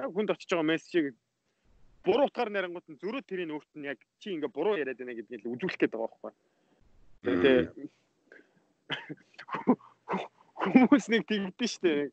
[0.00, 1.14] Яг хүнд очиж байгаа мессежийг
[2.04, 5.44] буруу утгаар нарангууд нь зөрөө тэрийн өөрт нь яг чи ингээ буруу яриад байна гэдгийг
[5.44, 6.32] л үзүүлэх гээд байгаа байхгүй.
[7.24, 7.72] Тэгээ
[10.60, 12.12] хүмүүс нэг тэгдэж штэ.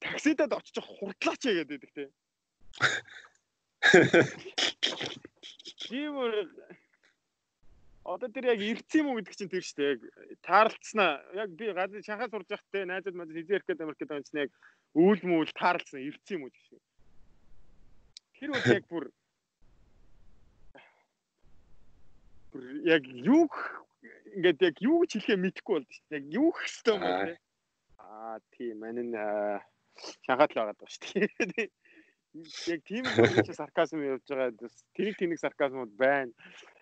[0.00, 2.08] Таксидад очиж хурдлаач яа гэдэг те.
[5.84, 6.48] Тиймэр
[8.08, 9.92] одоо тэр яг ирц юм уу гэдэг чинь тэр дээ.
[9.92, 10.00] Яг
[10.40, 11.20] таарлцснаа.
[11.36, 14.50] Яг би гадны шахаа сурж явах те найзууд мад хизээрх гэдэг юм чинь яг
[14.96, 16.80] үүл мүйл таарлцсан ирц юм уу гэж.
[18.40, 19.12] Тэр үед яг бүр
[22.84, 23.46] яг юу
[24.36, 26.18] ингээд яг юу гэж хэлэхээ мэдэхгүй болд шүү дээ.
[26.18, 27.36] Яг юу хэвчтэй юм бэ?
[27.98, 29.14] Аа тийм мань нь
[30.26, 31.04] шахаад л байгаа даа шүү
[31.54, 31.68] дээ.
[32.70, 34.54] Яг тийм л сарказм явж байгаа.
[34.94, 36.30] Тэрийг тэнэг сарказмууд байна.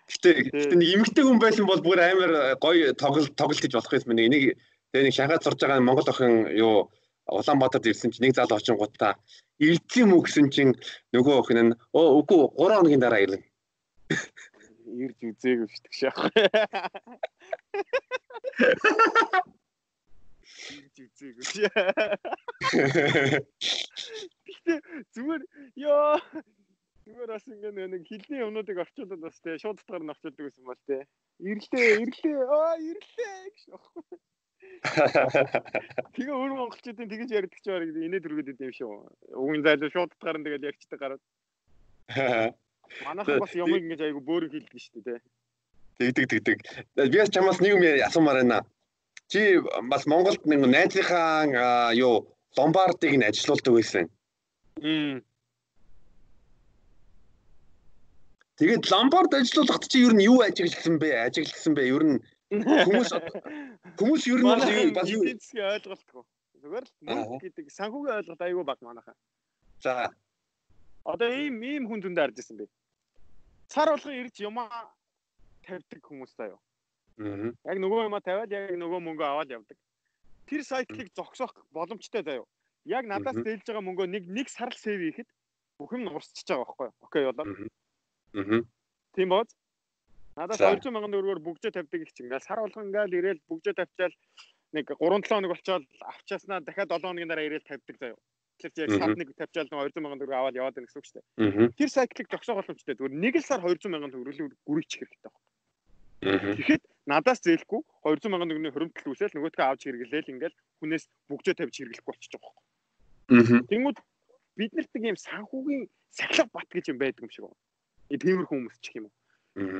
[0.05, 4.13] Гэтэ гэтэ нэг эмгтэй хүн байсан бол бүр амар гоё тоглолт тоглолт гэж болох юм.
[4.13, 4.61] Нэг
[4.93, 6.93] тэгээ нэг шахаад сурж байгаа Монгол охин юу
[7.29, 9.17] Улаанбаатарт ирсэн чинь нэг залуу очин гутаа
[9.57, 10.73] ирдсэн юм уу гэсэн чинь
[11.13, 13.41] нөгөө охин нь оо үгүй 3 хоногийн дараа ирлээ.
[14.89, 16.19] Ирж үзээгүй дээ шах.
[20.73, 21.45] Ирж үзээгүй.
[24.47, 24.73] Гэтэ
[25.13, 25.41] зүгээр
[25.85, 26.19] ёо
[27.09, 30.81] Зүгээр бас ингэ нэг хилний юмнуудыг орчуулад бас те шууд татгаар нь орчуулдаг гэсэн бол
[30.85, 31.09] те.
[31.41, 34.17] Ирлээ, ирлээ, аа ирлээ гэж аахгүй.
[36.13, 39.09] Тэгээ өөр монголчуудын тэгэж ярьдаг ч барыг инээд өргөд идэв шүү.
[39.41, 41.23] Угийн зайлуу шууд татгаар нь тэгэл ярьчдаг гараад.
[43.05, 45.19] Манайхан бас юмыг ингэж айгу бөөрөг хэлдэг шүү дээ.
[45.99, 46.59] Тэгдэг тэгдэг.
[46.95, 48.59] Би бас чамаас нэг юм асуумаар байна.
[49.27, 49.59] Чи
[49.91, 52.25] бас Монголд нэг найзынхаа юу
[52.57, 54.05] ломбардыг нь ажилуулдаг байсан.
[58.59, 61.09] Тэгээд ламбард ажиллуулахад чи ер нь юу ажигласан бэ?
[61.27, 61.83] Ажигласан бэ?
[61.95, 62.17] Ер нь
[62.51, 63.11] хүмүүс
[63.99, 66.23] хүмүүс ер нь бас юу ойлголтгүй.
[66.59, 69.15] Зүгээр л мөнгө гэдэг санхүүгийн ойлголт айгүй баг манайхаа.
[69.79, 70.11] За.
[71.07, 72.65] Одоо ийм ийм хүн зөндөө харж ирсэн бэ.
[73.69, 74.89] Цар болгон ирж юмаа
[75.65, 76.57] тавьдаг хүмүүс юу.
[77.21, 77.51] Аа.
[77.69, 79.77] Яг нөгөө юмаа тавиад яг нөгөө мөнгө аваад явдаг.
[80.49, 82.47] Тэр сайтлыг зогсоох боломжтой юу.
[82.89, 85.29] Яг надаас зээлж байгаа мөнгөө нэг нэг сар л сейв хийхэд
[85.77, 86.95] бүх юм нуурсчихж байгаа байхгүй юу.
[87.05, 87.45] Окей болоо.
[88.33, 88.61] Аа.
[89.13, 89.49] Тийм бод.
[90.39, 92.25] Надаас 200 сая төгрөгөөр бүгжээ тавьдаг их чинь.
[92.25, 94.15] Ингээл сар болгон ингээл ирээл бүгжээ тавьчаал
[94.73, 98.17] нэг 3 7 хоног болчоод авчааснаа дахиад 7 хоногийн дараа ирээл тавьдаг заяа.
[98.59, 101.71] Тэгэхээр яг сард нэг тавьчаал 200 сая төгрөг аваад яваад байна гэсэн үг шүү дээ.
[101.79, 102.95] Тэр сайклыг зогсоох боломжтой.
[102.99, 105.47] Зүгээр нэг л сар 200 сая төгрөг гүрийчих хэрэгтэй байна.
[106.59, 111.75] Тэгэхэд надаас зээлэхгүй 200 сая төгрөгийн хөрөмтөл үсэл нөгөөдгөө авч хэрэглээл ингээл хүнээс бүгжээ тавьж
[111.79, 112.51] хэрэглэхгүй болчих жоох.
[113.71, 113.97] Тэнгүүд
[114.59, 117.59] бид нарт нэг юм санхүүгийн сахилга бат гэж юм байдаг юм шиг байна.
[118.11, 119.15] Тиймэрхүү хүмүүс ч юм уу.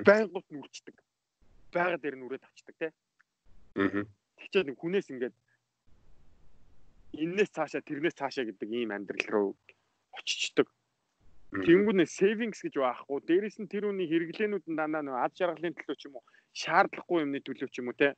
[0.07, 0.95] Байнгут нүрчдэг.
[1.75, 2.91] Байга дээр нүрээд авчдаг тий.
[3.75, 4.05] Аа.
[4.39, 5.35] Тэгчээд нэг хүнээс ингээд
[7.17, 9.49] эннээс цаашаа тэрнээс цаашаа гэдэг ийм амьдрал руу
[10.13, 10.67] очичдаг.
[11.49, 13.19] Тэнгүүд нэ savings гэж байхгүй.
[13.25, 17.25] Дээрээс нь тэр үний хэрэглээнүүд нь дандаа нөө ад жаргалын төлөө ч юм уу, шаардлагагүй
[17.25, 18.13] юмны төлөө ч юм уу те.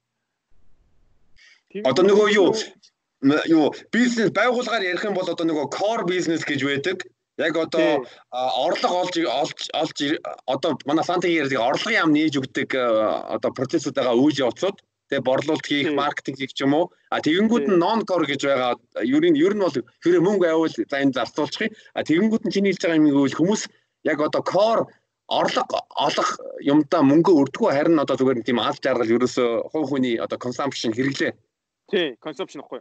[1.88, 2.52] Одоо нөгөө юу
[3.48, 7.08] юу бизнес байгууллагаар ярих юм бол одоо нөгөө core business гэж байдаг.
[7.40, 9.98] Яг одоо орлого олж олж олж
[10.52, 15.92] одоо манай фантагийн ярьдаг орлогын яам нээж өгдөг одоо процессуудаа үйл явцууд тэгээ борлуулалт хийх,
[15.92, 16.86] маркетинг хийх ч юм уу.
[17.12, 18.80] А тэгэнгүүт нь нон кор гэж байгаа.
[19.04, 21.76] Ер нь ер нь бол хэрэг мөнгө авал за энэ зарцуулчих.
[21.92, 23.62] А тэгэнгүүт нь чиний хэлж байгаа юм гэвэл хүмүүс
[24.08, 24.80] яг одоо кор
[25.28, 26.30] орлого олох
[26.64, 30.96] юмдаа мөнгө өрдгөө харин одоо зүгээр нэг тийм аль жаргал ерөөсөө хувь хүний одоо consumption
[30.96, 31.36] хэрэглээ.
[31.92, 32.80] Тий, consumption ихгүй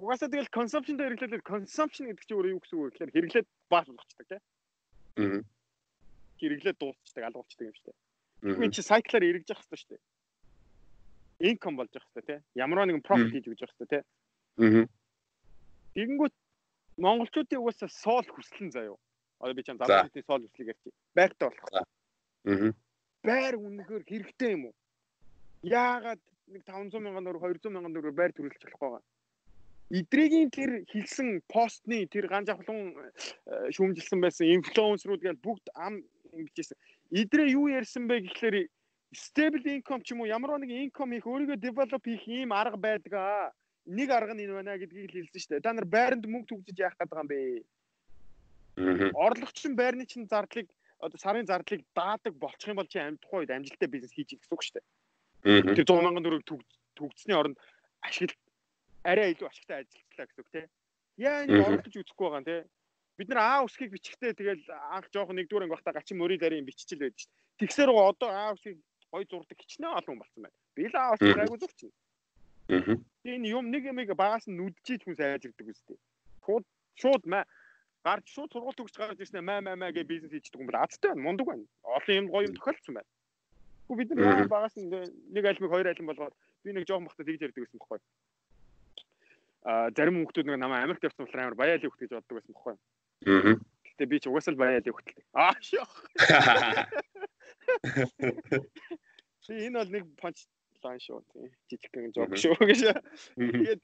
[0.00, 3.48] угаасаа тэгэл consumption дээр хэрэглээд consumption гэдэг чинь өөрөө юу гэсэн үг вэ гэхээр хэрэглээд
[3.68, 4.40] бааш болгочдаг тий.
[5.20, 5.40] Аа.
[6.40, 7.98] Хэрэглээд дуусчдаг, алгуулчдаг юм шүү дээ.
[8.54, 10.02] Үгүй чи cycle-аар эргэж явах хэрэгтэй шүү дээ.
[11.40, 12.40] Income болж явах хэрэгтэй тий.
[12.60, 14.02] Ямар нэгэн profit хийж өгч явах хэрэгтэй тий.
[14.60, 14.84] Аа.
[15.96, 16.34] Тэгэнгүүт
[17.00, 18.96] монголчуудын угаасаа соол хүслэн заяо.
[19.40, 20.94] Одоо би чам залуучуудын соол хүслийг ярьчих.
[21.16, 21.68] Байртай болох.
[21.72, 22.72] Аа.
[23.24, 24.74] Байр үнэхээр хэрэгтэй юм уу?
[25.64, 26.20] Яагаад
[26.52, 29.04] нэг 500 мянган төгрөг 200 мянган төгрөг байр төрүүлж болохгүй байгаа?
[29.90, 35.98] Идрэгийн тэр хэлсэн постны тэр ганц авлан э, шүүмжилсэн байсан инфлюенсерүүд гэж бүгд ам
[36.30, 36.78] ингэжсэн.
[37.10, 38.70] Идрэ юу ярьсан бэ гэхлээр
[39.12, 43.12] stable income ч юм уу ямар нэг income их өөрийгөө develop хийх ийм арга байдаг
[43.14, 43.50] аа.
[43.86, 45.66] Нэг арга нь энэ байна гэдгийг л хэлсэн шүү дээ.
[45.66, 49.10] Та нар байранд мөнгө төгжиж яах байгаа юм бэ?
[49.18, 50.70] Орлогчин байрны чинь зардлыг
[51.00, 54.62] одоо сарын зардлыг даадаг болчих юм бол чи амьдах үед амжилттай бизнес хийж гэсэн үг
[54.62, 54.86] шүү дээ.
[55.74, 56.44] Тэр 100 мянган төгрөг
[56.94, 57.58] төгссөний оронд
[58.04, 58.36] ашигла
[59.02, 60.66] арай илүү ашигтай ажиллачлаа гэсэн үг тий.
[61.16, 62.60] Яа энэ орлож үзэхгүй байгаа тий.
[63.16, 67.04] Бид нар А үсгийг бичихтэй тэгэл анх жоохон нэгдүгээр анги байхдаа гачин мөрийн дарийн биччихэл
[67.04, 67.58] байдаг шүү дээ.
[67.64, 68.78] Тэгсээр одоо А үсгийг
[69.10, 70.56] гой зурдаг хичнээн олон болсон байна.
[70.74, 71.94] Би л А үсгийг айгу зурчихна.
[72.70, 72.96] Аа.
[73.24, 75.98] Энэ юм нэг юмыг багаас нь нүдчиж хүн сайжирдаг үстэй.
[76.46, 76.64] Шууд
[76.94, 77.44] шууд маа
[78.06, 81.10] гарч шууд сургууль төгсөж гарч ирсэн маа маа маа гэ бизнес хийдэг юм бол азтай
[81.10, 81.66] байна, мундаг байна.
[81.82, 83.10] Олон юм гоё юм тохиолдсон байна.
[83.90, 84.88] Гэхдээ бид нар багаас нь
[85.34, 86.34] нэг альмыг хоёр альм болгоод
[86.64, 88.00] би нэг жоохон бахта тэгж ярьдаг байсан байхгүй.
[89.66, 92.54] А зарим хүмүүс нэг намайг Америкт явсан болохоор амар баяа л хөвт гэж боддог байсан
[92.54, 92.76] байхгүй.
[93.26, 93.58] Аа.
[93.84, 95.26] Гэтэ би ч угаасаа л баяа л хөвтөлтэй.
[95.34, 95.84] Аа шоо.
[99.44, 100.46] Чи энэ бол нэг панч
[100.84, 101.20] лайн шүү.
[101.70, 102.82] Жижигхэн жок шүү гэж.
[103.36, 103.82] Тэгээд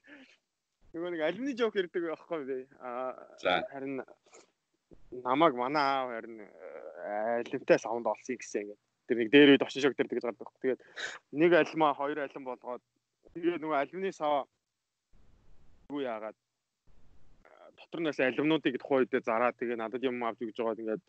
[0.93, 2.65] нөгөө нэг алимны жок ярьдаг байхгүй.
[2.81, 3.27] Аа
[3.71, 4.01] харин
[5.11, 6.41] намайг манай аав харин
[7.41, 10.51] алимтай саунд олсон гэсэн ингээд тэр нэг дээр үед очин шог тэр тэгж гардаг.
[10.61, 10.81] Тэгээд
[11.31, 12.83] нэг алимаа хоёр алим болгоод
[13.33, 14.47] тэгээд нөгөө алимны сав
[15.89, 16.35] юу яагаад
[17.77, 21.03] дотор нас алимнуудыг тухайн үедээ зараад тэгээ надад юм авч өгж байгаа ингээд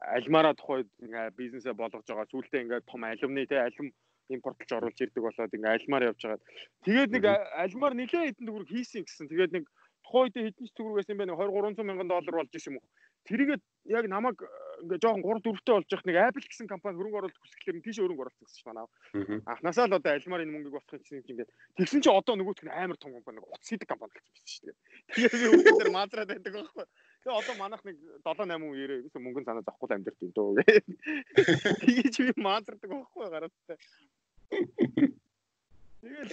[0.00, 2.26] алимаараа тухайн үед ингээд бизнесээ болгож байгаа.
[2.32, 3.92] Сүүлдээ ингээд том алимны те алим
[4.30, 6.40] импортлж оруулж ирдэг болоод ингээ альмаар явж байгаа.
[6.86, 7.24] Тэгээд нэг
[7.64, 9.28] альмаар нэлээд хэдэн төгрөг хийсэн гэсэн.
[9.28, 9.64] Тэгээд нэг
[10.06, 12.88] тухайн үед хэдэн ч төгрөг байсан байх 20 300 мянган доллар болж исэн юм уу.
[13.28, 13.58] Тэрийгээ
[13.92, 14.38] яг намайг
[14.80, 17.98] ингээ жоохон 3 4-тэй болж явах нэг Apple гэсэн компани хөрөнгө оруулалт хүсгэлээр нь тийш
[18.00, 18.86] хөрөнгө оруулсан гэсэн чинь манай.
[19.44, 22.72] Анхнаасаа л одоо альмаар энэ мөнгөийг босгох гэсэн юм ингээд тэгсэн чинь одоо нөгөөх нь
[22.72, 24.76] амар том компани утас хийдэг компани болсон шүү дээ.
[25.14, 26.86] Тэгээд би үүгээр маазраад байдаг байхгүй.
[27.20, 30.64] Тэгээ одоо манайх нэг 7 8 үе ирээ гэсэн мөнгөн санаа захгүй амьдрт юм дөө.
[31.84, 33.76] Тэгээд би маазардаг байхгүй гараадтай.
[36.00, 36.32] Тэгэл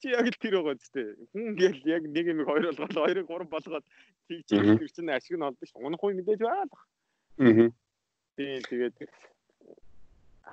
[0.00, 1.12] чи яг л тэр байгаа зү.
[1.36, 3.84] Хүн ингээл яг нэг юм хоёр болгоод хоёрыг гурав болгоод
[4.32, 5.76] тийч тэр чинь ашиг нь олдсон ш.
[5.76, 6.72] Унах үе мэдээж байна.
[7.42, 7.68] Аа.
[8.40, 8.96] Тийм тэгээд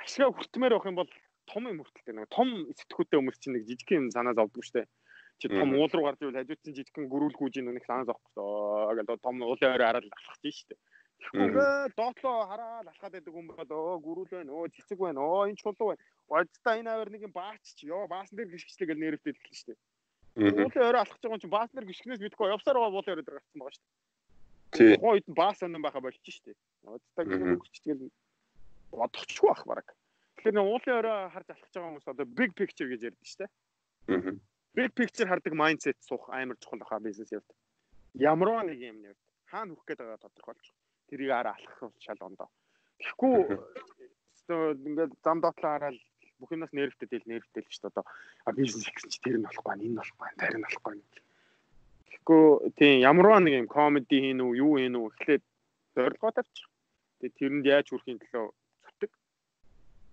[0.04, 1.12] ашиг хүртмээр авах юм бол
[1.48, 4.84] том юм хүртэлтэй нэг том сэтгүүтэй хүмүүс чинь нэг жижиг юм санаа зовдөг штэ
[5.42, 9.42] чи том уул руу гарч ивэл хажуудсан жижигхэн гөрүүлгүүж ийн нүнх санаа зовхгүй гэдэг том
[9.42, 10.80] уулын ойроо хараад алхах чинь шүү дээ.
[11.22, 15.58] Тэгвэл доотлоо хараад алхаад байдаг хүн бол оо гөрүүл байна оо цэцэг байна оо энэ
[15.58, 16.04] чулуу байна.
[16.30, 19.78] Одтаа энэ аваар нэг юм баач чи ёо баасан дээр гიშгчлээ гэж нэрвдээд эхэлсэн шүү
[20.46, 20.62] дээ.
[20.62, 23.58] Уулын ойроо алхаж байгаа юм чи баасан дээр гიშгнээс мэдгүй явсаар байгаа уулын ойроо гарсан
[23.58, 23.98] байгаа шүү дээ.
[24.78, 26.58] Тухайн үед баас өнөн байха болчих шүү дээ.
[26.86, 28.02] Одтаа гэх юм өгчтгэл
[28.94, 29.88] бодохчгүй ах бараг.
[30.38, 33.52] Тэгэхээр уулын ойроо харж алхаж байгаа хүмүүс одоо big picture гэж ярьдэн шүү дээ.
[34.14, 37.50] Аа Big picture хардаг mindset суух амар чухал баха бизнес явд.
[38.14, 39.22] Ямар нэг юм явд.
[39.52, 40.66] Хаана хүрэх гээд байгаа тодорхойлж
[41.10, 42.48] тэрийг араа алхах шал ондоо.
[43.00, 43.36] Тэгэхгүй
[44.88, 46.00] ингээд зам доотлоо хараад
[46.40, 48.04] бүх юмнаас нэрвтэй дээл нэрвтэй л ч одоо
[48.56, 50.94] бизнес гэсэн чи тэр нь болохгүй энэ болохгүй тэр нь болохгүй.
[52.08, 52.46] Тэгэхгүй
[52.80, 55.44] тийм ямарваа нэг юм комеди хийн үү юу хийн үү эхлээд
[55.96, 56.68] зорилгоо тавьчих.
[57.20, 58.46] Тэгээд тэрэнд яаж хүрэхин төлөө
[58.88, 59.12] зүтг.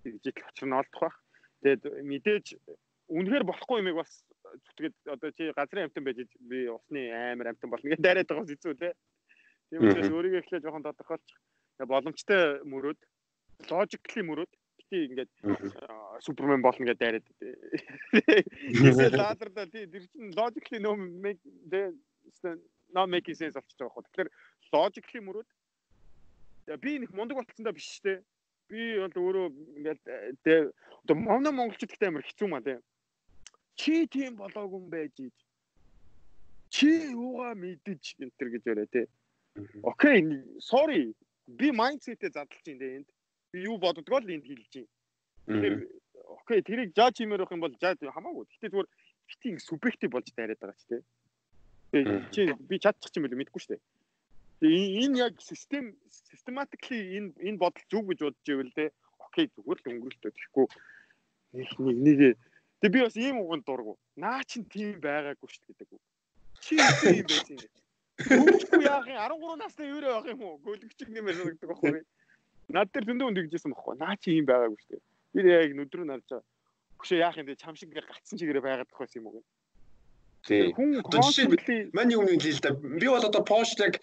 [0.02, 1.16] Дижитал очир нь олдох бах.
[1.62, 2.47] Тэгээд мэдээж
[3.09, 4.12] үнэхээр болохгүй юмыг бас
[4.66, 8.74] зүтгээд одоо чи газрын амтан байж би усны амар амтан болно гэж дайраад байгаа зү
[8.74, 8.92] тэ.
[9.70, 11.38] Тийм учраас өөрийгөө эхлээ жоохон тодорхойлчих.
[11.78, 13.00] Боломжтой мөрөөд,
[13.70, 15.30] логикли мөрөөд бити ингээд
[16.24, 17.26] супермен болно гэдээ дайраад.
[18.72, 21.92] Эсвэл лазерда тэр чинь logically no make the
[22.94, 24.06] no making sense болчихж байгаа хөө.
[24.08, 24.30] Тэгэхээр
[24.72, 25.48] logically мөрөөд
[26.76, 28.24] би нэг мундаг болцсондоо биш дээ.
[28.68, 29.46] Би бол өөрөө
[29.80, 30.02] ингээд
[31.04, 32.76] одоо манай монголчууд ихтэй амар хэцүү маа тий.
[33.78, 35.16] Чи тийм болоогүй юм байж.
[36.74, 39.06] Чи юугаа мэдэж энэ төр гэж яриа тий.
[39.82, 40.18] Окей,
[40.59, 41.14] sorry.
[41.46, 43.09] Би майндсетээ задлж байна дээ энд.
[43.52, 44.90] Би юу боддгоо л энд хэлж байна.
[45.46, 45.76] Тэгэхээр
[46.42, 48.44] окей, тэрийг жаж хиймээр байх юм бол жаж хамаагүй.
[48.50, 48.88] Гэтэ зүгээр
[49.30, 51.05] битийн субъектив болж дайраад байгаа ч тийм.
[51.94, 53.80] Тэгээ чи би чадчих юм байл мэдэхгүй дээ.
[54.60, 58.90] Тэгээ энэ яг систем systematically энэ энэ бодол зүг гэж бодож ивэл те
[59.22, 60.66] окей зүгээр л өнгөрөлтөө тэгэхгүй
[61.55, 62.38] нэг нэг нэг
[62.80, 63.98] Тэгээ би бас ийм уганд дургу.
[64.16, 65.88] Наа чин тийм байгаагүй шүү гэдэг.
[66.62, 67.72] Чи тийм байсан юм.
[68.18, 70.59] Хөөхгүй яах юм 13 настай өөрөө байх юм уу?
[70.62, 72.02] Гөлөгчг нэмэр санагддаг байхгүй.
[72.74, 73.94] Над дээр зөндөө үнд гэжсэн байхгүй.
[73.98, 75.02] Наа чи юм байгаагүй шүү дээ.
[75.34, 76.42] Би яг нүдрүү байгаа.
[76.98, 77.59] Хөшөө яах юм бэ?
[77.59, 79.42] Чам шиг гацсан чигээрээ байгаад байх байсан юм уу?
[80.46, 80.70] Тий.
[80.74, 82.70] Хүн константли маний өмнө хэлээ л да.
[82.74, 83.98] Би бол одоо Porsche-г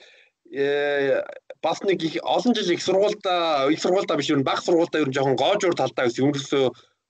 [0.52, 1.24] э
[1.62, 5.16] бас нэг их олон жил их сургуультай их сургуультай биш юу баг сургуультай ер нь
[5.16, 6.66] жоохон гоожуур талдаа гэсэн ерөөсөө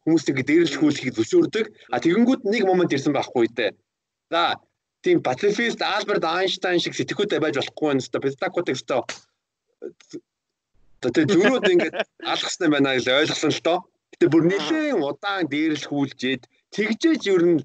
[0.05, 1.65] хүмүүсийг дээрлэхүүлэхийг зөвшөөрдөг.
[1.91, 3.71] А тэгэнгүүт нэг момент ирсэн байхгүй дээ.
[4.31, 4.61] За
[5.01, 9.01] тийм пацифист Альберт Айнштайн шиг сэтгүүтэй байж болохгүй юм өстой педагогуудыг өстой
[11.01, 11.95] тэгээ зүрүүд ингээд
[12.25, 13.79] алгасан байна гэж ойлгосон л доо.
[14.15, 17.59] Гэтэ бүр нэлээд удаан дээрлэхүүлжээд тэгжээж ер нь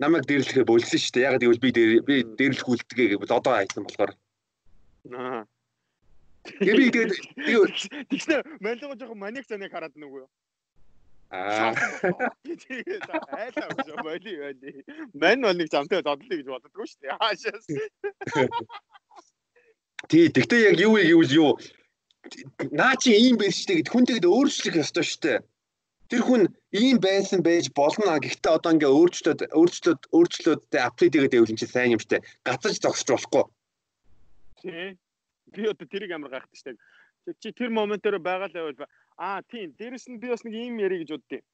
[0.00, 1.26] намайг дээрлэхээ болсон шүү дээ.
[1.28, 1.70] Яг гэвэл би
[2.02, 4.12] би дээрлэхүүлдэгэ гэвэл одоо хайсан болохоор.
[5.14, 5.44] Аа.
[6.58, 7.12] Би тэгээд
[8.10, 10.24] тэгснэ малиго жоохон маник саныг хараад нүгөө.
[11.30, 11.74] Аа.
[12.42, 14.70] Тэгээд айлаа гэж боли байли.
[15.14, 17.14] Мань бол нэг замтай зодлоо гэж боддгоо шүү дээ.
[17.22, 17.66] Хаашаас.
[20.10, 21.50] Тий, тэгтээ яг юу гэвэл юу
[22.74, 25.38] наа чи ийм байсан шүү дээ гэд хүн тэгэд өөрчлөх ёстой шүү дээ.
[26.10, 26.42] Тэр хүн
[26.74, 31.94] ийм байсан байж болно гэхдээ одоо ингээ өөрчлөлт өөрчлөлт өөрчлөлтөд апдейт хийгээд байвал чи сайн
[31.94, 32.26] юм штэ.
[32.42, 33.44] Гацаж зогсож болохгүй.
[34.62, 34.98] Тий.
[35.54, 36.74] Би одоо тэрийг амар гайхдаг штэ.
[37.38, 38.90] Чи тэр моментоор байгаа л байвал
[39.20, 39.76] Аа тийм.
[39.76, 41.44] Дээрэс нь би бас нэг юм ярих гэж боддیں۔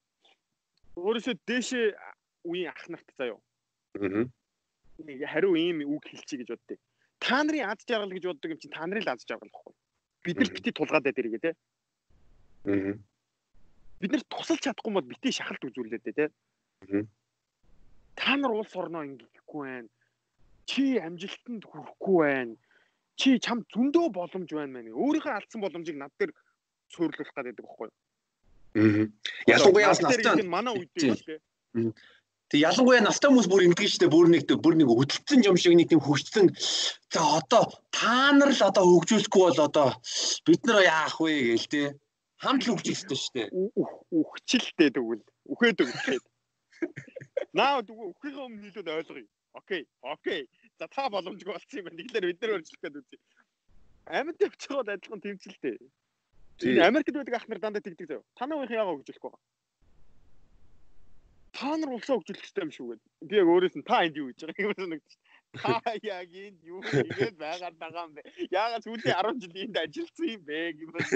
[0.94, 1.86] Өөрөөсөө дээшээ
[2.46, 3.42] үеийн ах нарт заяо.
[3.98, 4.30] Аа.
[5.02, 6.78] Нэг хариу ийм үг хэлчихье гэж боддیں۔
[7.18, 9.74] Та нарын аз жаргал гэж боддог юм чинь та нарын л аз жаргал байхгүй.
[10.22, 11.52] Бид нар бити тулгаад байдаг хэрэгээ те.
[12.70, 12.94] Аа.
[13.98, 16.30] Бид нар тусалж чадахгүй бол бити шахалт үзүүлээд те.
[16.86, 17.02] Аа.
[18.14, 19.90] Та нар улс орноо ингэхгүй байх.
[20.70, 22.54] Чи амжилтанд хүрэхгүй байх.
[23.18, 24.94] Чи чам зөндөө боломж байна мэн.
[24.94, 26.30] Өөрийнхөө алдсан боломжийг над дээр
[26.94, 27.94] суйрлуулах гэдэг байхгүй юу?
[28.76, 29.06] Аа.
[29.48, 31.92] Ялангуяа настай манай үед тийм үү?
[32.46, 34.14] Тэг ялангуяа настай хүмүүс бүр ингэдэг шүү дээ.
[34.14, 36.54] Бүр нэг бүр нэг хөдөлсөн юм шиг нэг тийм хөгжсөн.
[37.10, 39.88] За одоо та нар л одоо хөгжүүлэхгүй бол одоо
[40.46, 41.82] бид нар яах вэ гээл те.
[42.38, 43.48] Хамт л хөгжих ёстой шүү дээ.
[44.14, 46.24] Үхчилтэй тэгвэл үхээд өгчээд.
[47.58, 49.26] Наа тэгвэл үххийн өмнө нийлүүд ойлгоё.
[49.58, 49.82] Окей.
[50.06, 50.46] Окей.
[50.78, 51.98] За та боломжгүй болсон юм байна.
[51.98, 53.18] Тэгэхээр бид нар өөрчлөх гээд үзье.
[54.06, 55.76] Амьд явчиход адилхан тэмцэлтэй.
[56.62, 58.24] Энэ Америкт байдаг ах нар дандаа тэгдэг заяа.
[58.34, 59.44] Та нар уухийн ягаа хөгжүүлэхгүй байгаа.
[61.52, 63.10] Та нар улсаа хөгжүүлэх хэрэгтэй юм шүү гэдэг.
[63.28, 65.20] Би яг өөрөөс нь та энд юу гэж байгаа юм санагдчих.
[65.56, 68.22] Та яг энд юу байгаад байгаа юм бэ?
[68.48, 71.08] Яагаад сүүлийн 10 жил энд ажилласан юм бэ гэмээр.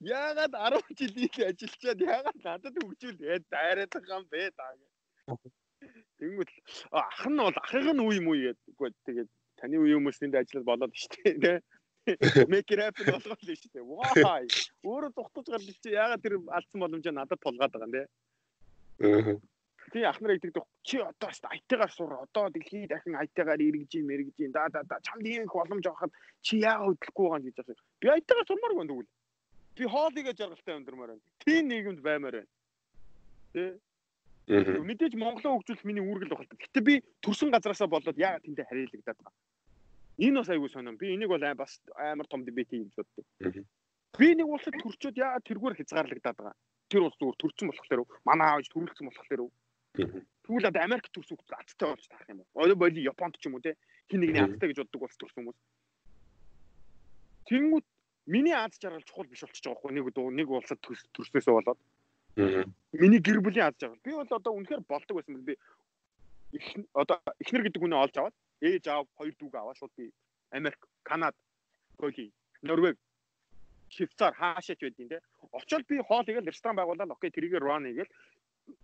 [0.00, 3.20] Яагаад 10 жил энд ажиллачаад яагаад надад хөгжүүл
[3.52, 4.92] дайраад байгаа юм бэ таа гэх.
[6.20, 6.50] Тэнгүүт
[6.92, 8.96] ах нь бол ахыг нь үе юм уу гэдэг.
[9.04, 9.30] Тэгээд
[9.60, 11.60] таны үе хүмүүс энд ажиллаад болоод штэ тий.
[12.06, 13.80] Make it happen болгоо л штэ.
[13.80, 14.44] Why?
[14.84, 18.02] Өөрөө тухтаж гал чи ягаад тэр алдсан боломжоо надад тулгаад байгаа юм бэ?
[19.00, 19.36] Аа.
[19.92, 24.12] Тий ах нарыг тэгдэг чи одоо штэ IT-гаар сур одоо дэлхийд дахин IT-гаар эргэж юм
[24.12, 26.12] эргэж юм да да да чамд ийм их боломж авахад
[26.44, 27.76] чи яагаад хөдлөхгүй байгаа юм гэж асуу.
[28.00, 29.12] Би IT-гаар сурмаар байна тэгвэл.
[29.76, 31.24] Би хоолыгээ жаргалтай өндөрмөр байна.
[31.40, 32.52] Тийм нийгэмд баймаар байна.
[33.56, 33.80] Тий
[34.44, 36.52] Мэдээж Монголоо хөгжүүлэх миний үүрэг л байна.
[36.60, 39.32] Гэтэ би төрсэн газараасаа болоод яагаад тэндээ харьяалагдаад байгаа.
[40.18, 40.96] Энэ бас айгүй сонирм.
[40.96, 43.26] Би энийг бол бас амар том дебет хийж боддог.
[44.18, 46.56] Би нэг улсад төрчөөд яагаад тэргээр хязгаарлагдаад байгаа.
[46.90, 49.50] Тэр улс зүгээр төрсөн болохоор манай аавч төрүүлсэн болохоор
[49.94, 52.48] Тэгвэл одоо Америк төрсөн хүмүүс аттай болж таах юм уу?
[52.58, 53.74] Ойло боли Японд ч юм уу те
[54.10, 55.58] хин нэгний аттай гэж боддог улс төрсөн хүмүүс.
[57.48, 57.86] Тэнгүүд
[58.26, 61.80] миний аз жаргал чухал биш болчихж байгаа хгүй нэг нэг улсад төрснөөсөө болоод
[62.34, 64.02] Миний гэр бүлийн аз жаргал.
[64.02, 65.54] Би бол одоо үнэхээр болдог байсан бол би
[66.92, 68.34] одоо эхнэр гэдэг хүнээ олж аваад
[68.64, 70.12] ээж аав хоёр дүүг аваад шууд би
[70.50, 71.36] Америк, Канада,
[71.96, 72.32] Коли,
[72.62, 72.96] Норвег,
[73.90, 75.20] Швейцар хаашаач байдیں۔ те.
[75.52, 78.10] Очоод би хоол игээл ресторан байгуулаад окей тэрийг рun игээл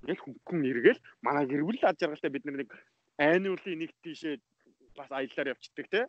[0.07, 2.71] яг хүн эргээл манай гэр бүл аз жаргалтай бид нэг
[3.19, 4.37] annually нэг тийшээ
[4.97, 6.01] бас аяллаар явцдаг те.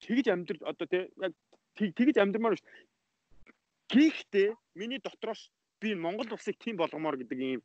[0.00, 1.32] Тэгж амьдрал одоо те яг
[1.76, 2.66] тэгж амьдрмаар шүү.
[3.92, 5.50] Гэхдээ миний дотроос
[5.80, 7.62] би Монгол улсыг тийм болгомоор гэдэг ийм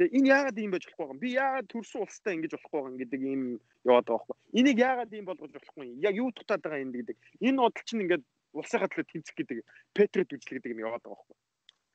[0.00, 1.20] Тэгээ энэ яагаад ийм байж болохгүй юм?
[1.20, 3.42] Би яагаад төрсөн улстай ингэж болохгүй юм гэдэг ийм
[3.84, 4.36] яваад байгаа байхгүй.
[4.56, 6.00] Энийг яагаад ийм болгож болохгүй юм?
[6.00, 7.16] Яг юу дутаад байгаа юм гэдэг.
[7.44, 8.24] Энэ бодол чинь ингээд
[8.56, 9.58] улсынхаа төлөө тэмцэх гэдэг
[9.92, 11.36] петрет үжил гэдэг юм яваад байгаа байхгүй.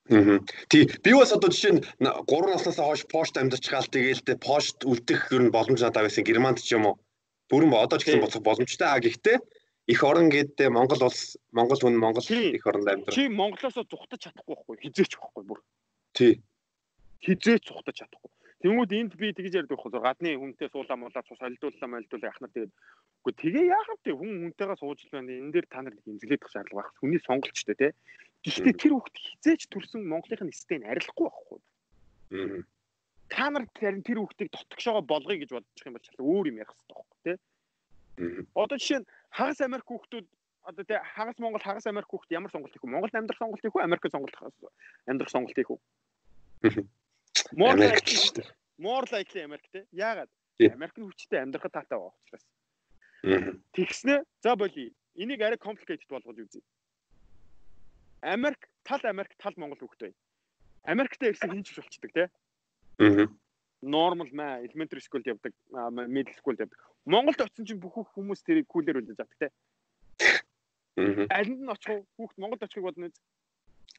[0.06, 0.38] Аа.
[0.70, 4.86] Тий, би бас одоо жишээ нь 3 наснаас хойш пошт амьдарч гал тэгээл тэ пошт
[4.86, 7.02] үлдэх ер нь боломж надад байсан Германд ч юм уу.
[7.50, 8.86] Бүрэн одоо ч гэсэн боцох боломжтой.
[8.86, 9.42] А гэхдээ
[9.90, 13.14] их орон гэдэг Монгол улс Монгол хүн Монгол их оронд амьдрах.
[13.18, 15.58] Чи Монголоос зүхтаж чадахгүй байхгүй хизээч байхгүй бүр.
[16.14, 16.38] Тий.
[17.24, 18.32] Хизээч зүхтаж чадахгүй.
[18.64, 22.72] Тэнгүүд энд би тэгж ярьдаг байхгүй гадны хүнтэй суулаа муулаа цус олдууллаа мэлдүүлээ ахнаар тэгээд
[22.72, 25.32] үгүй тэгээ яагаад тий хүн хүнтэйгээ сууж л байна.
[25.36, 26.96] Энэ дээр та нар хэмжлэх шаардлага байх.
[26.98, 27.92] Хүний сонголчтой тий.
[28.42, 31.58] Гэхдээ тэр хүүхд хизээч төрсэн Монголын нэстэй арилахгүй байхгүй.
[33.28, 36.96] Та нар тэр хүүхдийг дотгошоогоо болгоё гэж бодчих юм бол чалаа өөр юм ярих хэрэгтэй
[36.96, 37.36] байхгүй тий.
[38.56, 40.26] Одоо жишээ нь хагас Америк хүүхдүүд
[40.64, 42.94] одоо тий хагас Монгол хагас Америк хүүхд ямар сонголт хийх вэ?
[42.94, 43.84] Монголд амьдрах сонголт хийх үү?
[43.84, 44.36] Америкт сонголт
[45.06, 45.80] амьдрах сонголт хийх үү?
[47.56, 48.48] More likely шүү дээ.
[48.78, 49.84] More likely Америк тий.
[49.92, 50.30] Яагаад?
[50.60, 52.46] Америкийн хүчтэй амьдрахад таатай байгаа учраас.
[53.72, 54.92] Тэгснэ за боли.
[55.16, 56.62] Энийг арай complicated болгож үзье.
[58.20, 60.14] Америк тал Америк тал Монгол байна.
[60.84, 62.28] Америктэй ирсэн хинч болчдөг тий.
[63.00, 63.28] Аа
[63.82, 65.52] normal маа elementary school-д явдаг,
[66.08, 66.78] middle school-д явдаг.
[67.04, 69.48] Монголд очсон чинь бүх хүмүүс тэрийг кулээр үлдээж авдаг те.
[70.96, 71.26] Аа.
[71.30, 72.02] Алинд нь очих?
[72.16, 73.14] Хүүхд Монголд очихыг бодно үү?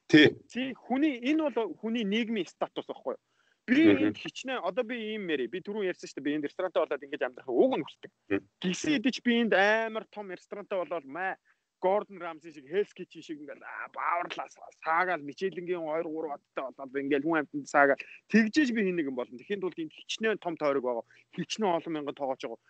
[0.08, 0.28] Тий.
[0.48, 3.24] Чи хүний энэ бол хүний нийгмийн статус байхгүй юу?
[3.68, 6.80] Би энд хичнээн одоо би ийм мэри би түрүүн ярьсан шүү дээ би энд ресторантай
[6.80, 8.12] болоод ингэж амьдрах уг нь болдог.
[8.64, 11.36] Гисэн идэж би энд амар том ресторантай болоод маа
[11.84, 13.62] Гордон Рамси шиг Hell's Kitchen шиг ингээл
[13.94, 14.48] бааварлаа
[14.84, 18.02] саагаал Мичелингийн 2 3 одтой болоод ингээл хүн амьтанд саагаал
[18.32, 19.38] тэгжээж би хин нэгэн болно.
[19.38, 21.06] Тэхийн тулд энд хичнээн том тойрог байгаа.
[21.36, 22.64] Хичнээн олон мянган тоогооч байгаа.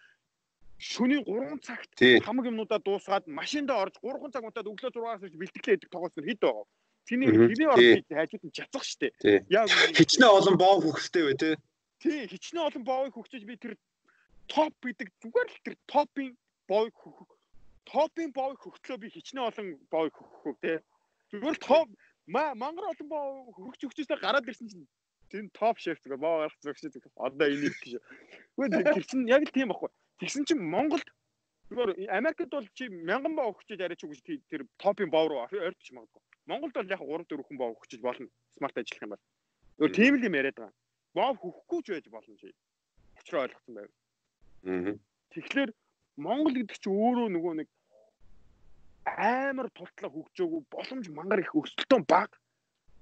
[0.77, 1.93] Шөнийн 3 цагт
[2.25, 6.41] хамаг юмнуудаа дуусгаад машинд орж 3 цаг унтаад өглөө 6-аас ирж бэлтгэлээ идэх тоогоос хэд
[6.41, 6.65] байгаа.
[7.07, 9.15] Тэний хэвээ орж хайжууд нь чацах штэ.
[9.47, 11.55] Яг хичнээн олон боо хөхтэй бай тээ.
[12.03, 13.73] Тий, хичнээн олон боог хөгчөж би тэр
[14.51, 16.35] топ гэдэг зүгээр л тэр топын
[16.67, 17.31] боог хөх
[17.87, 20.83] топын боог хөгтлөө би хичнээн олон боог хөхөв те.
[21.31, 21.87] Зүгээр топ
[22.27, 24.87] мангар олон боог хөгч хөгчөөсөө гараад ирсэн чинь
[25.31, 28.03] тэр топ шеф зүгээр боо гарах зүгш зүг одоо энэ их гэж.
[28.59, 29.91] Үгүй тэр чинь яг л тийм байхгүй.
[30.19, 31.07] Тэгсэн чинь Монголд
[31.71, 36.21] зүгээр Америкт бол чи мянган боо хөгчөж арайч үгүй тэр топын боо руу ойртож магадгүй.
[36.47, 38.27] Монголд бол яг 3 4 хүн боо хөгчөж болно.
[38.57, 39.23] Смарт ажиллах юм бол.
[39.83, 40.75] Өөр тийм л юм яриад байгаа.
[41.13, 42.53] Боо хөхгүй ч байж болно чи.
[43.19, 43.89] Учраа ойлгосон байв.
[44.63, 44.95] Аа.
[45.35, 45.69] Тэгэхээр
[46.17, 47.69] Монгол гэдэг чи өөрөө нөгөө нэг
[49.07, 52.31] амар тултлаа хөгжөөгүй боломж мангар их өсөлтөө баг.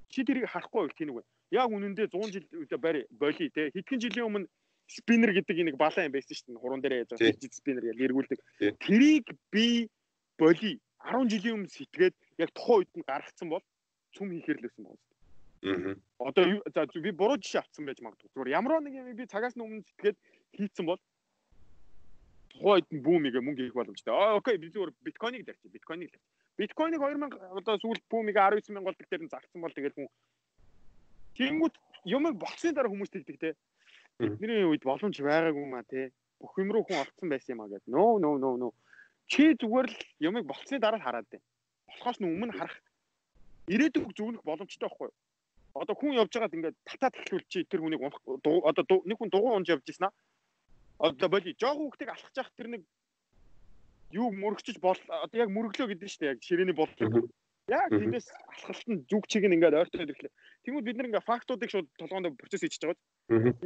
[0.10, 1.26] Чи тэрийг харахгүй байх тийм үгүй.
[1.54, 2.46] Яг үнэндээ 100 жил
[2.82, 4.50] барь боли те хэдхэн жилийн өмнө
[4.88, 6.62] спиннер гэдэг нэг балан юм байсан шүү дээ.
[6.62, 8.40] Хуран дээр яаж байгаа спиннер гэж эргүүлдэг.
[8.82, 9.90] Тэрийг би
[10.38, 13.64] боли 10 жилийн өмнө сэтгээд яг тухайн үед нь гаргацсан бол
[14.16, 15.02] цүм хийхэр л байсан байна.
[15.66, 15.96] Аа.
[16.20, 16.44] Одоо
[16.74, 18.30] за би буруу жишээ авсан байж магадгүй.
[18.34, 20.18] Зүгээр ямар нэг юм би цагаас өмнө сэтгээд
[20.58, 21.02] хийцэн бол
[22.54, 24.14] тухайд нь бүүмигээ мөнгө хийх боломжтой.
[24.14, 25.72] Аа окей би зүгээр биткойныг дарчих.
[25.72, 26.20] Биткойныг л.
[26.58, 30.10] Биткойныг 2000 одоо сүүлд бүүмигээ 19000 голд дээр нь зарцсан бол тэгэл хүн
[31.36, 31.76] Тэнгүүд
[32.08, 33.50] юм болсны дараа хүмүүс тэгдэг те.
[34.20, 36.12] Бидний үед боломж байгаагүй маа те.
[36.40, 37.92] Бүх юм руу хүн олцсон байсан юм а гэдэг.
[37.92, 38.72] No no no no.
[39.28, 39.98] Чи зүгээр л
[40.32, 41.44] юмыг болсны дараа хараад дээ.
[41.96, 42.78] Болохоос нь өмнө харах
[43.72, 45.16] ирээдүг зүгнэх боломжтой байхгүй юу?
[45.76, 49.68] Одоо хүн явж байгаад ингээд татаад эхлүүл чи тэр хүнийг одоо нэг хүн дугуй унж
[49.72, 50.14] явж ийсэн аа
[51.00, 52.84] одоо боли жоох хүүхдийг алхаж явах тэр нэг
[54.12, 57.28] юу мөрөгчөж бол одоо яг мөрөглөө гэдэг нь шүү дээ яг ширээний болол.
[57.68, 60.36] Яг тэндээс алхалт нь зүг чиг нь ингээд ойртоод ирэхлээр.
[60.64, 62.96] Тэгмүүд бид нэг ингээд фактуудыг шууд толгоонд процесс хийж байгаа.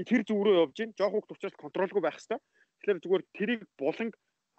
[0.10, 2.39] Тэр зүг рүү явж гин жоох хүүхд учраас контролгүй байх хэрэгтэй.
[2.80, 4.14] Тэгэхээр зүгээр тэрийг буланг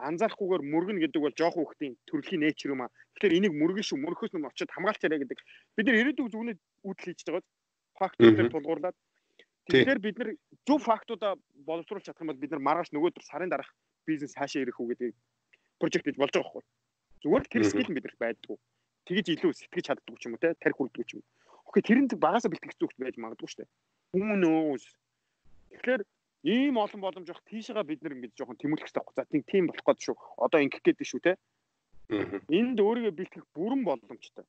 [0.09, 2.93] анзаарахгүйгээр мөргөн гэдэг бол жоох хүүхдийн төрөлхийн нэчр юм аа.
[3.17, 5.39] Тэгэхээр энийг мөргөн шүү мөрөхөөс нь очиод хамгаалчаарэ гэдэг.
[5.77, 6.57] Бид нар ирээдүйг зүгнээ
[6.89, 7.45] үүдэл хийж байгаа.
[8.01, 8.97] Фактуудыг тулгуурлаад
[9.71, 10.31] Тэгэхээр бид нар
[10.67, 11.37] зөв фактуудаа
[11.69, 13.71] боловсруулах чадах юм бол бид нар маргааш нөгөөдөр сарын дараах
[14.07, 15.11] бизнес хаашаа ирэх үү гэдэг
[15.79, 16.65] прожект гэж болж байгаа байхгүй.
[17.23, 18.57] Зүгээр л тэр скил бид нар байдгүй.
[19.07, 21.23] Тэгэж илүү сэтгэж чаддаг ч юм уу те тарих хүрдэг ч юм.
[21.69, 23.71] Окей тэрэнд багасаа бэлтгэх зүгт байж магадгүй шүү дээ.
[24.11, 24.85] Хүн нөөс.
[25.71, 26.03] Тэгэхээр
[26.45, 29.15] ийм олон боломж авах тийшээгээ бид нар ингэж жоохон тэмүүлэх хэрэгтэй.
[29.17, 30.17] За тийм болох гээд шүү.
[30.41, 31.37] Одоо ингэх гээд шүү те.
[32.11, 34.45] Энд өөрийгөө бэлтгэх бүрэн боломжтой.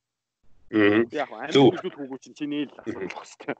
[0.72, 3.56] Яг амин зүйлүүд хөгөө чинь чиний л асуудал байх хэрэгтэй.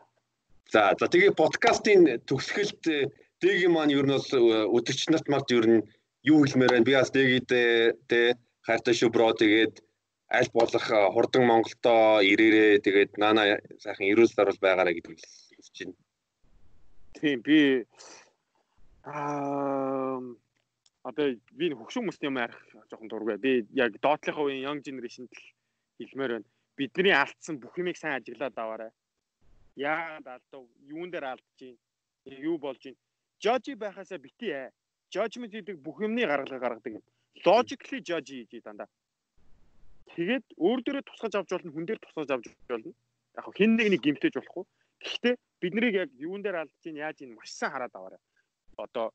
[0.72, 3.12] За за тэгээ подкастын төгсгөлд э,
[3.44, 5.84] дэги маань ер нь бол э, өдөрч нарт март ер нь
[6.24, 6.88] юу хэлмээр байна.
[6.88, 9.84] Би бас дэгидээ тэ хайртай шүү бро тэгээд
[10.32, 15.96] аль болох э, хурдан Монголдо ирээрээ тэгээд наана сайхан эрүүл зарвал байгаарэ гэдэг хэлж байна.
[17.20, 17.84] Тийм би
[19.04, 20.22] аа
[21.04, 22.60] одоо би хөгшин хүмүүст юм арих
[22.90, 23.38] жоохон дургүй.
[23.38, 25.34] Би яг доотлихын үеийн young generation-д
[25.98, 26.50] хэлмээр байна.
[26.78, 28.92] Бидний алдсан бүх юмыг сайн ажиглаад аваарай
[29.76, 30.68] яагаад алдав?
[30.88, 31.78] Юун дээр алдчих?
[32.26, 32.98] Юу болж байна?
[33.40, 34.72] Judge байхасаа бити ээ.
[35.12, 37.04] Judgment гэдэг бүх юмны гаргалгаа гаргадаг юм.
[37.46, 38.88] Logically judge хийж дандаа.
[40.16, 42.94] Тэгээд өөр дөрөө тусгаж авч болно, хүн дээр тусгаж авч болно.
[43.38, 44.66] Яг хин нэг нэг гимтэж болохгүй.
[45.02, 48.22] Гэхдээ бид нарыг яг юун дээр алдаж чинь яаж ин маш сайн хараад аваарай.
[48.78, 49.12] Одоо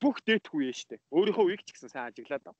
[0.00, 1.00] бүх дэт үе штэ.
[1.10, 2.56] Өөрийнхөө үеийг ч гэсэн сайн ажиглаад ав.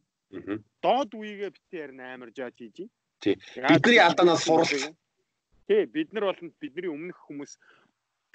[0.83, 2.89] Доод үеигээ битээ ярина амар жаж хийж.
[3.21, 3.37] Тий.
[3.57, 4.67] Бидний алдаанаас сурал
[5.67, 7.59] Тий, бид нар бол бидний өмнөх хүмүүс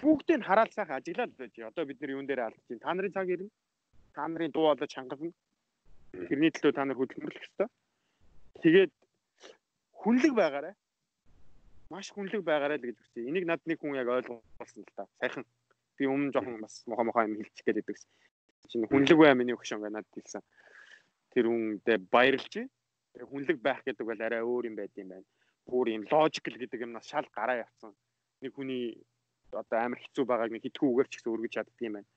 [0.02, 1.56] бүгдийг хараал сайхан ажиглаад байж.
[1.64, 2.84] Одоо бид нар юун дээр алдаж байна?
[2.84, 3.50] Та нарын цаг ирнэ.
[4.14, 5.32] Та нарын дуу болоо чангасна.
[6.12, 7.68] Тэрний төлөө та нар хөдөлмөрлөх ёстой.
[8.60, 8.92] Тэгээд
[10.04, 10.76] хүнлэг байгаарай.
[11.88, 13.30] Маш хүнлэг байгаарай л гэж үгтэй.
[13.32, 15.08] Энийг над нэг хүн яг ойлгуулсан л та.
[15.24, 15.48] Сайхан.
[16.02, 18.02] Би өмнө жоохон бас мохо мохо юм хэлчих гээд байдаг.
[18.74, 20.42] Чинь хүнлэг бай миний өгш ингээ надад хэлсэн.
[21.30, 22.66] Тэр хүндээ баярлж.
[23.22, 25.28] Хүнлэг байх гэдэг бол арай өөр юм байд юм байна
[25.72, 27.94] бүр юм логикл гэдэг юмнаас шал гараа явцсан.
[28.42, 28.98] Нэг хүний
[29.52, 32.10] одоо амар хэцүү байгааг нэг хитгэн үгээр ч гэсэн өргөж чаддаг юм байна.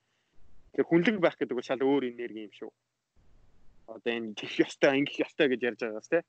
[0.72, 2.70] Тэгэхээр хүнлэг байх гэдэг бол шал өөр энерги юм шүү.
[3.94, 6.22] Одоо энэ гих ёстой, ингэх ёстой гэж ярьж байгаас тий.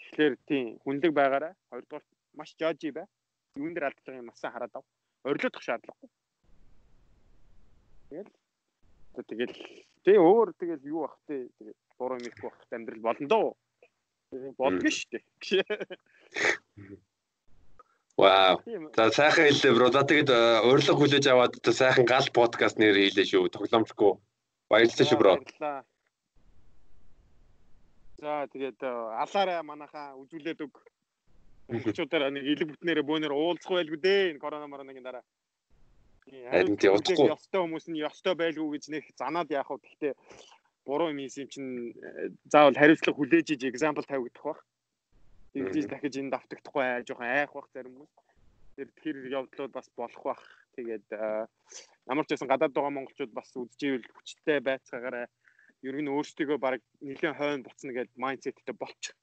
[0.00, 2.04] Тэгэхээр тийм хүнлэг байгаараа хоёрдугаар
[2.34, 3.06] маш жожи бай.
[3.54, 4.84] Юун дээр алдаж байгаа юм асаа хараад ав.
[5.24, 6.10] Орилоодох шаардлагагүй.
[8.12, 8.30] Тэгэл
[9.28, 9.56] тэгэл
[10.04, 13.48] тий өөр тэгэл юу бах тий тэгэл буруу мэдэх бах амьдрал болно доо.
[14.58, 15.22] Бодно шүү дээ.
[18.16, 18.62] Вау.
[18.94, 19.90] За сайхан хэллээ бро.
[19.90, 20.38] За тэгэд э,
[20.70, 23.50] урилга хүлээж аваад одоо сайхан гал подкаст нэр хийлээ шүү.
[23.50, 24.12] Тоглоомчгүй.
[24.70, 25.32] Баярлалаа шүү бро.
[28.22, 30.78] За тэгээд э, алаарай манайхаа үзүүлээд өг.
[31.68, 34.30] Монголчуудаар нэг илэг бүтнээрээ бөөнөр уулзах байлгүй дээ.
[34.36, 35.24] Энэ корона мороногийн дараа.
[36.28, 37.28] Харин тий удахгүй.
[37.32, 39.80] Ёстой хүмүүс нь ёстой байлгүй гэж нэг занаад яах вэ?
[39.80, 40.12] Гэхдээ
[40.84, 44.60] буруу юм юм чинь э, заавал хариуцлага хүлээж иж example тавигдах бах.
[45.52, 48.12] Тэгжиж дахиж энэ давтагдахгүй жоохон айх бах зарим хүмүүс.
[48.76, 50.42] Тэр тэр явдлууд бас болох бах.
[50.76, 51.06] Тэгээд
[52.10, 55.26] ямар ч байсан гадаад байгаа монголчууд бас үдчихвэл хүчтэй байцгаагаараа
[55.86, 59.14] ер нь өөрсдөө баг нэлийн хойно буцна гэдэг майндсеттэй болчих.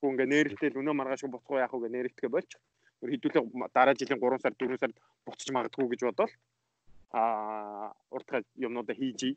[0.00, 2.60] Тэгэхгүй ингээ нэрэлтэл өнөө маргааш буцахгүй яах вэ гэж нэрэлтгээ болчих.
[3.04, 3.44] Өөр хэдүүлээ
[3.76, 4.92] дараа жилийн 3 сар 4 сар
[5.28, 6.32] буцаж магадгүй гэж бодвол
[7.12, 9.36] аа уртгаа юмнуудаа хийж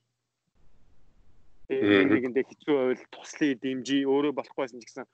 [1.68, 5.06] нэгэндээ хэцүү байвал туслахыг дэмжиж өөрөө болохгүйсэн ч гэсэн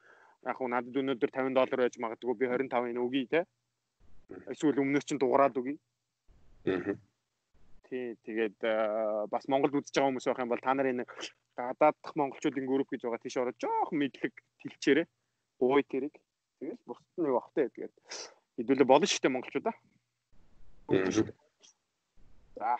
[0.46, 3.42] яг хуу надад өнөөдөр 50 доллар байж магадгүй би 25 энэ өгье те.
[4.54, 5.82] Эсвэл өмнөөс чинь дуурайд өгье.
[7.90, 8.62] Тий, тэгээд
[9.34, 11.10] бас Монголд үзэж байгаа хүмүүс байх юм бол та нарын нэг
[11.58, 15.10] гадааддах монголчуудын групп гэж байгаа тийш ороод жоох мэдлэг тэлчээрээ
[15.60, 16.14] гуй тэрэг.
[16.60, 17.94] Тэгээд бусд нь явахтай тэгээд
[18.58, 19.76] хэдүүлээ болно шүү дээ монголчуудаа.
[22.56, 22.78] За.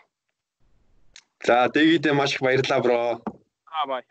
[1.44, 2.98] За, дээгийдээ маш их баярлалаа бро.
[3.72, 4.02] Аа бай.